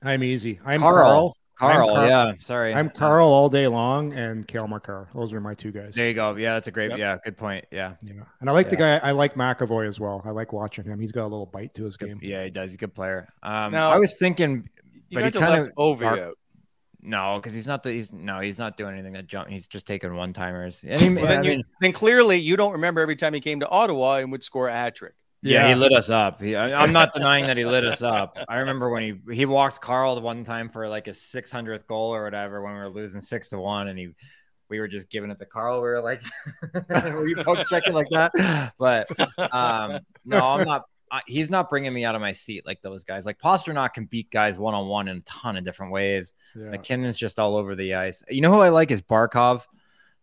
I'm 0.03 0.23
easy. 0.23 0.59
I'm 0.63 0.79
Carl. 0.79 1.03
Carl. 1.03 1.37
Carl, 1.57 1.93
Carl. 1.93 2.07
yeah, 2.07 2.33
sorry. 2.39 2.73
I'm 2.73 2.89
Carl 2.89 3.27
all 3.29 3.49
day 3.49 3.67
long, 3.67 4.11
and 4.13 4.47
Cale 4.47 4.67
Makar. 4.67 5.07
Those 5.13 5.31
are 5.33 5.39
my 5.41 5.53
two 5.53 5.71
guys. 5.71 5.95
There 5.95 6.07
you 6.07 6.13
go. 6.13 6.35
Yeah, 6.35 6.53
that's 6.53 6.67
a 6.67 6.71
great. 6.71 6.89
Yep. 6.91 6.99
Yeah, 6.99 7.17
good 7.23 7.37
point. 7.37 7.65
Yeah, 7.71 7.93
Yeah, 8.01 8.13
and 8.41 8.49
I 8.49 8.53
like 8.53 8.69
the 8.69 8.75
guy. 8.75 8.97
I 8.97 9.11
like 9.11 9.35
McAvoy 9.35 9.87
as 9.87 9.99
well. 9.99 10.21
I 10.25 10.31
like 10.31 10.51
watching 10.53 10.83
him. 10.85 10.99
He's 10.99 11.11
got 11.13 11.23
a 11.23 11.29
little 11.31 11.45
bite 11.45 11.73
to 11.75 11.83
his 11.85 11.95
game. 11.97 12.19
yeah, 12.21 12.43
he 12.43 12.49
does. 12.49 12.71
He's 12.71 12.75
a 12.75 12.79
good 12.79 12.93
player. 12.93 13.27
Um, 13.43 13.71
Now- 13.71 13.91
I 13.91 13.97
was 13.97 14.15
thinking, 14.17 14.69
You 15.09 15.15
but 15.17 15.21
guys 15.21 15.33
he 15.33 15.39
kind 15.39 15.51
left 15.51 15.67
of 15.69 15.73
over 15.77 16.03
Mark- 16.05 16.19
out. 16.19 16.37
No, 17.07 17.35
because 17.37 17.53
he's 17.53 17.67
not. 17.67 17.83
The, 17.83 17.91
he's 17.91 18.11
no, 18.11 18.39
he's 18.39 18.57
not 18.57 18.77
doing 18.77 18.93
anything 18.95 19.13
to 19.13 19.21
jump. 19.21 19.47
He's 19.47 19.67
just 19.67 19.85
taking 19.85 20.15
one 20.15 20.33
timers. 20.33 20.81
And 20.87 20.99
he, 20.99 21.09
Well, 21.13 21.25
then, 21.27 21.39
I 21.39 21.43
you, 21.43 21.49
mean, 21.57 21.63
then 21.79 21.91
clearly 21.91 22.37
you 22.37 22.57
don't 22.57 22.71
remember 22.73 22.99
every 23.01 23.15
time 23.15 23.33
he 23.35 23.41
came 23.41 23.59
to 23.59 23.69
Ottawa 23.69 24.15
and 24.15 24.31
would 24.31 24.43
score 24.43 24.67
a 24.69 24.73
hat 24.73 24.95
trick. 24.95 25.13
Yeah, 25.41 25.67
he 25.67 25.75
lit 25.75 25.93
us 25.93 26.09
up. 26.09 26.41
He, 26.41 26.55
I, 26.55 26.65
I'm 26.81 26.91
not 26.91 27.13
denying 27.13 27.45
that 27.47 27.57
he 27.57 27.65
lit 27.65 27.85
us 27.85 28.01
up. 28.01 28.37
I 28.49 28.57
remember 28.57 28.89
when 28.89 29.03
he 29.03 29.35
he 29.35 29.45
walked 29.45 29.79
Carl 29.79 30.15
the 30.15 30.21
one 30.21 30.43
time 30.43 30.69
for 30.69 30.89
like 30.89 31.05
his 31.05 31.19
600th 31.19 31.85
goal 31.85 32.13
or 32.15 32.23
whatever 32.23 32.61
when 32.63 32.73
we 32.73 32.79
were 32.79 32.89
losing 32.89 33.21
six 33.21 33.49
to 33.49 33.59
one, 33.59 33.87
and 33.87 33.99
he 33.99 34.09
we 34.69 34.79
were 34.79 34.87
just 34.87 35.09
giving 35.09 35.29
it 35.29 35.39
to 35.39 35.45
Carl. 35.45 35.77
We 35.77 35.87
were 35.87 36.01
like, 36.01 36.23
were 36.89 37.27
you 37.27 37.37
poke 37.37 37.67
checking 37.67 37.93
like 37.93 38.09
that? 38.09 38.73
But 38.77 39.07
um, 39.53 39.99
no, 40.25 40.39
I'm 40.39 40.65
not. 40.65 40.83
I, 41.11 41.21
he's 41.27 41.51
not 41.51 41.69
bringing 41.69 41.93
me 41.93 42.03
out 42.03 42.15
of 42.15 42.21
my 42.21 42.31
seat 42.31 42.65
like 42.65 42.81
those 42.81 43.03
guys. 43.03 43.25
Like 43.25 43.37
Pastrnak 43.37 43.93
can 43.93 44.05
beat 44.05 44.31
guys 44.31 44.57
one 44.57 44.73
on 44.73 44.87
one 44.87 45.07
in 45.07 45.17
a 45.17 45.21
ton 45.21 45.55
of 45.55 45.63
different 45.63 45.91
ways. 45.91 46.33
Yeah. 46.55 46.71
MacKinnon's 46.71 47.15
just 47.15 47.37
all 47.37 47.55
over 47.55 47.75
the 47.75 47.93
ice. 47.93 48.23
You 48.27 48.41
know 48.41 48.51
who 48.51 48.61
I 48.61 48.69
like 48.69 48.89
is 48.89 49.03
Barkov. 49.03 49.67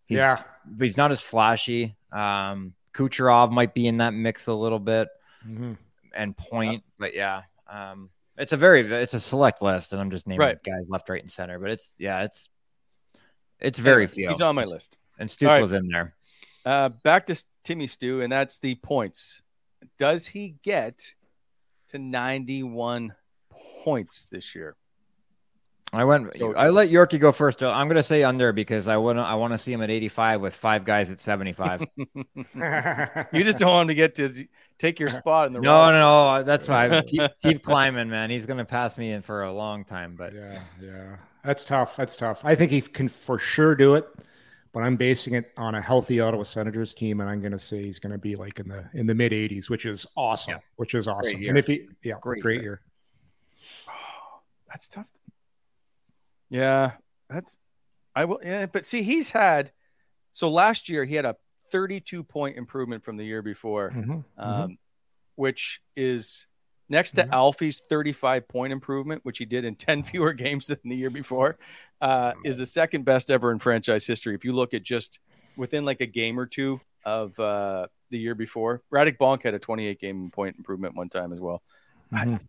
He's, 0.06 0.18
yeah. 0.18 0.42
but 0.66 0.84
he's 0.84 0.96
not 0.96 1.12
as 1.12 1.20
flashy. 1.20 1.96
Um, 2.10 2.74
Kucherov 2.94 3.50
might 3.50 3.74
be 3.74 3.86
in 3.86 3.98
that 3.98 4.12
mix 4.14 4.46
a 4.46 4.52
little 4.54 4.78
bit, 4.78 5.08
Mhm. 5.46 5.76
and 6.14 6.36
Point. 6.36 6.84
But 6.98 7.14
yeah, 7.14 7.42
um, 7.68 8.10
it's 8.36 8.52
a 8.52 8.56
very 8.56 8.80
it's 8.80 9.14
a 9.14 9.20
select 9.20 9.62
list, 9.62 9.92
and 9.92 10.00
I'm 10.00 10.10
just 10.10 10.26
naming 10.26 10.40
Right. 10.46 10.62
guys 10.62 10.86
left, 10.88 11.08
right, 11.08 11.22
and 11.22 11.30
center. 11.30 11.58
But 11.58 11.70
it's 11.70 11.94
yeah, 11.98 12.22
it's 12.22 12.48
it's 13.60 13.78
very 13.78 14.06
few. 14.06 14.28
He's 14.28 14.40
on 14.40 14.54
my 14.54 14.64
list. 14.64 14.98
and 15.18 15.34
All 15.42 15.48
right. 15.48 15.72
In 15.72 15.88
there. 15.88 16.14
Uh, 16.64 16.88
back 16.88 17.26
to 17.26 17.44
Timmy 17.64 17.86
Stew, 17.86 18.22
and 18.22 18.32
that's 18.32 18.58
the 18.58 18.74
points. 18.76 19.42
Does 19.98 20.26
he 20.28 20.56
get 20.62 21.14
to 21.88 21.98
91 21.98 23.14
points 23.84 24.24
this 24.28 24.54
year? 24.54 24.76
I 25.94 26.04
went. 26.04 26.34
So- 26.38 26.54
I 26.54 26.70
let 26.70 26.88
Yorkie 26.88 27.20
go 27.20 27.32
first. 27.32 27.62
I'm 27.62 27.86
going 27.86 27.96
to 27.96 28.02
say 28.02 28.22
under 28.22 28.52
because 28.52 28.88
I 28.88 28.96
want 28.96 29.18
to. 29.18 29.22
I 29.22 29.34
want 29.34 29.52
to 29.52 29.58
see 29.58 29.72
him 29.72 29.82
at 29.82 29.90
85 29.90 30.40
with 30.40 30.54
five 30.54 30.84
guys 30.84 31.10
at 31.10 31.20
75. 31.20 31.84
You 33.32 33.44
just 33.44 33.58
don't 33.58 33.70
want 33.70 33.82
him 33.82 33.88
to 33.88 33.94
get 33.94 34.14
to 34.16 34.46
take 34.78 34.98
your 34.98 35.08
spot 35.08 35.46
in 35.46 35.52
the 35.52 35.60
no, 35.60 35.70
roster. 35.72 35.92
no, 35.98 36.38
no. 36.38 36.42
That's 36.44 36.66
fine. 36.66 37.02
keep 37.06 37.22
keep 37.42 37.62
climbing, 37.62 38.08
man. 38.08 38.30
He's 38.30 38.46
going 38.46 38.58
to 38.58 38.64
pass 38.64 38.96
me 38.96 39.12
in 39.12 39.22
for 39.22 39.42
a 39.44 39.52
long 39.52 39.84
time. 39.84 40.14
But 40.16 40.34
Yeah, 40.34 40.60
yeah. 40.80 41.16
That's 41.44 41.64
tough. 41.64 41.96
That's 41.96 42.16
tough. 42.16 42.40
I 42.44 42.54
think 42.54 42.70
he 42.70 42.80
can 42.80 43.08
for 43.08 43.38
sure 43.38 43.74
do 43.74 43.94
it, 43.96 44.06
but 44.72 44.82
I'm 44.84 44.96
basing 44.96 45.34
it 45.34 45.50
on 45.56 45.74
a 45.74 45.80
healthy 45.82 46.20
Ottawa 46.20 46.44
Senators 46.44 46.94
team, 46.94 47.20
and 47.20 47.28
I'm 47.28 47.40
going 47.40 47.52
to 47.52 47.58
say 47.58 47.82
he's 47.82 47.98
going 47.98 48.12
to 48.12 48.18
be 48.18 48.36
like 48.36 48.60
in 48.60 48.68
the 48.68 48.88
in 48.94 49.06
the 49.06 49.14
mid 49.14 49.32
80s, 49.32 49.68
which 49.68 49.84
is 49.84 50.06
awesome. 50.16 50.52
Yeah. 50.52 50.58
Which 50.76 50.94
is 50.94 51.06
awesome. 51.08 51.42
And 51.46 51.58
if 51.58 51.66
he, 51.66 51.88
yeah, 52.02 52.14
Great 52.20 52.42
great, 52.42 52.62
year. 52.62 52.62
year. 52.62 52.80
Oh, 53.88 54.40
that's 54.68 54.88
tough. 54.88 55.06
Yeah, 56.52 56.92
that's 57.30 57.56
I 58.14 58.26
will. 58.26 58.38
Yeah, 58.44 58.66
but 58.66 58.84
see, 58.84 59.02
he's 59.02 59.30
had 59.30 59.72
so 60.32 60.50
last 60.50 60.88
year 60.88 61.04
he 61.04 61.14
had 61.14 61.24
a 61.24 61.36
32 61.70 62.22
point 62.22 62.58
improvement 62.58 63.02
from 63.02 63.16
the 63.16 63.24
year 63.24 63.40
before, 63.40 63.90
Mhm, 63.90 64.24
um, 64.36 64.78
which 65.36 65.80
is 65.96 66.46
next 66.90 67.12
to 67.12 67.24
Mhm. 67.24 67.32
Alfie's 67.32 67.80
35 67.88 68.46
point 68.48 68.70
improvement, 68.72 69.24
which 69.24 69.38
he 69.38 69.46
did 69.46 69.64
in 69.64 69.74
10 69.76 70.02
fewer 70.02 70.32
games 70.44 70.66
than 70.66 70.78
the 70.84 70.94
year 70.94 71.08
before, 71.08 71.58
uh, 72.02 72.34
is 72.44 72.58
the 72.58 72.66
second 72.66 73.04
best 73.06 73.30
ever 73.30 73.50
in 73.50 73.58
franchise 73.58 74.06
history. 74.06 74.34
If 74.34 74.44
you 74.44 74.52
look 74.52 74.74
at 74.74 74.82
just 74.82 75.20
within 75.56 75.86
like 75.86 76.02
a 76.02 76.06
game 76.06 76.38
or 76.38 76.44
two 76.44 76.82
of 77.04 77.38
uh, 77.40 77.86
the 78.10 78.18
year 78.18 78.34
before, 78.34 78.82
Radek 78.92 79.16
Bonk 79.16 79.42
had 79.42 79.54
a 79.54 79.58
28 79.58 79.98
game 79.98 80.30
point 80.30 80.56
improvement 80.58 80.94
one 80.96 81.08
time 81.08 81.32
as 81.32 81.40
well. 81.40 81.62
mhm. 82.12 82.40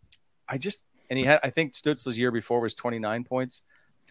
I 0.50 0.58
just 0.58 0.84
and 1.10 1.18
he 1.18 1.24
had 1.24 1.40
I 1.42 1.50
think 1.52 1.72
Stützle's 1.72 2.18
year 2.18 2.32
before 2.32 2.60
was 2.60 2.74
29 2.74 3.24
points. 3.24 3.62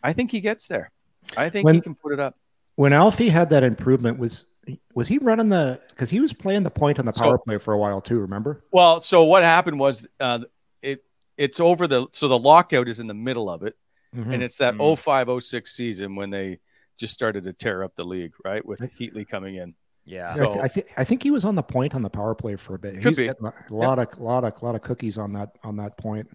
I 0.03 0.13
think 0.13 0.31
he 0.31 0.41
gets 0.41 0.67
there. 0.67 0.91
I 1.37 1.49
think 1.49 1.69
he 1.71 1.81
can 1.81 1.95
put 1.95 2.13
it 2.13 2.21
up. 2.21 2.37
When 2.77 2.93
Alfie 2.93 3.29
had 3.29 3.51
that 3.51 3.63
improvement, 3.63 4.19
was 4.19 4.47
Was 4.95 5.09
he 5.09 5.19
running 5.19 5.49
the? 5.49 5.81
Because 5.91 6.09
he 6.11 6.21
was 6.21 6.33
playing 6.33 6.63
the 6.63 6.71
point 6.71 6.99
on 7.01 7.05
the 7.07 7.13
So- 7.13 7.25
power 7.25 7.39
play 7.39 7.59
for 7.59 7.75
a 7.75 7.79
while 7.79 8.01
too. 8.01 8.21
Remember? 8.21 8.63
Well, 8.71 9.01
so 9.01 9.25
what 9.25 9.43
happened 9.43 9.79
was 9.81 10.07
uh, 10.21 10.41
it 10.83 11.05
it's 11.37 11.59
over 11.59 11.87
the 11.89 12.07
so 12.13 12.29
the 12.29 12.39
lockout 12.39 12.87
is 12.89 13.01
in 13.01 13.09
the 13.09 13.15
middle 13.15 13.51
of 13.51 13.65
it, 13.65 13.77
Mhm. 14.15 14.35
and 14.35 14.43
it's 14.43 14.59
that 14.59 14.75
Mhm. 14.75 14.81
05 14.97 15.29
06 15.29 15.75
season 15.75 16.15
when 16.15 16.31
they 16.31 16.61
just 16.97 17.13
started 17.13 17.43
to 17.45 17.53
tear 17.53 17.83
up 17.83 17.97
the 17.97 18.05
league, 18.05 18.35
right? 18.45 18.65
With 18.65 18.79
Heatley 18.81 19.27
coming 19.27 19.57
in. 19.57 19.75
Yeah. 20.05 20.31
I, 20.31 20.37
So- 20.37 20.53
th- 20.53 20.65
I 20.65 20.69
think 20.69 20.87
I 20.97 21.05
think 21.05 21.23
he 21.25 21.31
was 21.33 21.45
on 21.45 21.57
the 21.57 21.63
point 21.65 21.95
on 21.97 22.03
the 22.03 22.11
power 22.11 22.35
play 22.37 22.55
for 22.55 22.75
a 22.77 22.79
bit. 22.79 22.95
Could 22.95 23.05
He's 23.07 23.19
be. 23.19 23.25
getting 23.27 23.47
a 23.47 23.53
lot 23.75 23.99
of 23.99 24.17
a 24.19 24.23
lot 24.23 24.45
of 24.45 24.63
lot 24.63 24.75
of 24.77 24.83
cookies 24.83 25.19
on 25.19 25.33
that 25.33 25.57
on 25.65 25.77
that 25.79 25.97
point. 25.99 26.29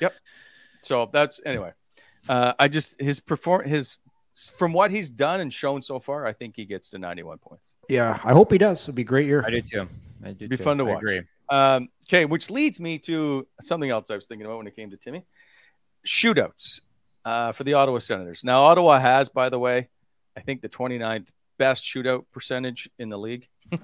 Yep. 0.00 0.14
So 0.82 1.08
that's 1.12 1.40
anyway. 1.46 1.72
Uh, 2.28 2.52
I 2.58 2.68
just 2.68 3.00
his 3.00 3.20
perform 3.20 3.66
his 3.68 3.98
from 4.56 4.72
what 4.72 4.90
he's 4.90 5.10
done 5.10 5.40
and 5.40 5.52
shown 5.52 5.82
so 5.82 5.98
far, 5.98 6.24
I 6.26 6.32
think 6.32 6.54
he 6.56 6.64
gets 6.64 6.90
to 6.90 6.98
91 6.98 7.38
points. 7.38 7.74
Yeah, 7.88 8.20
I 8.22 8.32
hope 8.32 8.52
he 8.52 8.58
does. 8.58 8.82
It'll 8.82 8.94
be 8.94 9.02
a 9.02 9.04
great 9.04 9.26
year. 9.26 9.42
I 9.44 9.50
do 9.50 9.62
too. 9.62 9.88
I 10.24 10.32
do 10.32 10.46
Be 10.48 10.56
too. 10.56 10.62
fun 10.62 10.78
to 10.78 10.84
I 10.84 10.94
watch. 10.94 11.02
agree. 11.02 11.20
Um, 11.48 11.88
okay, 12.04 12.24
which 12.24 12.50
leads 12.50 12.78
me 12.78 12.98
to 13.00 13.46
something 13.60 13.90
else 13.90 14.10
I 14.10 14.16
was 14.16 14.26
thinking 14.26 14.46
about 14.46 14.58
when 14.58 14.66
it 14.66 14.76
came 14.76 14.90
to 14.90 14.96
Timmy. 14.96 15.24
Shootouts 16.06 16.80
uh, 17.24 17.52
for 17.52 17.64
the 17.64 17.74
Ottawa 17.74 17.98
Senators. 17.98 18.44
Now, 18.44 18.62
Ottawa 18.64 18.98
has, 18.98 19.28
by 19.28 19.48
the 19.48 19.58
way, 19.58 19.88
I 20.36 20.40
think 20.40 20.60
the 20.62 20.68
29th 20.68 21.28
best 21.58 21.84
shootout 21.84 22.26
percentage 22.32 22.88
in 22.98 23.08
the 23.08 23.18
league. 23.18 23.48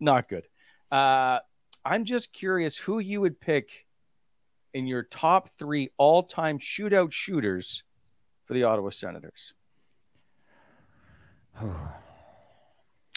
Not 0.00 0.28
good. 0.28 0.46
Uh, 0.90 1.40
I'm 1.84 2.04
just 2.04 2.32
curious 2.32 2.76
who 2.76 2.98
you 2.98 3.20
would 3.20 3.40
pick 3.40 3.86
in 4.74 4.86
your 4.86 5.02
top 5.02 5.48
three 5.58 5.90
all 5.96 6.22
time 6.22 6.58
shootout 6.58 7.12
shooters 7.12 7.82
for 8.44 8.54
the 8.54 8.64
Ottawa 8.64 8.90
Senators. 8.90 9.54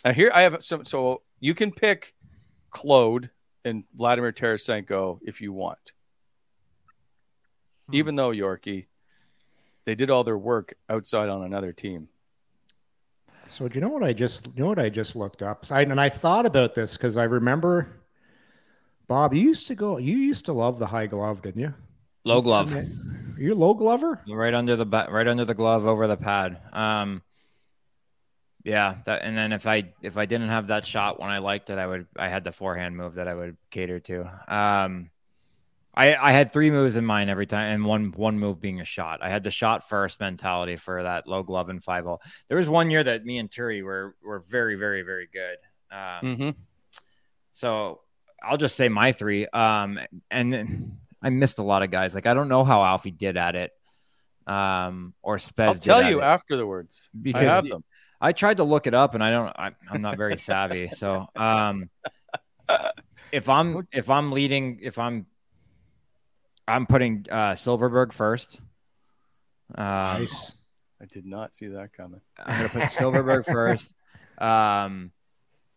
Uh, 0.06 0.12
here 0.12 0.30
I 0.34 0.41
have 0.41 0.62
some. 0.62 0.84
So 0.84 1.22
you 1.39 1.56
can 1.56 1.72
pick 1.72 2.14
Claude 2.72 3.30
and 3.64 3.86
Vladimir 3.95 4.34
Tarasenko 4.34 5.20
if 5.24 5.39
you 5.39 5.54
want. 5.54 5.93
Even 7.93 8.18
though 8.18 8.32
Yorkie, 8.32 8.88
they 9.86 9.95
did 9.95 10.12
all 10.12 10.26
their 10.26 10.38
work 10.38 10.74
outside 10.89 11.30
on 11.30 11.43
another 11.43 11.72
team. 11.72 12.10
So 13.47 13.68
do 13.68 13.76
you 13.76 13.82
know 13.82 13.89
what 13.89 14.04
I 14.04 14.14
just 14.14 14.47
you 14.47 14.64
know 14.64 14.68
what 14.68 14.80
I 14.80 14.89
just 14.89 15.16
looked 15.16 15.41
up? 15.41 15.66
I, 15.72 15.82
and 15.82 15.99
I 15.99 16.10
thought 16.10 16.45
about 16.45 16.76
this 16.76 16.97
because 16.97 17.18
I 17.18 17.24
remember 17.24 18.03
Bob, 19.08 19.34
you 19.34 19.41
used 19.41 19.68
to 19.68 19.76
go 19.76 19.97
you 19.97 20.18
used 20.18 20.45
to 20.45 20.54
love 20.54 20.80
the 20.80 20.88
high 20.88 21.08
glove, 21.08 21.41
didn't 21.41 21.62
you? 21.62 21.74
Low 22.24 22.39
glove. 22.39 22.74
You're 23.38 23.56
low 23.56 23.74
glover? 23.74 24.22
right 24.28 24.54
under 24.54 24.76
the 24.76 24.86
right 24.86 25.28
under 25.28 25.45
the 25.45 25.54
glove 25.54 25.86
over 25.86 26.08
the 26.08 26.18
pad. 26.18 26.58
Um, 26.72 27.22
yeah, 28.64 28.95
that 29.06 29.24
and 29.24 29.38
then 29.38 29.51
if 29.51 29.68
I 29.68 29.91
if 30.01 30.18
I 30.18 30.26
didn't 30.26 30.49
have 30.49 30.68
that 30.68 30.86
shot 30.86 31.20
when 31.20 31.30
I 31.30 31.39
liked 31.39 31.70
it, 31.70 31.78
I 31.78 31.86
would 31.86 32.08
I 32.18 32.30
had 32.30 32.43
the 32.43 32.51
forehand 32.51 32.95
move 32.95 33.16
that 33.16 33.28
I 33.28 33.34
would 33.34 33.58
cater 33.72 33.99
to. 34.01 34.22
Um, 34.47 35.10
I 35.93 36.16
I 36.16 36.32
had 36.32 36.54
three 36.54 36.72
moves 36.72 36.95
in 36.95 37.06
mind 37.06 37.30
every 37.30 37.45
time, 37.45 37.74
and 37.74 37.86
one 37.86 38.14
one 38.16 38.39
move 38.39 38.62
being 38.62 38.80
a 38.80 38.86
shot. 38.86 39.20
I 39.22 39.30
had 39.30 39.43
the 39.43 39.51
shot 39.51 39.89
first 39.89 40.20
mentality 40.22 40.78
for 40.78 41.04
that 41.04 41.28
low 41.28 41.43
glove 41.43 41.68
and 41.70 41.84
five 41.84 42.06
hole. 42.06 42.22
There 42.47 42.58
was 42.58 42.70
one 42.70 42.89
year 42.89 43.04
that 43.04 43.26
me 43.26 43.38
and 43.38 43.51
Turris 43.51 43.84
were 43.84 44.16
were 44.24 44.39
very 44.39 44.76
very 44.76 45.01
very 45.01 45.28
good. 45.32 45.58
Um, 45.91 46.38
Mm-hmm. 46.38 46.49
so 47.51 47.99
I'll 48.43 48.57
just 48.57 48.75
say 48.75 48.89
my 48.89 49.11
three. 49.11 49.47
Um, 49.47 49.99
and 50.29 50.97
I 51.21 51.29
missed 51.29 51.59
a 51.59 51.63
lot 51.63 51.83
of 51.83 51.91
guys. 51.91 52.13
Like 52.13 52.25
I 52.25 52.33
don't 52.33 52.49
know 52.49 52.63
how 52.63 52.83
Alfie 52.83 53.11
did 53.11 53.37
at 53.37 53.55
it, 53.55 53.71
um, 54.47 55.13
or 55.21 55.37
Spez. 55.37 55.67
I'll 55.67 55.75
tell 55.75 56.01
at 56.01 56.11
you 56.11 56.19
it. 56.19 56.23
afterwards. 56.23 57.09
because 57.19 57.41
I 57.41 57.45
have 57.45 57.67
them. 57.67 57.83
I 58.19 58.31
tried 58.31 58.57
to 58.57 58.63
look 58.63 58.87
it 58.87 58.93
up, 58.93 59.15
and 59.15 59.23
I 59.23 59.31
don't. 59.31 59.47
I, 59.47 59.71
I'm 59.89 60.01
not 60.01 60.17
very 60.17 60.37
savvy. 60.37 60.89
So, 60.93 61.27
um, 61.35 61.89
if 63.31 63.49
I'm 63.49 63.87
if 63.91 64.09
I'm 64.09 64.31
leading, 64.31 64.79
if 64.81 64.97
I'm 64.99 65.25
I'm 66.67 66.85
putting 66.85 67.25
uh, 67.29 67.53
Silfverberg 67.53 68.13
first. 68.13 68.59
Um, 69.75 69.85
Nice. 69.85 70.51
I 71.01 71.05
did 71.05 71.25
not 71.25 71.53
see 71.53 71.67
that 71.67 71.91
coming. 71.93 72.21
I'm 72.37 72.57
gonna 72.57 72.69
put 72.69 72.83
Silfverberg 72.83 73.45
first. 73.45 73.93
Um, 74.37 75.11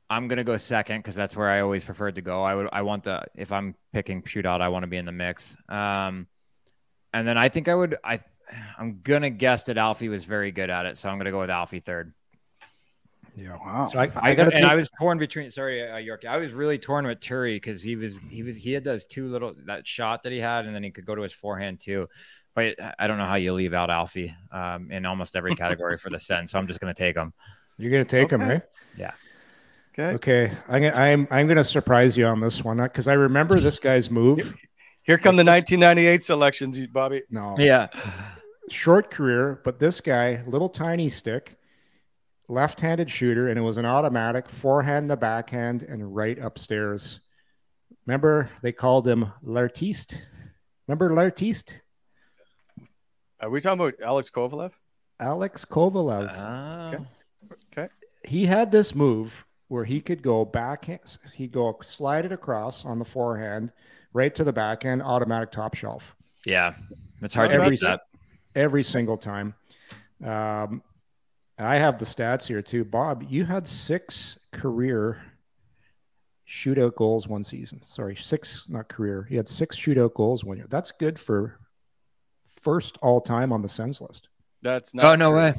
I'm 0.08 0.28
gonna 0.28 0.44
go 0.44 0.56
second 0.56 0.98
because 0.98 1.14
that's 1.14 1.36
where 1.36 1.48
I 1.48 1.60
always 1.60 1.82
preferred 1.82 2.14
to 2.14 2.22
go. 2.22 2.42
I 2.42 2.54
would 2.54 2.68
I 2.72 2.82
want 2.82 3.04
the 3.04 3.24
if 3.34 3.50
I'm 3.50 3.74
picking 3.92 4.22
shootout, 4.22 4.60
I 4.60 4.68
want 4.68 4.84
to 4.84 4.86
be 4.86 4.96
in 4.96 5.04
the 5.04 5.12
mix. 5.12 5.56
Um, 5.68 6.28
and 7.12 7.26
then 7.26 7.36
I 7.36 7.48
think 7.48 7.68
I 7.68 7.74
would 7.74 7.96
I 8.04 8.20
I'm 8.78 9.00
gonna 9.02 9.30
guess 9.30 9.64
that 9.64 9.78
Alfie 9.78 10.08
was 10.08 10.24
very 10.24 10.52
good 10.52 10.70
at 10.70 10.86
it, 10.86 10.98
so 10.98 11.08
I'm 11.08 11.18
gonna 11.18 11.32
go 11.32 11.40
with 11.40 11.50
Alfie 11.50 11.80
third. 11.80 12.12
Yeah. 13.34 13.56
Wow. 13.56 13.86
So 13.86 13.98
I, 13.98 14.04
I, 14.04 14.04
I 14.04 14.34
got 14.34 14.44
gotta 14.44 14.56
and 14.56 14.64
take, 14.64 14.64
I 14.64 14.74
was 14.76 14.90
torn 14.98 15.18
between 15.18 15.50
sorry 15.50 15.88
uh, 15.88 15.98
York. 15.98 16.24
I 16.24 16.38
was 16.38 16.52
really 16.52 16.78
torn 16.78 17.06
with 17.06 17.20
Turris 17.20 17.56
because 17.56 17.82
he 17.82 17.96
was 17.96 18.16
he 18.30 18.42
was 18.42 18.56
he 18.56 18.72
had 18.72 18.84
those 18.84 19.04
two 19.06 19.28
little 19.28 19.54
that 19.66 19.86
shot 19.86 20.22
that 20.22 20.32
he 20.32 20.38
had, 20.38 20.66
and 20.66 20.74
then 20.74 20.82
he 20.82 20.90
could 20.90 21.04
go 21.04 21.14
to 21.14 21.22
his 21.22 21.32
forehand 21.32 21.80
too. 21.80 22.08
But 22.54 22.76
I 22.98 23.06
don't 23.06 23.18
know 23.18 23.26
how 23.26 23.34
you 23.34 23.52
leave 23.52 23.74
out 23.74 23.90
Alfie 23.90 24.34
um, 24.50 24.90
in 24.90 25.04
almost 25.04 25.36
every 25.36 25.54
category 25.54 25.98
for 25.98 26.08
the 26.08 26.18
Sen, 26.18 26.46
so 26.46 26.58
I'm 26.58 26.66
just 26.66 26.80
gonna 26.80 26.94
take 26.94 27.16
him. 27.16 27.34
you're 27.76 27.90
gonna 27.90 28.06
take 28.06 28.30
him, 28.30 28.40
right? 28.40 28.48
right? 28.48 28.62
Okay. 29.98 30.14
Okay. 30.16 30.52
I'm 30.68 30.82
gonna 30.82 30.94
I'm 30.96 31.28
I'm 31.30 31.46
gonna 31.48 31.64
surprise 31.64 32.16
you 32.16 32.26
on 32.26 32.40
this 32.40 32.62
one 32.62 32.76
because 32.78 33.08
I 33.08 33.14
remember 33.14 33.58
this 33.58 33.78
guy's 33.78 34.10
move. 34.10 34.54
Here 35.02 35.16
come 35.18 35.36
the 35.36 35.44
1998 35.44 36.22
selections, 36.22 36.84
Bobby. 36.88 37.22
No. 37.30 37.54
Yeah, 37.58 37.86
short 38.70 39.10
career, 39.10 39.60
but 39.64 39.78
this 39.78 40.00
guy, 40.00 40.42
little 40.46 40.68
tiny 40.68 41.08
stick, 41.08 41.56
left-handed 42.48 43.08
shooter, 43.08 43.48
and 43.48 43.58
it 43.58 43.62
was 43.62 43.76
an 43.76 43.86
automatic 43.86 44.48
forehand 44.48 45.08
to 45.10 45.16
backhand 45.16 45.82
and 45.82 46.14
right 46.14 46.38
upstairs. 46.38 47.20
Remember, 48.04 48.50
they 48.62 48.72
called 48.72 49.06
him 49.06 49.32
l'artiste. 49.42 50.20
Remember 50.88 51.14
l'artiste? 51.14 51.80
Are 53.40 53.48
we 53.48 53.60
talking 53.60 53.80
about 53.80 53.94
Alex 54.04 54.28
Kovalev? 54.28 54.72
Alex 55.20 55.64
Kovalev. 55.64 56.28
Uh, 56.36 56.98
Okay. 57.72 57.88
he 58.24 58.44
had 58.44 58.72
this 58.72 58.92
move 58.94 59.45
where 59.68 59.84
he 59.84 60.00
could 60.00 60.22
go 60.22 60.44
backhand, 60.44 61.18
he'd 61.34 61.52
go 61.52 61.76
slide 61.82 62.24
it 62.24 62.32
across 62.32 62.84
on 62.84 62.98
the 62.98 63.04
forehand, 63.04 63.72
right 64.12 64.34
to 64.34 64.44
the 64.44 64.52
backhand, 64.52 65.02
automatic 65.02 65.50
top 65.50 65.74
shelf. 65.74 66.14
yeah. 66.44 66.74
It's 67.22 67.34
hard 67.34 67.50
Every 67.50 67.64
to 67.66 67.70
beat 67.70 67.80
that. 67.80 68.02
every 68.54 68.84
single 68.84 69.16
time. 69.16 69.54
Um, 70.22 70.82
I 71.58 71.76
have 71.78 71.98
the 71.98 72.04
stats 72.04 72.46
here 72.46 72.60
too. 72.60 72.84
Bob, 72.84 73.24
you 73.28 73.44
had 73.46 73.66
six 73.66 74.38
career 74.52 75.22
shootout 76.46 76.94
goals 76.94 77.26
one 77.26 77.42
season. 77.42 77.80
Sorry, 77.82 78.14
six, 78.16 78.66
not 78.68 78.88
career. 78.88 79.26
He 79.30 79.36
had 79.36 79.48
six 79.48 79.76
shootout 79.76 80.12
goals 80.14 80.44
one 80.44 80.58
year. 80.58 80.66
That's 80.68 80.92
good 80.92 81.18
for 81.18 81.58
first 82.60 82.98
all 83.00 83.20
time 83.22 83.50
on 83.52 83.62
the 83.62 83.68
Sens 83.68 84.00
list. 84.02 84.28
That's 84.60 84.94
not. 84.94 85.06
Oh 85.06 85.14
no 85.14 85.30
true. 85.30 85.38
way! 85.38 85.54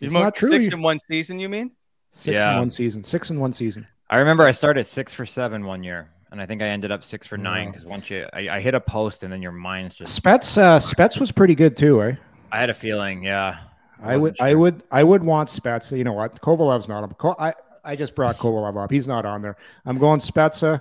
You 0.00 0.06
It's 0.06 0.12
not 0.12 0.34
true. 0.34 0.50
Six 0.50 0.68
in 0.68 0.82
one 0.82 0.98
season, 0.98 1.38
you 1.38 1.48
mean? 1.48 1.70
Six 2.10 2.34
Yeah. 2.34 2.52
in 2.52 2.58
one 2.58 2.70
season. 2.70 3.04
Six 3.04 3.30
in 3.30 3.38
one 3.38 3.52
season. 3.52 3.86
I 4.10 4.18
remember 4.18 4.44
I 4.44 4.52
started 4.52 4.86
six 4.86 5.12
for 5.12 5.26
seven 5.26 5.64
one 5.66 5.82
year, 5.82 6.08
and 6.32 6.40
I 6.40 6.46
think 6.46 6.62
I 6.62 6.66
ended 6.66 6.90
up 6.90 7.04
six 7.04 7.26
for 7.26 7.36
nine 7.36 7.70
because 7.70 7.84
once 7.84 8.08
you 8.10 8.26
I, 8.32 8.48
I 8.48 8.60
hit 8.60 8.74
a 8.74 8.80
post 8.80 9.22
and 9.22 9.32
then 9.32 9.42
your 9.42 9.52
mind's 9.52 9.94
just. 9.94 10.20
Spets, 10.20 10.56
uh, 10.56 10.78
Spets 10.80 11.20
was 11.20 11.30
pretty 11.30 11.54
good 11.54 11.76
too, 11.76 12.02
eh? 12.02 12.14
I 12.50 12.58
had 12.58 12.70
a 12.70 12.74
feeling, 12.74 13.22
yeah. 13.22 13.58
I 14.02 14.16
would, 14.16 14.32
wasn't 14.32 14.40
I 14.40 14.54
would, 14.54 14.82
I 14.90 15.02
would 15.04 15.22
want 15.22 15.50
Spets. 15.50 15.96
You 15.96 16.04
know 16.04 16.12
what? 16.14 16.40
Kovalev's 16.40 16.88
not 16.88 17.04
on. 17.04 17.34
I, 17.38 17.52
I 17.84 17.96
just 17.96 18.14
brought 18.14 18.36
Kovalev 18.36 18.82
up. 18.82 18.90
He's 18.90 19.06
not 19.06 19.26
on 19.26 19.42
there. 19.42 19.56
I'm 19.84 19.98
going 19.98 20.20
Spezza, 20.20 20.80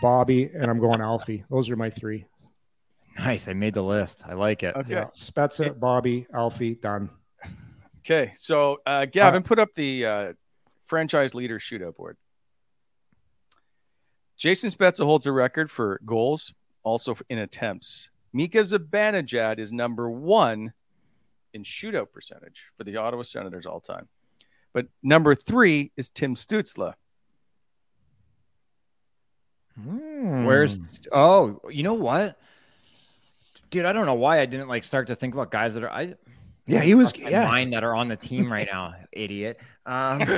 Bobby, 0.00 0.50
and 0.54 0.70
I'm 0.70 0.78
going 0.78 1.00
Alfie. 1.00 1.44
Those 1.50 1.68
are 1.70 1.76
my 1.76 1.90
three. 1.90 2.24
Nice. 3.18 3.48
I 3.48 3.52
made 3.52 3.74
the 3.74 3.82
list. 3.82 4.22
I 4.26 4.34
like 4.34 4.62
it. 4.62 4.74
Okay. 4.76 4.92
Yeah, 4.92 5.04
Spezza, 5.06 5.78
Bobby, 5.78 6.26
Alfie, 6.32 6.76
done. 6.76 7.10
Okay. 8.00 8.30
So, 8.34 8.78
uh, 8.86 9.04
Gavin, 9.06 9.42
put 9.42 9.58
up 9.58 9.68
the 9.74 10.06
uh, 10.06 10.32
franchise 10.92 11.34
leader 11.34 11.58
shootout 11.58 11.96
board. 11.96 12.18
Jason 14.36 14.68
Spezza 14.68 15.06
holds 15.06 15.24
a 15.24 15.32
record 15.32 15.70
for 15.70 15.98
goals, 16.04 16.52
also 16.82 17.16
in 17.30 17.38
attempts. 17.38 18.10
Mika 18.34 18.58
Zibanejad 18.58 19.58
is 19.58 19.72
number 19.72 20.10
one 20.10 20.74
in 21.54 21.62
shootout 21.62 22.12
percentage 22.12 22.66
for 22.76 22.84
the 22.84 22.98
Ottawa 22.98 23.22
Senators 23.22 23.64
all 23.64 23.80
time. 23.80 24.06
But 24.74 24.88
number 25.02 25.34
three 25.34 25.92
is 25.96 26.10
Tim 26.10 26.34
Stützle. 26.34 26.92
Where's 29.82 30.76
Hmm. 30.76 30.84
oh, 31.10 31.60
you 31.70 31.84
know 31.84 31.94
what? 31.94 32.38
Dude, 33.70 33.86
I 33.86 33.94
don't 33.94 34.04
know 34.04 34.12
why 34.12 34.40
I 34.40 34.44
didn't 34.44 34.68
like 34.68 34.84
start 34.84 35.06
to 35.06 35.14
think 35.14 35.32
about 35.32 35.50
guys 35.50 35.72
that 35.72 35.84
are 35.84 35.90
I 35.90 36.16
Yeah, 36.66 36.80
he 36.80 36.94
was. 36.94 37.18
my 37.18 37.28
Yeah, 37.30 37.46
mind 37.48 37.72
that 37.72 37.82
are 37.84 37.94
on 37.94 38.08
the 38.08 38.16
team 38.16 38.50
right 38.52 38.68
now, 38.70 38.94
idiot. 39.12 39.58
Um, 39.84 40.22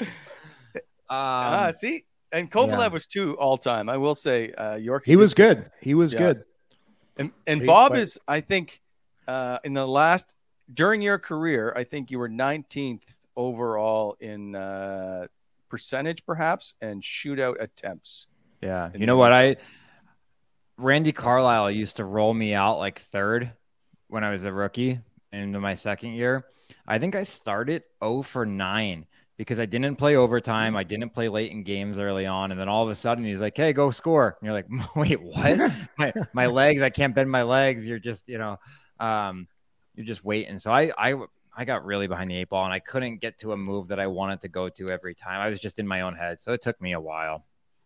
um, 1.08 1.72
see? 1.72 2.04
And 2.32 2.50
Kovalev 2.50 2.78
Yeah. 2.78 2.88
was 2.88 3.06
two 3.06 3.36
all 3.38 3.56
time. 3.56 3.88
I 3.88 3.96
will 3.96 4.14
say, 4.14 4.52
uh, 4.52 4.76
York. 4.76 5.04
he 5.06 5.16
was 5.16 5.32
good. 5.34 5.70
He 5.80 5.94
was 5.94 6.12
Yeah. 6.12 6.18
good. 6.18 6.44
And, 7.16 7.30
and 7.46 7.60
He- 7.62 7.66
Bob 7.66 7.92
but- 7.92 8.00
is, 8.00 8.18
I 8.28 8.40
think, 8.40 8.82
uh, 9.26 9.58
in 9.64 9.72
the 9.74 9.86
last 9.86 10.34
during 10.72 11.00
your 11.00 11.18
career, 11.18 11.72
I 11.76 11.84
think 11.84 12.10
you 12.10 12.18
were 12.18 12.28
19th 12.28 13.26
overall 13.36 14.16
in 14.20 14.54
uh, 14.56 15.26
percentage, 15.68 16.24
perhaps, 16.26 16.74
and 16.80 17.02
shootout 17.02 17.60
attempts. 17.62 18.26
Yeah. 18.60 18.90
You 18.94 19.06
know 19.06 19.16
what? 19.16 19.32
NHL. 19.32 19.36
I 19.36 19.56
Randy 20.78 21.12
Carlyle 21.12 21.70
used 21.70 21.96
to 21.96 22.04
roll 22.04 22.34
me 22.34 22.52
out 22.52 22.78
like 22.78 22.98
third 22.98 23.52
when 24.08 24.24
I 24.24 24.30
was 24.30 24.44
a 24.44 24.52
rookie 24.52 25.00
into 25.32 25.60
my 25.60 25.74
second 25.74 26.12
year. 26.12 26.46
I 26.86 26.98
think 26.98 27.14
I 27.14 27.22
started 27.22 27.82
0 28.02 28.22
for 28.22 28.46
9 28.46 29.06
because 29.36 29.58
I 29.58 29.66
didn't 29.66 29.96
play 29.96 30.16
overtime. 30.16 30.76
I 30.76 30.84
didn't 30.84 31.10
play 31.10 31.28
late 31.28 31.50
in 31.50 31.62
games 31.62 31.98
early 31.98 32.26
on. 32.26 32.50
And 32.50 32.60
then 32.60 32.68
all 32.68 32.84
of 32.84 32.90
a 32.90 32.94
sudden 32.94 33.24
he's 33.24 33.40
like, 33.40 33.56
hey, 33.56 33.72
go 33.72 33.90
score. 33.90 34.36
And 34.40 34.46
you're 34.46 34.54
like, 34.54 34.66
wait, 34.96 35.20
what? 35.20 35.72
my, 35.98 36.12
my 36.32 36.46
legs, 36.46 36.82
I 36.82 36.90
can't 36.90 37.14
bend 37.14 37.30
my 37.30 37.42
legs. 37.42 37.86
You're 37.86 37.98
just, 37.98 38.28
you 38.28 38.38
know, 38.38 38.58
um, 38.98 39.46
you're 39.94 40.06
just 40.06 40.24
waiting. 40.24 40.58
So 40.58 40.70
I, 40.72 40.92
I, 40.96 41.14
I 41.56 41.64
got 41.64 41.84
really 41.84 42.06
behind 42.06 42.30
the 42.30 42.36
eight 42.36 42.48
ball 42.48 42.64
and 42.64 42.72
I 42.72 42.80
couldn't 42.80 43.18
get 43.18 43.38
to 43.38 43.52
a 43.52 43.56
move 43.56 43.88
that 43.88 44.00
I 44.00 44.06
wanted 44.06 44.40
to 44.42 44.48
go 44.48 44.68
to 44.68 44.88
every 44.90 45.14
time. 45.14 45.40
I 45.40 45.48
was 45.48 45.60
just 45.60 45.78
in 45.78 45.86
my 45.86 46.02
own 46.02 46.14
head. 46.14 46.40
So 46.40 46.52
it 46.52 46.62
took 46.62 46.80
me 46.80 46.92
a 46.92 47.00
while. 47.00 47.44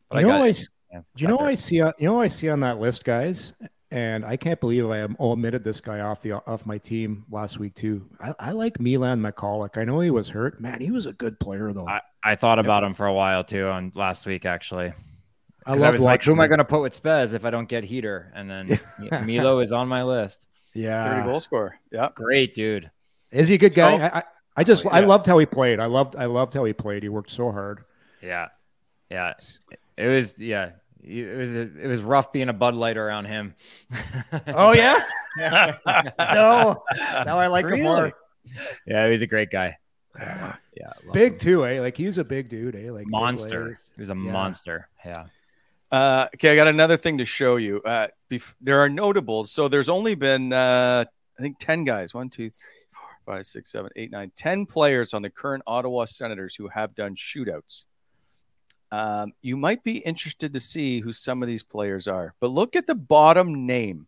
But 0.09 0.21
You 0.21 0.27
know, 0.27 0.39
got 0.39 0.45
I, 0.45 0.49
Yeah, 0.93 1.01
do 1.17 1.23
you 1.23 1.29
know 1.29 1.39
I 1.39 1.55
see? 1.55 1.77
You 1.77 1.93
know 2.01 2.15
what 2.15 2.23
I 2.23 2.29
see 2.29 2.49
on 2.49 2.61
that 2.61 2.79
list, 2.81 3.05
guys? 3.05 3.55
And 3.93 4.25
I 4.25 4.37
can't 4.37 4.61
believe 4.61 4.89
I 4.89 4.99
am 4.99 5.17
oh, 5.19 5.33
omitted 5.33 5.65
this 5.65 5.81
guy 5.81 5.99
off 6.01 6.23
the 6.23 6.33
off 6.35 6.65
my 6.65 6.79
team 6.79 7.25
last 7.31 7.59
week 7.59 7.75
too. 7.75 8.07
I, 8.21 8.35
I 8.39 8.53
like 8.53 8.79
Milan 8.79 9.21
Michalek. 9.21 9.77
I 9.79 9.85
know 9.85 9.99
he 9.99 10.11
was 10.11 10.29
hurt. 10.29 10.61
Man, 10.61 10.81
he 10.81 10.93
was 10.93 11.07
a 11.07 11.13
good 11.13 11.41
player 11.41 11.73
though. 11.73 11.89
I, 11.89 12.01
I 12.23 12.37
thought 12.37 12.61
about 12.61 12.85
him 12.85 12.95
for 12.95 13.07
a 13.07 13.13
while 13.13 13.43
too 13.43 13.67
on 13.67 13.91
last 13.97 14.27
week 14.27 14.47
actually. 14.47 14.93
I 15.67 15.73
'Cause 15.73 15.81
love 15.81 15.95
was 15.95 16.05
like, 16.05 16.23
who 16.23 16.31
am 16.33 16.41
I 16.41 16.47
going 16.47 16.59
to 16.59 16.65
put 16.65 16.81
with 16.83 17.01
Spez 17.01 17.33
if 17.35 17.45
I 17.45 17.51
don't 17.51 17.69
get 17.69 17.83
Heater? 17.85 18.33
And 18.35 18.49
then 18.49 18.79
Milo 19.27 19.59
is 19.59 19.73
on 19.73 19.89
my 19.89 20.03
list. 20.05 20.47
him. 20.73 20.83
30 20.83 20.87
Yeah, 20.87 21.25
goal 21.27 21.41
scorer. 21.41 21.79
Yeah. 21.93 22.09
Great 22.15 22.55
dude. 22.55 22.91
is 23.33 23.49
he 23.49 23.57
a 23.57 23.59
good 23.59 23.75
guy? 23.75 23.99
So- 23.99 24.05
I, 24.05 24.19
I, 24.19 24.23
I 24.57 24.65
just 24.65 24.87
Oh, 24.87 24.91
I 24.91 25.01
loved 25.01 25.27
how 25.27 25.39
he 25.39 25.47
played. 25.47 25.81
I 25.81 25.87
loved 25.87 26.15
I 26.17 26.27
loved 26.27 26.55
how 26.55 26.65
he 26.65 26.73
played. 26.73 27.03
He 27.03 27.09
worked 27.09 27.31
so 27.31 27.51
hard. 27.51 27.83
Yeah, 28.23 28.49
yeah. 29.11 29.35
It 29.97 30.07
was 30.07 30.39
yeah. 30.39 30.73
It 31.03 31.37
was 31.37 31.55
it 31.55 31.87
was 31.87 32.03
rough 32.03 32.33
being 32.33 32.49
a 32.49 32.53
Bud 32.53 32.75
Light 32.75 32.97
around 32.97 33.25
him. 33.27 33.55
Oh 34.49 34.73
yeah, 34.75 35.01
no, 36.19 36.83
now 37.25 37.39
I 37.39 37.47
like 37.49 37.67
him 37.67 37.83
more. 37.83 38.13
yeah, 38.87 39.11
he's 39.11 39.23
a 39.23 39.27
great 39.27 39.51
guy. 39.51 39.77
Yeah, 40.19 40.93
Big 41.13 41.33
him. 41.35 41.39
too, 41.39 41.67
eh? 41.67 41.81
Like 41.81 41.97
he's 41.97 42.19
a 42.19 42.25
big 42.25 42.49
dude, 42.49 42.77
eh? 42.77 42.91
Like 42.91 43.07
monster. 43.07 43.67
legs. 43.69 43.89
He 43.97 44.03
was 44.03 44.11
a 44.11 44.15
Yeah. 44.15 44.33
monster. 44.33 44.89
Yeah. 45.05 45.27
Uh, 45.91 46.29
okay, 46.35 46.53
I 46.53 46.57
got 46.57 46.69
another 46.69 46.97
thing 46.97 47.19
to 47.19 47.25
show 47.25 47.57
you. 47.57 47.81
Uh, 47.83 48.09
bef- 48.31 48.55
there 48.61 48.81
are 48.81 48.89
notables. 48.89 49.51
So 49.51 49.67
there's 49.67 49.89
only 49.89 50.15
been, 50.15 50.53
uh, 50.53 51.05
I 51.39 51.43
think, 51.43 51.59
10 51.59 51.83
guys. 51.85 52.15
One, 52.15 52.31
two, 52.31 52.51
three, 52.51 52.85
four, 52.95 53.35
five, 53.35 53.45
six, 53.47 53.73
seven, 53.73 53.91
eight, 53.97 54.13
nine, 54.13 54.31
10 54.37 54.67
players 54.67 55.15
on 55.15 55.23
the 55.23 55.31
current 55.31 55.65
Ottawa 55.67 56.05
Senators 56.05 56.55
who 56.55 56.69
have 56.69 56.95
done 56.95 57.17
shootouts. 57.17 57.87
Um, 58.93 59.33
you 59.43 59.57
might 59.57 59.85
be 59.85 59.99
interested 59.99 60.53
to 60.55 60.61
see 60.61 61.01
who 61.01 61.13
some 61.13 61.43
of 61.43 61.47
these 61.47 61.63
players 61.63 62.09
are, 62.09 62.35
but 62.41 62.49
look 62.51 62.75
at 62.77 62.87
the 62.87 62.95
bottom 62.95 63.67
name. 63.67 64.07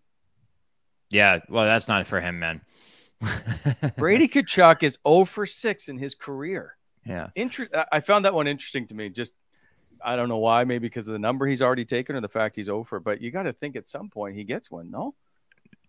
Yeah. 1.11 1.39
Well, 1.49 1.65
that's 1.65 1.89
not 1.89 2.07
for 2.07 2.21
him, 2.21 2.39
man. 2.41 2.61
Brady 3.97 4.27
Tkachuk 4.29 4.83
is 4.83 4.99
0 5.07 5.25
for 5.27 5.47
6 5.47 5.89
in 5.89 5.99
his 5.99 6.15
career. 6.15 6.77
Yeah. 7.07 7.29
Inter- 7.37 7.69
I- 7.75 7.87
I 7.93 8.01
found 8.01 8.25
that 8.25 8.35
one 8.35 8.47
interesting 8.47 8.87
to 8.89 8.95
me. 8.95 9.09
Just 9.09 9.35
I 10.05 10.17
don't 10.17 10.29
know 10.29 10.39
why, 10.39 10.65
maybe 10.65 10.87
because 10.89 11.07
of 11.07 11.13
the 11.13 11.19
number 11.21 11.47
he's 11.47 11.63
already 11.63 11.85
taken 11.85 12.17
or 12.17 12.21
the 12.21 12.29
fact 12.29 12.57
he's 12.57 12.69
over. 12.69 12.99
But 12.99 13.21
you 13.21 13.31
got 13.31 13.45
to 13.45 13.53
think 13.53 13.77
at 13.77 13.87
some 13.87 14.09
point 14.11 14.37
he 14.37 14.43
gets 14.43 14.69
one. 14.71 14.91
No, 14.91 15.15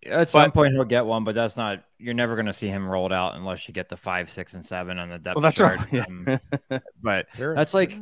At 0.05 0.29
some 0.29 0.43
But- 0.43 0.53
point 0.53 0.73
he'll 0.73 0.83
get 0.83 1.05
one, 1.05 1.23
but 1.23 1.33
that's 1.33 1.57
not. 1.57 1.83
You're 1.97 2.13
never 2.13 2.35
going 2.35 2.45
to 2.45 2.53
see 2.53 2.67
him 2.67 2.87
rolled 2.87 3.13
out 3.13 3.33
unless 3.35 3.67
you 3.67 3.73
get 3.73 3.89
the 3.89 3.97
five, 3.97 4.29
six, 4.29 4.53
and 4.53 4.63
seven 4.63 4.99
on 4.99 5.09
the 5.09 5.17
depth 5.17 5.35
Well, 5.37 5.41
that's 5.41 5.55
chart. 5.55 5.79
right. 5.79 5.93
Yeah. 5.93 6.05
Um, 6.71 6.81
but 7.01 7.27
Sure. 7.35 7.55
that's 7.55 7.73
like 7.73 7.99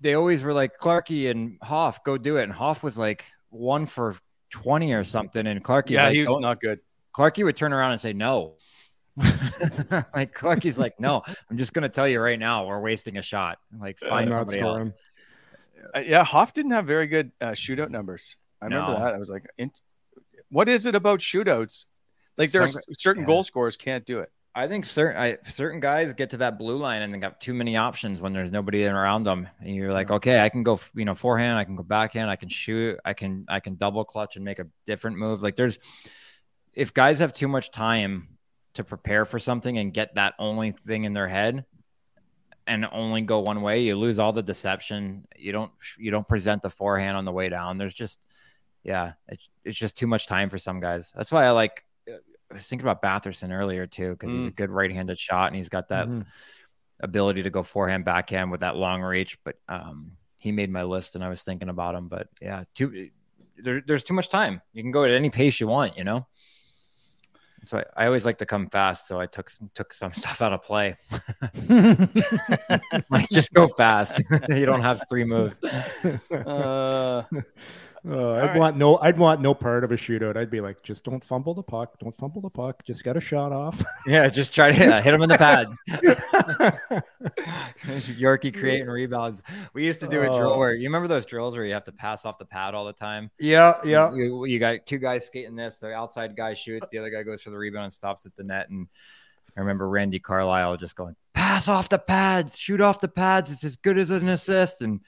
they 0.00 0.14
always 0.14 0.42
were 0.42 0.52
like 0.52 0.78
Clarky 0.78 1.30
and 1.30 1.58
Hoff, 1.62 2.02
go 2.04 2.16
do 2.16 2.36
it, 2.36 2.44
and 2.44 2.52
Hoff 2.52 2.82
was 2.82 2.98
like 2.98 3.24
one 3.50 3.86
for 3.86 4.16
twenty 4.50 4.94
or 4.94 5.04
something, 5.04 5.46
and 5.46 5.62
Clarky, 5.62 5.90
yeah, 5.90 6.04
like, 6.04 6.14
he 6.14 6.20
was 6.22 6.36
"Don't-" 6.36 6.60
good. 6.60 6.80
Clarky 7.14 7.44
would 7.44 7.56
turn 7.56 7.72
around 7.72 7.92
and 7.92 8.00
say 8.00 8.12
no. 8.12 8.56
like 10.14 10.34
Clarky's 10.34 10.78
like, 10.78 10.98
no, 11.00 11.22
I'm 11.50 11.58
just 11.58 11.72
going 11.72 11.82
to 11.82 11.88
tell 11.88 12.08
you 12.08 12.20
right 12.20 12.38
now, 12.38 12.66
we're 12.66 12.80
wasting 12.80 13.18
a 13.18 13.22
shot. 13.22 13.58
Like 13.78 13.98
I'm 14.02 14.08
find 14.08 14.30
not 14.30 14.36
somebody 14.36 14.60
else. 14.60 14.92
Uh, 15.94 16.00
yeah, 16.00 16.24
Hoff 16.24 16.54
didn't 16.54 16.70
have 16.70 16.86
very 16.86 17.06
good 17.06 17.32
uh, 17.40 17.50
shootout 17.50 17.90
numbers. 17.90 18.36
I 18.62 18.66
remember 18.66 18.98
that. 18.98 19.14
I 19.14 19.18
was 19.18 19.30
like, 19.30 19.44
in- 19.58 19.72
what 20.50 20.68
is 20.68 20.86
it 20.86 20.94
about 20.94 21.18
shootouts? 21.20 21.86
Like 22.38 22.52
there's 22.52 22.74
Some- 22.74 22.82
certain 22.92 23.22
yeah. 23.22 23.26
goal 23.26 23.42
scorers 23.42 23.76
can't 23.76 24.06
do 24.06 24.20
it. 24.20 24.30
I 24.52 24.66
think 24.66 24.84
certain 24.84 25.20
I, 25.20 25.38
certain 25.48 25.78
guys 25.78 26.12
get 26.12 26.30
to 26.30 26.38
that 26.38 26.58
blue 26.58 26.76
line 26.76 27.02
and 27.02 27.14
they 27.14 27.18
got 27.18 27.40
too 27.40 27.54
many 27.54 27.76
options 27.76 28.20
when 28.20 28.32
there's 28.32 28.50
nobody 28.50 28.84
around 28.84 29.22
them, 29.22 29.48
and 29.60 29.74
you're 29.74 29.92
like, 29.92 30.10
okay, 30.10 30.40
I 30.40 30.48
can 30.48 30.64
go, 30.64 30.80
you 30.94 31.04
know, 31.04 31.14
forehand, 31.14 31.56
I 31.56 31.64
can 31.64 31.76
go 31.76 31.84
backhand, 31.84 32.28
I 32.28 32.36
can 32.36 32.48
shoot, 32.48 32.98
I 33.04 33.12
can 33.12 33.44
I 33.48 33.60
can 33.60 33.76
double 33.76 34.04
clutch 34.04 34.34
and 34.34 34.44
make 34.44 34.58
a 34.58 34.66
different 34.86 35.18
move. 35.18 35.40
Like 35.40 35.54
there's, 35.54 35.78
if 36.72 36.92
guys 36.92 37.20
have 37.20 37.32
too 37.32 37.46
much 37.46 37.70
time 37.70 38.38
to 38.74 38.82
prepare 38.82 39.24
for 39.24 39.38
something 39.38 39.78
and 39.78 39.94
get 39.94 40.16
that 40.16 40.34
only 40.38 40.72
thing 40.86 41.04
in 41.04 41.12
their 41.12 41.28
head, 41.28 41.64
and 42.66 42.86
only 42.92 43.20
go 43.22 43.40
one 43.40 43.62
way, 43.62 43.82
you 43.82 43.96
lose 43.96 44.18
all 44.18 44.32
the 44.32 44.42
deception. 44.42 45.26
You 45.36 45.52
don't 45.52 45.72
you 45.96 46.10
don't 46.10 46.26
present 46.26 46.62
the 46.62 46.70
forehand 46.70 47.16
on 47.16 47.24
the 47.24 47.32
way 47.32 47.48
down. 47.48 47.78
There's 47.78 47.94
just, 47.94 48.26
yeah, 48.82 49.12
it's 49.28 49.48
it's 49.64 49.78
just 49.78 49.96
too 49.96 50.06
much 50.08 50.26
time 50.26 50.50
for 50.50 50.58
some 50.58 50.80
guys. 50.80 51.12
That's 51.14 51.30
why 51.30 51.46
I 51.46 51.50
like. 51.50 51.84
I 52.50 52.54
was 52.54 52.66
thinking 52.66 52.86
about 52.88 53.02
Batherson 53.02 53.52
earlier 53.52 53.86
too 53.86 54.10
because 54.10 54.32
he's 54.32 54.46
a 54.46 54.50
good 54.50 54.70
right-handed 54.70 55.18
shot 55.18 55.48
and 55.48 55.56
he's 55.56 55.68
got 55.68 55.88
that 55.88 56.08
Mhm. 56.08 56.26
ability 57.00 57.42
to 57.44 57.50
go 57.50 57.62
forehand, 57.62 58.04
backhand 58.04 58.50
with 58.50 58.60
that 58.60 58.76
long 58.76 59.02
reach. 59.02 59.38
But 59.44 59.56
um, 59.68 60.12
he 60.38 60.52
made 60.52 60.70
my 60.70 60.82
list, 60.82 61.14
and 61.14 61.24
I 61.24 61.28
was 61.28 61.42
thinking 61.42 61.68
about 61.68 61.94
him. 61.94 62.08
But 62.08 62.28
yeah, 62.40 62.64
too 62.74 63.10
there, 63.56 63.82
there's 63.86 64.04
too 64.04 64.14
much 64.14 64.28
time. 64.28 64.62
You 64.72 64.82
can 64.82 64.90
go 64.90 65.04
at 65.04 65.10
any 65.10 65.30
pace 65.30 65.60
you 65.60 65.66
want, 65.66 65.96
you 65.98 66.04
know. 66.04 66.26
So 67.64 67.78
I, 67.78 68.04
I 68.04 68.06
always 68.06 68.24
like 68.24 68.38
to 68.38 68.46
come 68.46 68.70
fast, 68.70 69.06
so 69.06 69.20
I 69.20 69.26
took 69.26 69.50
some, 69.50 69.70
took 69.74 69.92
some 69.92 70.12
stuff 70.14 70.40
out 70.40 70.54
of 70.54 70.62
play. 70.62 70.96
like 73.10 73.28
just 73.28 73.52
go 73.52 73.68
fast. 73.68 74.22
you 74.48 74.64
don't 74.66 74.80
have 74.80 75.02
three 75.10 75.24
moves. 75.24 75.60
Uh, 76.46 77.22
Uh, 78.08 78.28
I'd 78.34 78.40
right. 78.50 78.56
want 78.58 78.76
no. 78.78 78.96
I'd 78.98 79.18
want 79.18 79.40
no 79.42 79.52
part 79.52 79.84
of 79.84 79.92
a 79.92 79.96
shootout. 79.96 80.36
I'd 80.36 80.50
be 80.50 80.60
like, 80.62 80.82
just 80.82 81.04
don't 81.04 81.22
fumble 81.22 81.52
the 81.54 81.62
puck. 81.62 81.98
Don't 81.98 82.16
fumble 82.16 82.40
the 82.40 82.48
puck. 82.48 82.82
Just 82.84 83.04
get 83.04 83.16
a 83.16 83.20
shot 83.20 83.52
off. 83.52 83.82
Yeah, 84.06 84.28
just 84.30 84.54
try 84.54 84.72
to 84.72 84.76
hit, 84.76 85.02
hit 85.04 85.12
him 85.12 85.22
in 85.22 85.28
the 85.28 85.36
pads. 85.36 85.78
Yorkie 88.18 88.56
creating 88.56 88.86
rebounds. 88.88 89.42
We 89.74 89.84
used 89.84 90.00
to 90.00 90.08
do 90.08 90.22
a 90.22 90.26
drill 90.26 90.52
Oh. 90.54 90.58
where 90.58 90.72
you 90.72 90.88
remember 90.88 91.08
those 91.08 91.26
drills 91.26 91.54
where 91.56 91.64
you 91.64 91.74
have 91.74 91.84
to 91.84 91.92
pass 91.92 92.24
off 92.24 92.38
the 92.38 92.44
pad 92.46 92.74
all 92.74 92.84
the 92.86 92.92
time. 92.92 93.30
yeah, 93.38 93.74
You, 93.84 94.44
you 94.46 94.58
got 94.58 94.86
two 94.86 94.98
guys 94.98 95.26
skating 95.26 95.54
this. 95.56 95.78
The 95.78 95.92
outside 95.92 96.36
guy 96.36 96.54
shoots, 96.54 96.86
the 96.90 96.98
other 96.98 97.10
guy 97.10 97.22
goes 97.22 97.42
for 97.42 97.50
the 97.50 97.58
rebound 97.58 97.84
and 97.84 97.92
stops 97.92 98.26
at 98.26 98.34
the 98.36 98.42
net. 98.42 98.70
And 98.70 98.88
I 99.56 99.60
remember 99.60 99.88
Randy 99.88 100.18
Carlyle 100.18 100.76
just 100.76 100.96
going, 100.96 101.14
"Pass 101.34 101.68
off 101.68 101.88
the 101.88 101.98
pads, 101.98 102.56
shoot 102.56 102.80
off 102.80 103.00
the 103.00 103.08
pads. 103.08 103.50
It's 103.50 103.64
as 103.64 103.76
good 103.76 103.98
as 103.98 104.10
an 104.10 104.28
assist." 104.28 104.80
And 104.80 105.00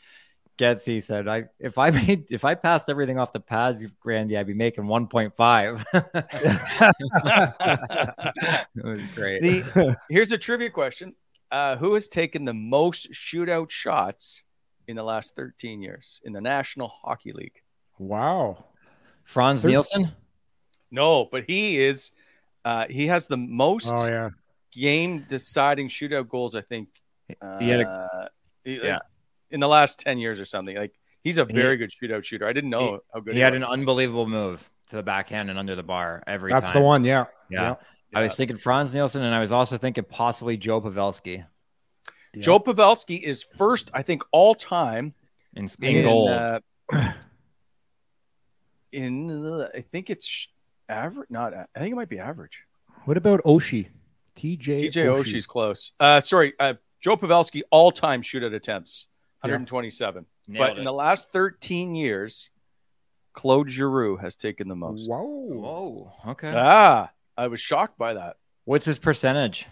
Getz, 0.62 0.84
he 0.84 1.00
said, 1.00 1.26
"I 1.26 1.46
if 1.58 1.76
I 1.76 1.90
made 1.90 2.30
if 2.30 2.44
I 2.44 2.54
passed 2.54 2.88
everything 2.88 3.18
off 3.18 3.32
the 3.32 3.40
pads, 3.40 3.84
Randy, 4.04 4.38
I'd 4.38 4.46
be 4.46 4.54
making 4.54 4.84
1.5." 4.84 5.84
it 8.76 8.84
was 8.84 9.02
great. 9.16 9.42
the, 9.42 9.96
here's 10.08 10.30
a 10.30 10.38
trivia 10.38 10.70
question: 10.70 11.14
uh, 11.50 11.76
Who 11.78 11.94
has 11.94 12.06
taken 12.06 12.44
the 12.44 12.54
most 12.54 13.10
shootout 13.12 13.70
shots 13.70 14.44
in 14.86 14.94
the 14.96 15.02
last 15.02 15.34
13 15.34 15.82
years 15.82 16.20
in 16.24 16.32
the 16.32 16.40
National 16.40 16.86
Hockey 16.86 17.32
League? 17.32 17.60
Wow. 17.98 18.64
Franz 19.24 19.62
Thir- 19.62 19.68
Nielsen. 19.68 20.12
No, 20.92 21.24
but 21.24 21.42
he 21.44 21.78
is. 21.78 22.12
Uh, 22.64 22.86
he 22.88 23.08
has 23.08 23.26
the 23.26 23.36
most 23.36 23.92
Oh 23.92 24.06
yeah. 24.06 24.30
game 24.70 25.26
deciding 25.28 25.88
shootout 25.88 26.28
goals. 26.28 26.54
I 26.54 26.60
think. 26.60 26.88
Uh, 27.40 27.58
He 27.58 27.68
had 27.68 27.84
he- 28.64 28.80
yeah. 28.80 29.00
In 29.52 29.60
the 29.60 29.68
last 29.68 30.00
10 30.00 30.18
years 30.18 30.40
or 30.40 30.44
something. 30.44 30.76
Like 30.76 30.92
he's 31.22 31.38
a 31.38 31.44
He- 31.46 31.52
very 31.52 31.76
good 31.76 31.90
shootout 31.90 32.24
shooter. 32.24 32.46
I 32.46 32.52
didn't 32.52 32.70
know 32.70 33.00
how 33.14 33.20
good 33.20 33.34
He 33.34 33.38
he, 33.38 33.42
had 33.42 33.52
was. 33.54 33.62
an 33.62 33.68
unbelievable 33.68 34.26
move 34.26 34.68
to 34.90 34.96
the 34.96 35.02
backhand 35.02 35.50
and 35.50 35.58
under 35.58 35.76
the 35.76 35.82
bar 35.82 36.22
every 36.26 36.50
That's 36.50 36.72
time. 36.72 36.82
the 36.82 36.86
one. 36.86 37.04
Yeah. 37.04 37.26
Yeah. 37.50 37.76
I 38.14 38.22
was 38.22 38.34
thinking 38.34 38.56
Frans 38.58 38.92
Nielsen, 38.92 39.22
and 39.22 39.34
I 39.34 39.40
was 39.40 39.52
also 39.52 39.78
thinking 39.78 40.04
possibly 40.04 40.56
Joe 40.58 40.80
Pavelski 40.82 41.46
Joe 42.38 42.58
Pavelski 42.60 43.20
is 43.20 43.46
first, 43.56 43.90
I 43.94 44.02
think, 44.02 44.22
all 44.32 44.54
time 44.54 45.14
in, 45.54 45.70
in, 45.80 45.96
in, 45.96 46.04
goals. 46.04 46.30
uh, 46.30 46.60
in 48.92 49.30
uh, 49.46 49.68
I 49.74 49.80
think 49.80 50.10
it's 50.10 50.48
average. 50.88 51.28
Not, 51.30 51.54
I 51.54 51.66
think 51.78 51.92
it 51.92 51.96
might 51.96 52.08
be 52.08 52.18
average. 52.18 52.64
What 53.04 53.16
about 53.16 53.40
Oshie? 53.44 53.88
TJ. 54.36 54.80
TJ 54.80 55.06
Oshie's 55.14 55.46
close. 55.46 55.92
Uh, 56.00 56.20
sorry, 56.20 56.54
uh, 56.58 56.74
Joe 57.00 57.16
Pavelski 57.16 57.62
all 57.70 57.90
time 57.90 58.22
shootout 58.22 58.54
attempts, 58.54 59.06
127. 59.42 60.26
Nailed 60.48 60.58
but 60.66 60.78
in 60.78 60.84
the 60.84 60.92
last 60.92 61.30
13 61.30 61.94
years, 61.94 62.50
Claude 63.32 63.70
Giroux 63.70 64.16
has 64.16 64.34
taken 64.36 64.68
the 64.68 64.76
most. 64.76 65.08
Whoa. 65.08 65.22
Whoa. 65.22 66.12
Okay. 66.28 66.52
Ah, 66.54 67.10
I 67.36 67.46
was 67.48 67.60
shocked 67.60 67.98
by 67.98 68.14
that. 68.14 68.36
What's 68.64 68.86
his 68.86 68.98
percentage? 68.98 69.66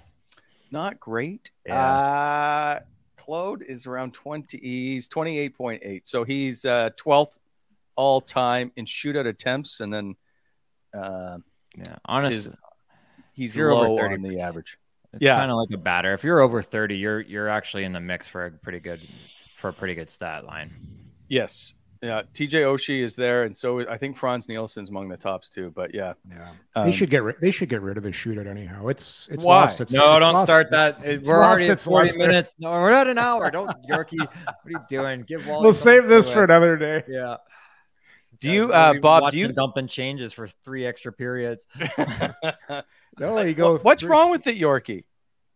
Not 0.71 1.01
great. 1.01 1.51
Yeah. 1.67 1.85
Uh, 1.85 2.81
Claude 3.17 3.63
is 3.63 3.87
around 3.87 4.15
20. 4.15 4.59
He's 4.59 5.09
28.8. 5.09 6.03
So 6.05 6.25
he's 6.25 6.65
uh, 6.65 6.91
12th 6.97 7.37
all 7.97 8.21
time 8.21 8.73
in 8.77 8.87
shootout 8.87 9.27
attempts. 9.27 9.81
And 9.81 9.93
then 9.93 10.17
uh, 10.95 11.39
Yeah, 11.77 11.97
honestly, 12.05 12.55
he's 13.35 13.55
You're 13.57 13.73
over 13.73 13.89
low 13.89 13.97
30. 13.97 14.15
on 14.15 14.23
the 14.23 14.41
average. 14.41 14.79
it's 15.13 15.23
yeah. 15.23 15.37
kind 15.37 15.51
of 15.51 15.59
like 15.59 15.71
a 15.73 15.79
batter. 15.79 16.15
If 16.15 16.25
you're 16.25 16.41
over 16.41 16.63
30, 16.63 16.97
you're 16.97 17.21
you're 17.21 17.49
actually 17.49 17.85
in 17.85 17.93
the 17.93 18.01
mix 18.01 18.29
for 18.29 18.47
a 18.47 18.51
pretty 18.51 18.81
good 18.81 19.01
for 19.61 19.69
a 19.69 19.73
pretty 19.73 19.95
good 19.95 20.09
stat 20.09 20.45
line. 20.45 20.71
Yes. 21.29 21.75
Yeah. 22.03 22.23
TJ 22.33 22.63
Oshie 22.65 23.03
is 23.03 23.15
there. 23.15 23.45
And 23.45 23.55
so 23.57 23.87
I 23.87 23.99
think 23.99 24.17
Frans 24.17 24.49
Nielsen's 24.49 24.89
among 24.89 25.09
the 25.11 25.19
tops 25.19 25.49
too. 25.51 25.71
But 25.77 25.95
yeah. 25.95 26.15
Yeah, 26.31 26.49
Um, 26.75 26.85
they 26.87 26.93
should 26.93 27.11
get 27.11 27.23
ri- 27.23 27.35
they 27.43 27.51
should 27.51 27.69
get 27.69 27.83
rid 27.83 27.99
of 27.99 28.03
the 28.03 28.09
shootout 28.11 28.47
anyhow. 28.47 28.89
It's 28.89 29.29
it's 29.31 29.45
Why? 29.45 29.61
lost. 29.63 29.81
Its, 29.83 29.93
No, 29.93 30.17
it's 30.17 30.21
don't 30.21 30.33
lost- 30.35 30.47
start 30.47 30.71
that. 30.71 31.05
it's 31.05 31.29
we're 31.29 31.39
lost 31.39 31.51
already 31.51 31.69
at 31.69 31.81
40 31.81 32.07
luster. 32.07 32.19
minutes. 32.19 32.55
No, 32.59 32.71
we're 32.71 32.91
at 32.93 33.07
an 33.07 33.19
hour. 33.19 33.51
Don't 33.51 33.69
Yorkie. 33.87 34.19
What 34.19 34.31
are 34.65 34.71
you 34.71 34.81
doing? 34.89 35.23
Give 35.29 35.47
Wally. 35.47 35.63
We'll 35.63 35.75
save 35.75 36.09
this 36.09 36.31
for 36.31 36.41
it. 36.41 36.45
another 36.45 36.77
day. 36.79 37.05
Yeah. 37.07 37.37
Do 38.41 38.51
you, 38.51 38.69
Guys, 38.69 38.97
uh, 38.97 39.01
Bob, 39.01 39.31
do 39.33 39.39
you- 39.39 39.53
dumping 39.53 39.87
changes 39.87 40.33
for 40.33 40.49
three 40.65 40.87
extra 40.87 41.13
periods? 41.13 41.67
No, 43.19 43.41
you 43.43 43.53
go. 43.55 43.73
What- 43.73 43.85
What's 43.85 44.03
wrong 44.05 44.31
with 44.31 44.47
it, 44.47 44.57
Yorkie? 44.59 45.05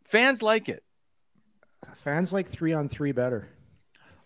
Fans 0.05 0.43
like 0.43 0.69
it. 0.69 0.83
Fans 1.95 2.33
like 2.33 2.49
three 2.49 2.75
on 2.75 2.89
three 2.91 3.13
better. 3.13 3.49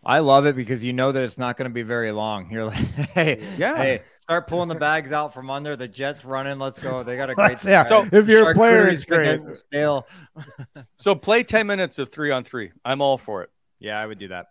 I 0.09 0.21
love 0.21 0.47
it 0.47 0.57
because 0.57 0.83
you 0.83 0.93
know 0.95 1.13
that 1.13 1.23
it's 1.23 1.37
not 1.39 1.57
going 1.59 1.69
to 1.71 1.75
be 1.75 1.83
very 1.83 2.11
long. 2.13 2.51
You're 2.51 2.65
like, 2.65 2.75
hey, 3.15 3.47
Yeah. 3.59 3.77
hey, 3.77 4.03
start 4.21 4.49
pulling 4.49 4.69
the 4.71 4.75
bags 4.75 5.13
out 5.13 5.35
from 5.35 5.51
under. 5.51 5.77
The 5.77 5.87
Jets 5.87 6.25
running. 6.25 6.59
Let's 6.59 6.79
go. 6.79 7.03
They 7.03 7.17
got 7.17 7.29
a 7.29 7.35
great. 7.37 7.63
Yeah, 7.63 7.85
so 7.85 8.09
if 8.11 8.27
you're 8.27 8.51
a 8.51 8.55
player, 8.55 8.91
Charcuterie's 8.91 9.03
it's 9.03 9.05
great. 9.11 9.47
get 9.47 9.57
Stale. 9.57 10.09
So 10.97 11.15
play 11.15 11.43
10 11.45 11.67
minutes 11.67 11.99
of 11.99 12.09
three 12.09 12.31
on 12.31 12.43
three. 12.43 12.73
I'm 12.85 13.01
all 13.03 13.19
for 13.19 13.43
it. 13.43 13.51
Yeah, 13.81 14.01
I 14.01 14.07
would 14.07 14.19
do 14.19 14.29
that. 14.29 14.47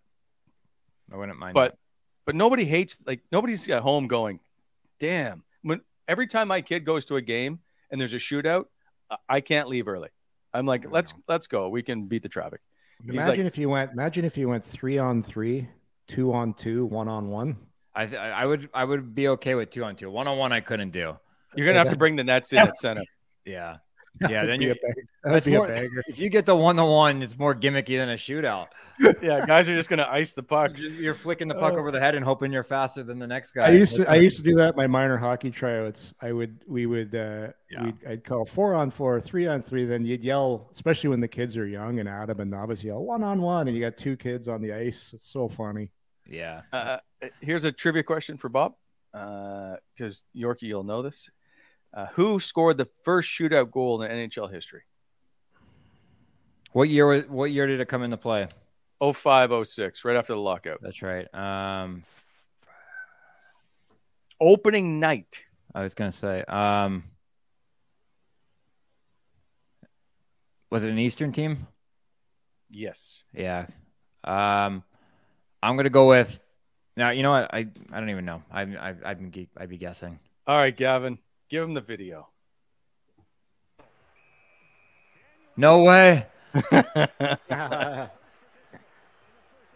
I 1.12 1.18
wouldn't 1.18 1.40
mind. 1.40 1.56
But 1.56 1.76
but 2.26 2.36
nobody 2.36 2.64
hates 2.66 3.02
like 3.08 3.22
nobody's 3.32 3.68
at 3.70 3.82
home 3.82 4.08
going, 4.08 4.40
damn. 5.00 5.44
When 5.64 5.82
every 6.08 6.28
time 6.28 6.48
my 6.50 6.62
kid 6.62 6.86
goes 6.86 7.06
to 7.06 7.16
a 7.16 7.22
game 7.22 7.60
and 7.90 8.00
there's 8.00 8.14
a 8.14 8.18
shootout, 8.18 8.66
I- 9.10 9.18
I 9.28 9.42
can't 9.42 9.68
leave 9.70 9.88
early. 9.88 10.10
I'm 10.54 10.66
like, 10.66 10.86
let's 10.92 11.14
let's 11.28 11.48
go. 11.48 11.70
We 11.70 11.82
can 11.84 12.06
beat 12.06 12.24
the 12.24 12.30
traffic. 12.30 12.62
He's 13.04 13.14
Imagine 13.14 13.44
like- 13.46 13.54
if 13.54 13.58
you 13.58 13.70
went. 13.70 13.92
Imagine 13.92 14.26
if 14.26 14.38
you 14.38 14.50
went 14.50 14.66
three 14.66 14.98
on 14.98 15.24
three, 15.24 15.70
two 16.08 16.34
on 16.34 16.54
two, 16.54 16.86
one 16.86 17.08
on 17.08 17.30
one. 17.30 17.58
I, 17.96 18.06
th- 18.06 18.20
I 18.20 18.46
would 18.46 18.70
I 18.74 18.84
would 18.84 19.16
be 19.16 19.28
okay 19.30 19.56
with 19.56 19.70
two 19.72 19.84
on 19.84 19.96
two. 19.96 20.10
One 20.12 20.28
on 20.28 20.38
one, 20.38 20.52
I 20.52 20.62
couldn't 20.62 20.92
do. 20.92 21.18
You're 21.56 21.66
gonna 21.66 21.80
have 21.80 21.90
to 21.90 21.98
bring 22.04 22.16
the 22.16 22.24
nets 22.24 22.54
in 22.54 22.60
at 22.60 22.78
center. 22.78 23.04
Yeah, 23.46 23.78
yeah. 24.30 24.46
Then 24.46 24.62
you. 24.62 24.72
a 24.72 24.76
bag- 24.76 25.06
that'd 25.24 25.38
It's 25.38 25.46
be 25.46 25.54
a 25.56 25.58
more, 25.58 25.68
banger. 25.68 26.04
if 26.08 26.20
you 26.20 26.30
get 26.30 26.46
the 26.46 26.56
one 26.56 26.76
to 26.78 26.86
one, 26.86 27.22
it's 27.22 27.38
more 27.38 27.54
gimmicky 27.56 27.98
than 27.98 28.10
a 28.10 28.14
shootout. 28.14 28.68
yeah, 29.22 29.46
guys 29.46 29.70
are 29.70 29.76
just 29.76 29.90
gonna 29.90 30.08
ice 30.10 30.32
the 30.32 30.42
puck. 30.44 30.78
You're 30.78 30.90
you're 30.92 31.14
flicking 31.14 31.48
the 31.48 31.56
puck 31.56 31.74
over 31.74 31.92
the 31.92 32.00
head 32.00 32.16
and 32.16 32.26
hoping 32.26 32.52
you're 32.52 32.64
faster 32.64 33.04
than 33.04 33.20
the 33.20 33.28
next 33.28 33.52
guy. 33.52 33.66
I 33.68 33.70
used 33.72 33.96
to 33.98 34.10
I 34.10 34.16
used 34.16 34.38
to 34.38 34.44
do 34.44 34.56
that 34.56 34.70
in 34.72 34.76
my 34.76 34.88
minor 34.88 35.18
hockey 35.18 35.52
tryouts. 35.52 36.14
I 36.22 36.32
would 36.32 36.64
we 36.68 36.86
would 36.88 37.14
uh 37.14 37.50
Yeah. 37.70 37.84
we'd, 37.86 37.96
I'd 38.08 38.24
call 38.24 38.44
four 38.46 38.74
on 38.74 38.90
four, 38.90 39.22
three 39.22 39.46
on 39.48 39.62
three. 39.62 39.86
Then 39.86 40.04
you'd 40.06 40.24
yell, 40.24 40.70
especially 40.74 41.10
when 41.12 41.20
the 41.20 41.28
kids 41.28 41.58
are 41.58 41.68
young 41.68 42.00
and 42.00 42.10
Atom 42.10 42.40
and 42.40 42.50
Novice 42.52 42.84
yell 42.84 43.04
one 43.04 43.24
on 43.24 43.42
one, 43.42 43.68
and 43.68 43.78
you 43.78 43.84
got 43.84 43.98
two 43.98 44.18
kids 44.18 44.48
on 44.48 44.62
the 44.62 44.74
ice. 44.74 45.12
It's 45.14 45.30
so 45.32 45.48
funny. 45.48 45.92
Yeah. 46.26 46.62
Uh, 46.74 46.98
here's 47.40 47.66
a 47.66 47.72
trivia 47.72 48.04
question 48.04 48.38
for 48.38 48.50
Bob, 48.50 48.74
because 49.14 50.24
Yorkie, 50.36 50.64
you'll 50.64 50.84
know 50.84 51.02
this. 51.02 51.30
Uh, 51.94 52.08
who 52.14 52.40
scored 52.40 52.78
the 52.78 52.88
first 53.04 53.30
shootout 53.30 53.72
goal 53.72 54.02
in 54.04 54.12
NHL 54.12 54.52
history? 54.52 54.84
What 56.74 56.90
year? 56.90 57.08
was- 57.08 57.28
What 57.28 57.52
year 57.52 57.66
did 57.68 57.80
it 57.80 57.88
come 57.88 58.04
into 58.04 58.18
play? 58.18 58.48
05, 59.02 59.68
06, 59.68 60.06
right 60.06 60.16
after 60.16 60.34
the 60.34 60.40
lockout. 60.40 60.80
That's 60.82 61.02
right. 61.02 61.32
Um, 61.34 62.04
Opening 64.40 65.00
night. 65.00 65.44
I 65.74 65.82
was 65.82 65.96
gonna 65.96 66.12
say. 66.12 66.44
Um, 66.44 67.04
was 70.70 70.84
it 70.84 70.90
an 70.92 71.00
Eastern 71.00 71.32
team? 71.32 71.68
Yes. 72.70 73.24
Yeah. 73.34 73.68
Um, 74.24 74.84
I'm 75.64 75.76
gonna 75.78 75.90
go 75.90 76.08
with. 76.08 76.40
Now 76.96 77.12
you 77.12 77.24
know 77.24 77.32
what? 77.32 77.54
I 77.54 77.68
I 77.92 78.00
don't 78.00 78.10
even 78.10 78.26
know. 78.26 78.44
I 78.52 78.62
I 78.62 78.96
I'd 79.06 79.32
be 79.32 79.50
I'd 79.58 79.70
be 79.70 79.78
guessing. 79.78 80.20
All 80.46 80.56
right, 80.58 80.76
Gavin, 80.76 81.18
give 81.50 81.64
him 81.64 81.74
the 81.74 81.82
video. 81.82 82.28
No 85.56 85.84
way. 85.84 86.26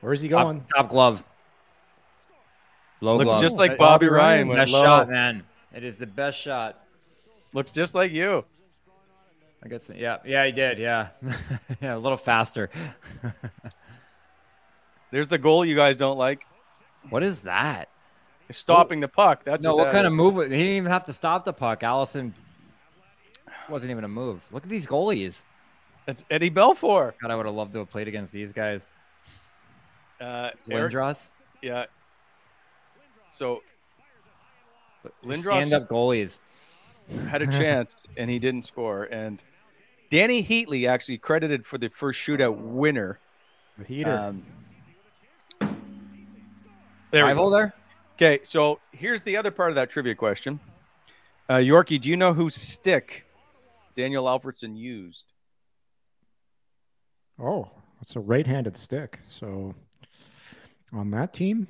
Where's 0.01 0.21
he 0.21 0.27
going? 0.27 0.65
top 0.75 0.89
glove. 0.89 1.23
Low 3.01 3.17
Looks 3.17 3.29
glove. 3.29 3.41
just 3.41 3.57
like 3.57 3.77
Bobby 3.77 4.07
Ryan 4.07 4.47
went 4.47 4.59
Best 4.59 4.73
low. 4.73 4.83
shot, 4.83 5.09
man. 5.09 5.43
It 5.73 5.83
is 5.83 5.97
the 5.97 6.05
best 6.05 6.39
shot. 6.39 6.83
Looks 7.53 7.71
just 7.73 7.95
like 7.95 8.11
you. 8.11 8.45
I 9.63 9.67
got 9.67 9.83
some, 9.83 9.95
yeah, 9.95 10.17
yeah, 10.25 10.45
he 10.45 10.51
did. 10.51 10.79
Yeah, 10.79 11.09
yeah, 11.81 11.95
a 11.95 11.99
little 11.99 12.17
faster. 12.17 12.69
There's 15.11 15.27
the 15.27 15.37
goal 15.37 15.63
you 15.65 15.75
guys 15.75 15.95
don't 15.97 16.17
like. 16.17 16.45
what 17.09 17.21
is 17.21 17.43
that? 17.43 17.89
Stopping 18.51 18.99
the 18.99 19.07
puck. 19.07 19.43
That's 19.43 19.63
no, 19.63 19.71
what, 19.75 19.77
what 19.77 19.83
that 19.85 19.93
kind 19.93 20.07
of 20.07 20.13
is. 20.13 20.19
move? 20.19 20.35
He 20.43 20.49
didn't 20.49 20.77
even 20.77 20.91
have 20.91 21.05
to 21.05 21.13
stop 21.13 21.45
the 21.45 21.53
puck. 21.53 21.83
Allison 21.83 22.33
wasn't 23.69 23.91
even 23.91 24.03
a 24.03 24.07
move. 24.07 24.41
Look 24.51 24.63
at 24.63 24.69
these 24.69 24.85
goalies. 24.85 25.43
It's 26.07 26.25
Eddie 26.29 26.49
Belfour. 26.51 27.13
God, 27.21 27.31
I 27.31 27.35
would 27.35 27.45
have 27.45 27.55
loved 27.55 27.73
to 27.73 27.79
have 27.79 27.89
played 27.89 28.07
against 28.07 28.33
these 28.33 28.51
guys. 28.51 28.85
Uh, 30.19 30.51
Eric, 30.69 30.93
Lindros, 30.93 31.29
yeah. 31.61 31.85
So 33.27 33.61
Lindros- 35.23 35.63
stand-up 35.65 35.89
goalies. 35.89 36.39
had 37.29 37.41
a 37.41 37.47
chance 37.51 38.07
and 38.17 38.29
he 38.29 38.37
didn't 38.39 38.63
score. 38.63 39.05
And 39.05 39.43
Dany 40.11 40.45
Heatley 40.45 40.87
actually 40.87 41.17
credited 41.17 41.65
for 41.65 41.77
the 41.77 41.89
first 41.89 42.19
shootout 42.19 42.57
winner. 42.57 43.19
The 43.77 43.85
heater. 43.85 44.11
Um, 44.11 44.43
there 47.11 47.25
we 47.25 47.29
Five 47.29 47.35
go. 47.37 47.41
hole 47.41 47.49
there. 47.49 47.73
Okay, 48.15 48.39
so 48.43 48.79
here's 48.91 49.21
the 49.21 49.35
other 49.37 49.51
part 49.51 49.69
of 49.69 49.75
that 49.75 49.89
trivia 49.89 50.15
question. 50.15 50.59
Uh, 51.49 51.55
Yorkie, 51.55 51.99
do 51.99 52.09
you 52.09 52.17
know 52.17 52.33
whose 52.33 52.55
stick 52.55 53.25
Daniel 53.95 54.25
Alfredsson 54.25 54.77
used? 54.77 55.25
oh, 57.43 57.67
it's 58.03 58.15
a 58.15 58.19
right-handed 58.19 58.77
stick. 58.77 59.19
So 59.27 59.73
on 60.93 61.09
that 61.11 61.33
team, 61.33 61.67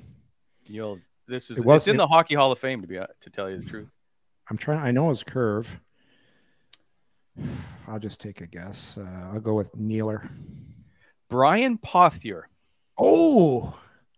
You'll. 0.66 1.00
This 1.26 1.50
is 1.50 1.58
It 1.58 1.64
was- 1.64 1.82
it's 1.82 1.88
in 1.88 1.94
it- 1.94 1.98
the 1.98 2.06
Hockey 2.06 2.34
Hall 2.34 2.52
of 2.52 2.58
Fame 2.58 2.82
to 2.82 2.86
be 2.86 2.98
uh, 2.98 3.06
to 3.20 3.30
tell 3.30 3.48
you 3.50 3.56
the 3.58 3.64
truth. 3.64 3.88
I'm 4.50 4.56
trying. 4.58 4.80
I 4.80 4.90
know 4.90 5.08
his 5.08 5.22
curve. 5.22 5.68
I'll 7.88 7.98
just 7.98 8.20
take 8.20 8.40
a 8.42 8.46
guess. 8.46 8.98
Uh, 8.98 9.30
I'll 9.32 9.40
go 9.40 9.54
with 9.54 9.74
Neeler. 9.74 10.28
Brian 11.30 11.78
Pothier. 11.78 12.42
Oh, 12.98 13.74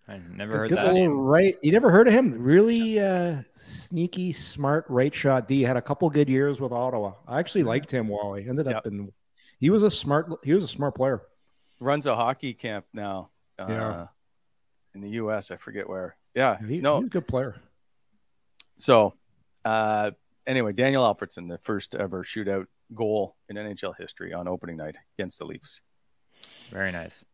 I 0.06 0.20
never 0.30 0.52
good, 0.52 0.58
heard 0.58 0.68
good 0.70 0.78
that. 0.78 0.92
little 0.92 1.14
right. 1.22 1.56
You 1.62 1.72
never 1.72 1.90
heard 1.90 2.06
of 2.08 2.12
him? 2.14 2.42
Really 2.42 3.00
uh, 3.00 3.36
sneaky, 3.56 4.32
smart 4.34 4.84
right 4.88 5.14
shot 5.14 5.48
D. 5.48 5.62
Had 5.62 5.76
a 5.78 5.82
couple 5.82 6.08
good 6.10 6.28
years 6.28 6.60
with 6.60 6.72
Ottawa. 6.72 7.14
I 7.26 7.38
actually 7.38 7.62
liked 7.64 7.90
him. 7.90 8.08
while 8.08 8.34
he 8.34 8.46
ended 8.48 8.66
up 8.68 8.84
Yep. 8.84 8.92
in. 8.92 9.12
He 9.60 9.70
was 9.70 9.82
a 9.82 9.90
smart. 9.90 10.30
He 10.44 10.52
was 10.52 10.62
a 10.64 10.68
smart 10.68 10.94
player. 10.94 11.22
runs 11.80 12.04
a 12.06 12.14
hockey 12.14 12.52
camp 12.54 12.84
now. 12.92 13.30
Uh, 13.58 13.66
Yeah. 13.68 14.06
In 14.94 15.00
the 15.00 15.10
U.S., 15.10 15.50
I 15.50 15.56
forget 15.56 15.88
where. 15.88 16.16
Yeah. 16.34 16.58
He, 16.58 16.78
no. 16.78 16.96
he 16.98 17.04
was 17.04 17.06
a 17.06 17.10
good 17.10 17.26
player. 17.26 17.56
So, 18.78 19.14
uh, 19.64 20.10
anyway, 20.46 20.72
Daniel 20.72 21.02
Alfredsson, 21.02 21.48
the 21.48 21.58
first 21.58 21.94
ever 21.94 22.22
shootout 22.24 22.66
goal 22.94 23.36
in 23.48 23.56
NHL 23.56 23.94
history 23.98 24.32
on 24.32 24.46
opening 24.48 24.76
night 24.76 24.96
against 25.18 25.38
the 25.38 25.46
Leafs. 25.46 25.80
Very 26.70 26.92
nice. 26.92 27.24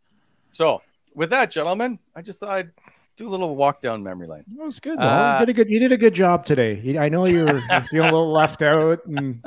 So, 0.52 0.82
with 1.14 1.30
that, 1.30 1.50
gentlemen, 1.50 1.98
I 2.14 2.22
just 2.22 2.38
thought 2.38 2.50
I'd 2.50 2.70
do 3.16 3.28
a 3.28 3.30
little 3.30 3.54
walk 3.56 3.82
down 3.82 4.02
memory 4.02 4.26
lane. 4.26 4.44
That 4.56 4.64
was 4.64 4.80
good. 4.80 4.98
Uh, 4.98 5.38
you 5.40 5.46
did 5.46 5.50
a 5.50 5.56
good. 5.56 5.70
You 5.70 5.78
did 5.78 5.92
a 5.92 5.96
good 5.96 6.14
job 6.14 6.44
today. 6.46 6.96
I 6.98 7.08
know 7.08 7.26
you're, 7.26 7.58
you're 7.70 7.82
feeling 7.90 8.10
a 8.10 8.14
little 8.14 8.32
left 8.32 8.62
out, 8.62 9.04
and 9.06 9.44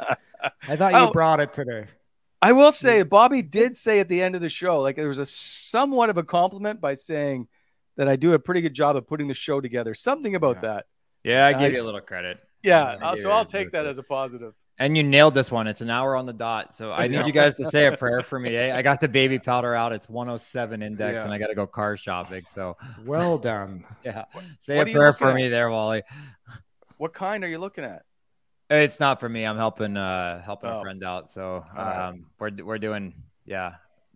I 0.67 0.75
thought 0.75 0.93
you 0.93 0.99
Oh. 0.99 1.11
brought 1.11 1.39
it 1.39 1.53
today. 1.53 1.85
I 2.41 2.51
will 2.51 2.73
say, 2.73 3.03
Bobby 3.03 3.41
did 3.41 3.77
say 3.77 3.99
at 3.99 4.09
the 4.09 4.21
end 4.21 4.35
of 4.35 4.41
the 4.41 4.49
show, 4.49 4.81
like 4.81 4.97
there 4.97 5.07
was 5.07 5.17
a 5.17 5.25
somewhat 5.25 6.09
of 6.09 6.17
a 6.17 6.23
compliment 6.23 6.81
by 6.81 6.95
saying 6.95 7.47
that 7.95 8.09
I 8.09 8.17
do 8.17 8.33
a 8.33 8.39
pretty 8.39 8.59
good 8.59 8.73
job 8.73 8.97
of 8.97 9.07
putting 9.07 9.29
the 9.29 9.33
show 9.33 9.61
together. 9.61 9.93
Something 9.93 10.35
about 10.35 10.57
Yeah. 10.57 10.61
that. 10.61 10.85
Yeah, 11.23 11.45
I 11.45 11.49
I- 11.49 11.53
give 11.53 11.71
you 11.73 11.81
a 11.81 11.85
little 11.85 12.01
credit. 12.01 12.39
Yeah. 12.61 12.83
Uh, 13.01 13.15
so 13.15 13.23
you 13.23 13.29
a 13.29 13.33
I'll 13.37 13.45
take 13.45 13.71
that 13.71 13.85
as 13.85 13.97
a 13.97 14.03
positive. 14.03 14.53
And 14.79 14.97
you 14.97 15.03
nailed 15.03 15.35
this 15.35 15.51
one. 15.51 15.67
It's 15.67 15.81
an 15.81 15.89
hour 15.91 16.15
on 16.15 16.25
the 16.25 16.33
dot. 16.33 16.73
So 16.73 16.91
I 16.91 17.07
need 17.07 17.27
you 17.27 17.31
guys 17.31 17.55
to 17.57 17.65
say 17.65 17.85
a 17.85 17.95
prayer 17.95 18.21
for 18.21 18.39
me. 18.39 18.55
Eh? 18.55 18.75
I 18.75 18.81
got 18.81 18.99
the 18.99 19.07
baby 19.07 19.37
powder 19.37 19.75
out. 19.75 19.93
It's 19.93 20.09
107 20.09 20.81
index, 20.81 21.17
Yeah. 21.17 21.23
and 21.23 21.31
I 21.31 21.37
got 21.37 21.47
to 21.47 21.55
go 21.55 21.67
car 21.67 21.95
shopping. 21.95 22.43
So 22.51 22.75
Well 23.05 23.37
done. 23.37 23.85
yeah, 24.03 24.25
say 24.59 24.77
what 24.77 24.89
a 24.89 24.91
prayer 24.91 25.13
for 25.13 25.29
at? 25.29 25.35
me 25.35 25.47
there, 25.47 25.69
Wally. 25.69 26.01
What 26.97 27.13
kind 27.13 27.43
are 27.43 27.47
you 27.47 27.59
looking 27.59 27.83
at? 27.83 28.01
It's 28.69 28.99
not 28.99 29.19
for 29.19 29.29
me. 29.29 29.45
I'm 29.45 29.57
helping 29.57 29.95
uh 29.95 30.41
helping 30.45 30.71
Oh. 30.71 30.79
a 30.79 30.81
friend 30.81 31.03
out. 31.03 31.29
So 31.29 31.63
All 31.63 31.63
right. 31.75 32.07
um 32.09 32.25
we're 32.39 32.51
we're 32.63 32.77
doing 32.79 33.13
yeah 33.45 33.73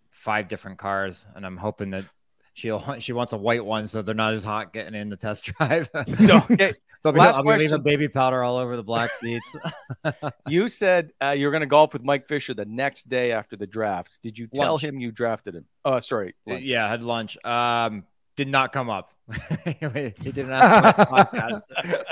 five 0.10 0.47
different 0.47 0.80
cars, 0.80 1.24
and 1.36 1.45
I'm 1.45 1.58
hoping 1.58 1.91
that 1.91 2.05
she'll 2.53 2.95
she 2.99 3.14
wants 3.14 3.34
a 3.34 3.38
white 3.38 3.64
one, 3.64 3.88
so 3.88 4.01
they're 4.01 4.16
not 4.16 4.34
as 4.34 4.43
hot 4.43 4.74
getting 4.74 4.95
in 4.95 5.10
the 5.10 5.18
test 5.18 5.45
drive. 5.45 5.89
So, 6.20 6.38
okay, 6.51 6.74
So 7.04 7.10
I'll 7.10 7.14
be, 7.14 7.20
last 7.20 7.38
I'll 7.38 7.43
be 7.43 7.58
leaving 7.58 7.82
baby 7.84 8.08
powder 8.08 8.43
all 8.43 8.58
over 8.58 8.76
the 8.76 8.84
black 8.84 9.12
seats. 9.14 9.56
you 10.48 10.68
said 10.68 11.12
uh, 11.22 11.36
you 11.38 11.45
were 11.45 11.52
going 11.52 11.62
to 11.62 11.68
golf 11.68 11.93
with 11.93 12.04
Mike 12.04 12.26
Fisher 12.26 12.54
the 12.54 12.66
next 12.66 13.10
day 13.10 13.32
after 13.32 13.56
the 13.56 13.68
draft. 13.68 14.20
Did 14.24 14.38
you 14.38 14.48
tell 14.48 14.74
Lunch. 14.74 14.84
him 14.84 15.00
you 15.00 15.12
drafted 15.12 15.56
him? 15.56 15.66
Oh, 15.86 16.00
sorry. 16.00 16.36
lunch. 16.45 16.64
yeah, 16.64 16.86
I 16.86 16.89
had 16.89 17.04
lunch. 17.04 17.38
Um, 17.45 18.04
did 18.36 18.48
not 18.48 18.72
come 18.72 18.89
up. 18.89 19.14
he 19.66 19.74
didn't 19.74 20.50
podcast. 20.52 21.62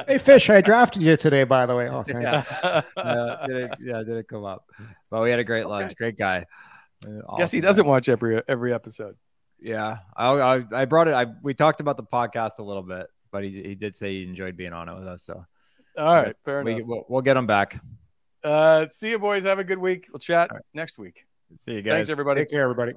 Hey, 0.08 0.18
Fish, 0.18 0.50
I 0.50 0.60
drafted 0.60 1.02
you 1.02 1.16
today, 1.16 1.46
by 1.46 1.66
the 1.66 1.76
way. 1.76 1.88
Oh, 1.88 2.04
yeah, 2.08 2.44
yeah, 2.98 3.46
didn't, 3.48 3.76
yeah, 3.80 4.00
didn't 4.00 4.28
come 4.28 4.44
up. 4.44 4.66
But 5.10 5.22
we 5.22 5.30
had 5.30 5.40
a 5.40 5.44
great 5.44 5.68
lunch. 5.68 5.86
Okay. 5.86 5.96
Great 5.96 6.18
guy. 6.18 6.46
Uh, 7.06 7.38
Guess 7.38 7.52
he 7.52 7.62
doesn't 7.62 7.86
guy. 7.86 7.90
watch 7.90 8.10
every 8.10 8.42
every 8.48 8.74
episode. 8.74 9.16
Yeah, 9.60 10.00
I, 10.18 10.28
I 10.28 10.64
I 10.74 10.86
brought 10.86 11.08
it. 11.08 11.14
I 11.14 11.28
we 11.42 11.54
talked 11.54 11.80
about 11.80 11.96
the 11.96 12.04
podcast 12.04 12.60
a 12.60 12.64
little 12.64 12.84
bit, 12.84 13.08
but 13.36 13.44
he 13.44 13.62
he 13.64 13.76
did 13.76 13.98
say 13.98 14.14
he 14.14 14.24
enjoyed 14.24 14.56
being 14.56 14.72
on 14.72 14.88
it 14.88 14.96
with 14.96 15.08
us. 15.08 15.24
So 15.24 15.46
All 15.98 16.06
right, 16.06 16.34
fair 16.46 16.64
we, 16.64 16.76
enough. 16.76 16.88
we'll, 16.88 17.06
we'll 17.10 17.22
get 17.22 17.36
him 17.36 17.46
back. 17.46 17.82
Uh, 18.42 18.86
see 18.90 19.10
you, 19.10 19.20
boys. 19.20 19.44
Have 19.44 19.60
a 19.60 19.64
good 19.66 19.78
week. 19.78 20.08
We'll 20.10 20.20
chat 20.22 20.52
All 20.52 20.56
right. 20.56 20.66
next 20.74 20.98
week. 20.98 21.26
See 21.60 21.74
you 21.74 21.82
guys. 21.82 21.92
Thanks, 21.92 22.10
everybody. 22.10 22.42
Take 22.42 22.52
care, 22.52 22.64
everybody. 22.64 22.94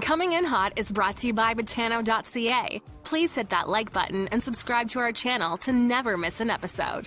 Coming 0.00 0.32
in 0.32 0.46
Hot 0.46 0.72
is 0.76 0.90
brought 0.90 1.18
to 1.18 1.26
you 1.26 1.34
by 1.34 1.52
Betano.ca. 1.52 2.80
Please 3.04 3.34
hit 3.34 3.50
that 3.50 3.68
like 3.68 3.92
button 3.92 4.28
and 4.28 4.42
subscribe 4.42 4.88
to 4.90 4.98
our 5.00 5.12
channel 5.12 5.58
to 5.58 5.72
never 5.74 6.16
miss 6.16 6.40
an 6.40 6.48
episode. 6.48 7.06